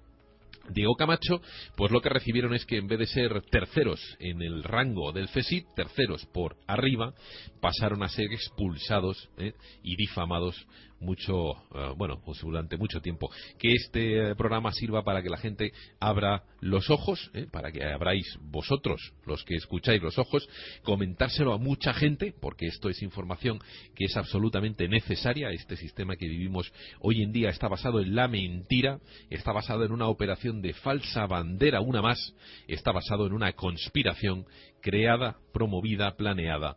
Diego 0.70 0.94
Camacho, 0.94 1.40
pues 1.76 1.92
lo 1.92 2.00
que 2.00 2.08
recibieron 2.08 2.54
es 2.54 2.64
que 2.64 2.78
en 2.78 2.86
vez 2.86 2.98
de 2.98 3.06
ser 3.06 3.42
terceros 3.50 4.00
en 4.18 4.42
el 4.42 4.62
rango 4.62 5.12
del 5.12 5.28
CESID, 5.28 5.64
terceros 5.74 6.24
por 6.26 6.56
arriba, 6.66 7.14
pasaron 7.60 8.02
a 8.02 8.08
ser 8.08 8.32
expulsados 8.32 9.30
¿eh? 9.38 9.52
y 9.82 9.96
difamados 9.96 10.66
mucho, 11.00 11.52
eh, 11.74 11.92
bueno, 11.96 12.20
pues 12.24 12.40
durante 12.40 12.76
mucho 12.76 13.00
tiempo. 13.00 13.30
Que 13.58 13.72
este 13.72 14.34
programa 14.34 14.72
sirva 14.72 15.02
para 15.02 15.22
que 15.22 15.28
la 15.28 15.36
gente 15.36 15.72
abra 16.00 16.42
los 16.60 16.90
ojos, 16.90 17.30
¿eh? 17.34 17.46
para 17.50 17.70
que 17.70 17.84
abráis 17.84 18.38
vosotros, 18.40 19.12
los 19.24 19.44
que 19.44 19.54
escucháis 19.54 20.02
los 20.02 20.18
ojos, 20.18 20.48
comentárselo 20.82 21.52
a 21.52 21.58
mucha 21.58 21.92
gente, 21.94 22.34
porque 22.40 22.66
esto 22.66 22.88
es 22.88 23.02
información 23.02 23.58
que 23.94 24.06
es 24.06 24.16
absolutamente 24.16 24.88
necesaria. 24.88 25.50
Este 25.50 25.76
sistema 25.76 26.16
que 26.16 26.28
vivimos 26.28 26.72
hoy 27.00 27.22
en 27.22 27.32
día 27.32 27.50
está 27.50 27.68
basado 27.68 28.00
en 28.00 28.14
la 28.14 28.28
mentira, 28.28 29.00
está 29.30 29.52
basado 29.52 29.84
en 29.84 29.92
una 29.92 30.08
operación 30.08 30.62
de 30.62 30.72
falsa 30.74 31.26
bandera, 31.26 31.80
una 31.80 32.02
más, 32.02 32.34
está 32.68 32.92
basado 32.92 33.26
en 33.26 33.32
una 33.32 33.52
conspiración 33.52 34.46
creada, 34.80 35.36
promovida, 35.52 36.16
planeada 36.16 36.76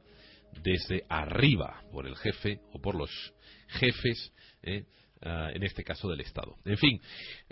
desde 0.63 1.03
arriba 1.09 1.83
por 1.91 2.07
el 2.07 2.15
jefe 2.15 2.59
o 2.73 2.79
por 2.79 2.95
los 2.95 3.09
jefes, 3.69 4.33
eh, 4.63 4.85
ah, 5.21 5.49
en 5.53 5.63
este 5.63 5.83
caso 5.83 6.09
del 6.09 6.21
Estado. 6.21 6.55
En 6.65 6.77
fin, 6.77 7.01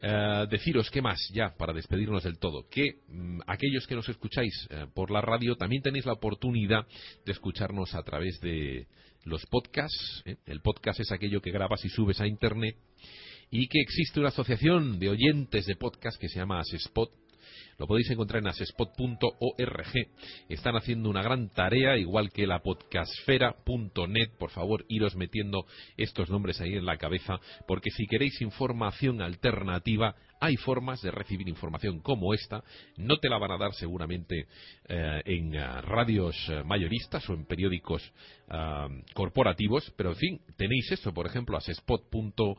ah, 0.01 0.45
deciros 0.49 0.89
qué 0.89 1.01
más 1.01 1.19
ya 1.33 1.55
para 1.57 1.73
despedirnos 1.73 2.23
del 2.23 2.39
todo, 2.39 2.67
que 2.69 3.01
mm, 3.07 3.41
aquellos 3.47 3.87
que 3.87 3.95
nos 3.95 4.09
escucháis 4.09 4.67
eh, 4.69 4.85
por 4.93 5.11
la 5.11 5.21
radio 5.21 5.55
también 5.55 5.81
tenéis 5.81 6.05
la 6.05 6.13
oportunidad 6.13 6.85
de 7.25 7.31
escucharnos 7.31 7.93
a 7.95 8.03
través 8.03 8.39
de 8.41 8.87
los 9.23 9.45
podcasts. 9.45 10.23
Eh. 10.25 10.37
El 10.45 10.61
podcast 10.61 10.99
es 10.99 11.11
aquello 11.11 11.41
que 11.41 11.51
grabas 11.51 11.83
y 11.85 11.89
subes 11.89 12.19
a 12.21 12.27
Internet 12.27 12.75
y 13.49 13.67
que 13.67 13.79
existe 13.79 14.19
una 14.19 14.29
asociación 14.29 14.99
de 14.99 15.09
oyentes 15.09 15.65
de 15.65 15.75
podcast 15.75 16.19
que 16.19 16.27
se 16.27 16.39
llama 16.39 16.59
Asespot 16.59 17.11
Lo 17.77 17.85
podéis 17.85 18.09
encontrar 18.09 18.41
en 18.41 18.47
asespot.org. 18.47 19.93
Están 20.49 20.75
haciendo 20.77 21.11
una 21.11 21.21
gran 21.21 21.49
tarea, 21.49 21.95
igual 21.95 22.31
que 22.31 22.47
la 22.47 22.63
podcastfera.net. 22.63 24.31
Por 24.39 24.49
favor, 24.49 24.83
iros 24.87 25.15
metiendo 25.15 25.67
estos 25.95 26.27
nombres 26.31 26.59
ahí 26.59 26.73
en 26.73 26.87
la 26.87 26.97
cabeza, 26.97 27.39
porque 27.67 27.91
si 27.91 28.07
queréis 28.07 28.41
información 28.41 29.21
alternativa, 29.21 30.15
hay 30.39 30.55
formas 30.57 31.01
de 31.01 31.11
recibir 31.11 31.47
información 31.47 31.99
como 31.99 32.33
esta. 32.33 32.63
No 32.97 33.17
te 33.17 33.29
la 33.29 33.37
van 33.37 33.51
a 33.51 33.57
dar 33.57 33.73
seguramente 33.73 34.47
eh, 34.87 35.21
en 35.25 35.55
eh, 35.55 35.81
radios 35.81 36.35
eh, 36.49 36.63
mayoristas 36.63 37.27
o 37.29 37.33
en 37.33 37.45
periódicos 37.45 38.11
corporativos, 39.13 39.91
pero 39.97 40.11
en 40.11 40.15
fin, 40.15 40.39
tenéis 40.55 40.89
eso, 40.89 41.13
por 41.13 41.27
ejemplo, 41.27 41.57
asespot.org, 41.57 42.57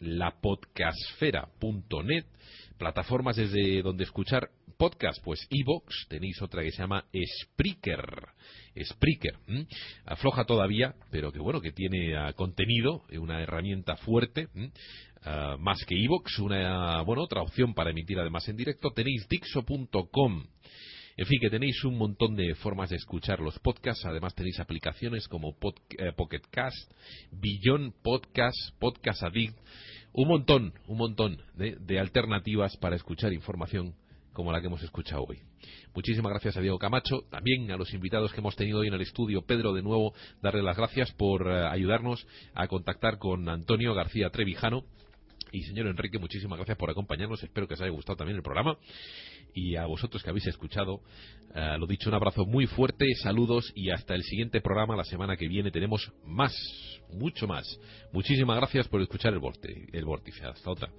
lapodcastfera.net, 0.00 2.24
plataformas 2.84 3.36
desde 3.36 3.80
donde 3.80 4.04
escuchar 4.04 4.50
podcast, 4.76 5.24
pues 5.24 5.48
Evox, 5.48 6.06
tenéis 6.06 6.42
otra 6.42 6.62
que 6.62 6.70
se 6.70 6.82
llama 6.82 7.06
Spreaker. 7.40 8.28
Spreaker, 8.78 9.38
afloja 10.04 10.44
todavía, 10.44 10.94
pero 11.10 11.32
que 11.32 11.38
bueno, 11.38 11.62
que 11.62 11.72
tiene 11.72 12.12
contenido, 12.34 13.02
una 13.18 13.40
herramienta 13.40 13.96
fuerte. 13.96 14.48
Eh, 14.54 15.56
más 15.60 15.82
que 15.86 15.94
iVoox, 15.94 16.38
una 16.40 17.00
bueno, 17.04 17.22
otra 17.22 17.40
opción 17.40 17.72
para 17.72 17.88
emitir 17.88 18.18
además 18.18 18.46
en 18.50 18.58
directo, 18.58 18.90
tenéis 18.90 19.26
Dixo.com. 19.30 20.44
En 21.16 21.26
fin, 21.26 21.40
que 21.40 21.48
tenéis 21.48 21.82
un 21.84 21.96
montón 21.96 22.36
de 22.36 22.54
formas 22.56 22.90
de 22.90 22.96
escuchar 22.96 23.40
los 23.40 23.58
podcasts. 23.60 24.04
Además 24.04 24.34
tenéis 24.34 24.60
aplicaciones 24.60 25.26
como 25.26 25.56
Pod, 25.58 25.76
eh, 25.96 26.12
Podcast, 26.12 26.92
Podcast 28.78 29.22
Addict. 29.22 29.56
Un 30.16 30.28
montón, 30.28 30.72
un 30.86 30.96
montón 30.96 31.42
de, 31.54 31.98
alternativas 31.98 32.76
para 32.76 32.94
escuchar 32.94 33.32
información 33.32 33.96
como 34.32 34.52
la 34.52 34.60
que 34.60 34.68
hemos 34.68 34.80
escuchado 34.84 35.24
hoy. 35.24 35.40
Muchísimas 35.92 36.30
gracias 36.30 36.56
a 36.56 36.60
Diego 36.60 36.78
Camacho, 36.78 37.24
también 37.30 37.68
a 37.72 37.76
los 37.76 37.92
invitados 37.92 38.32
que 38.32 38.38
hemos 38.38 38.54
tenido 38.54 38.78
hoy 38.78 38.86
en 38.86 38.94
el 38.94 39.00
estudio. 39.00 39.42
Pedro, 39.42 39.72
de 39.72 39.82
nuevo, 39.82 40.14
darle 40.40 40.62
las 40.62 40.76
gracias 40.76 41.10
por 41.10 41.48
eh, 41.48 41.66
ayudarnos 41.66 42.28
a 42.54 42.68
contactar 42.68 43.18
con 43.18 43.48
Antonio 43.48 43.92
García 43.92 44.30
Trevijano 44.30 44.84
y 45.50 45.62
señor 45.62 45.88
Enrique, 45.88 46.18
muchísimas 46.18 46.58
gracias 46.58 46.76
por 46.78 46.90
acompañarnos. 46.90 47.42
Espero 47.42 47.66
que 47.66 47.74
os 47.74 47.80
haya 47.80 47.90
gustado 47.90 48.16
también 48.16 48.36
el 48.36 48.42
programa. 48.42 48.76
Y 49.54 49.76
a 49.76 49.86
vosotros 49.86 50.22
que 50.22 50.30
habéis 50.30 50.46
escuchado, 50.46 51.00
eh, 51.54 51.76
lo 51.78 51.86
dicho, 51.86 52.08
un 52.10 52.16
abrazo 52.16 52.44
muy 52.44 52.66
fuerte, 52.66 53.06
saludos 53.22 53.72
y 53.74 53.90
hasta 53.90 54.14
el 54.14 54.22
siguiente 54.22 54.60
programa 54.60 54.96
la 54.96 55.04
semana 55.04 55.36
que 55.36 55.48
viene. 55.48 55.70
Tenemos 55.70 56.12
más, 56.24 56.52
mucho 57.12 57.46
más. 57.46 57.64
Muchísimas 58.12 58.56
gracias 58.56 58.88
por 58.88 59.00
escuchar 59.00 59.32
el, 59.32 59.40
el 59.92 60.04
vórtice. 60.04 60.44
Hasta 60.44 60.70
otra. 60.70 60.90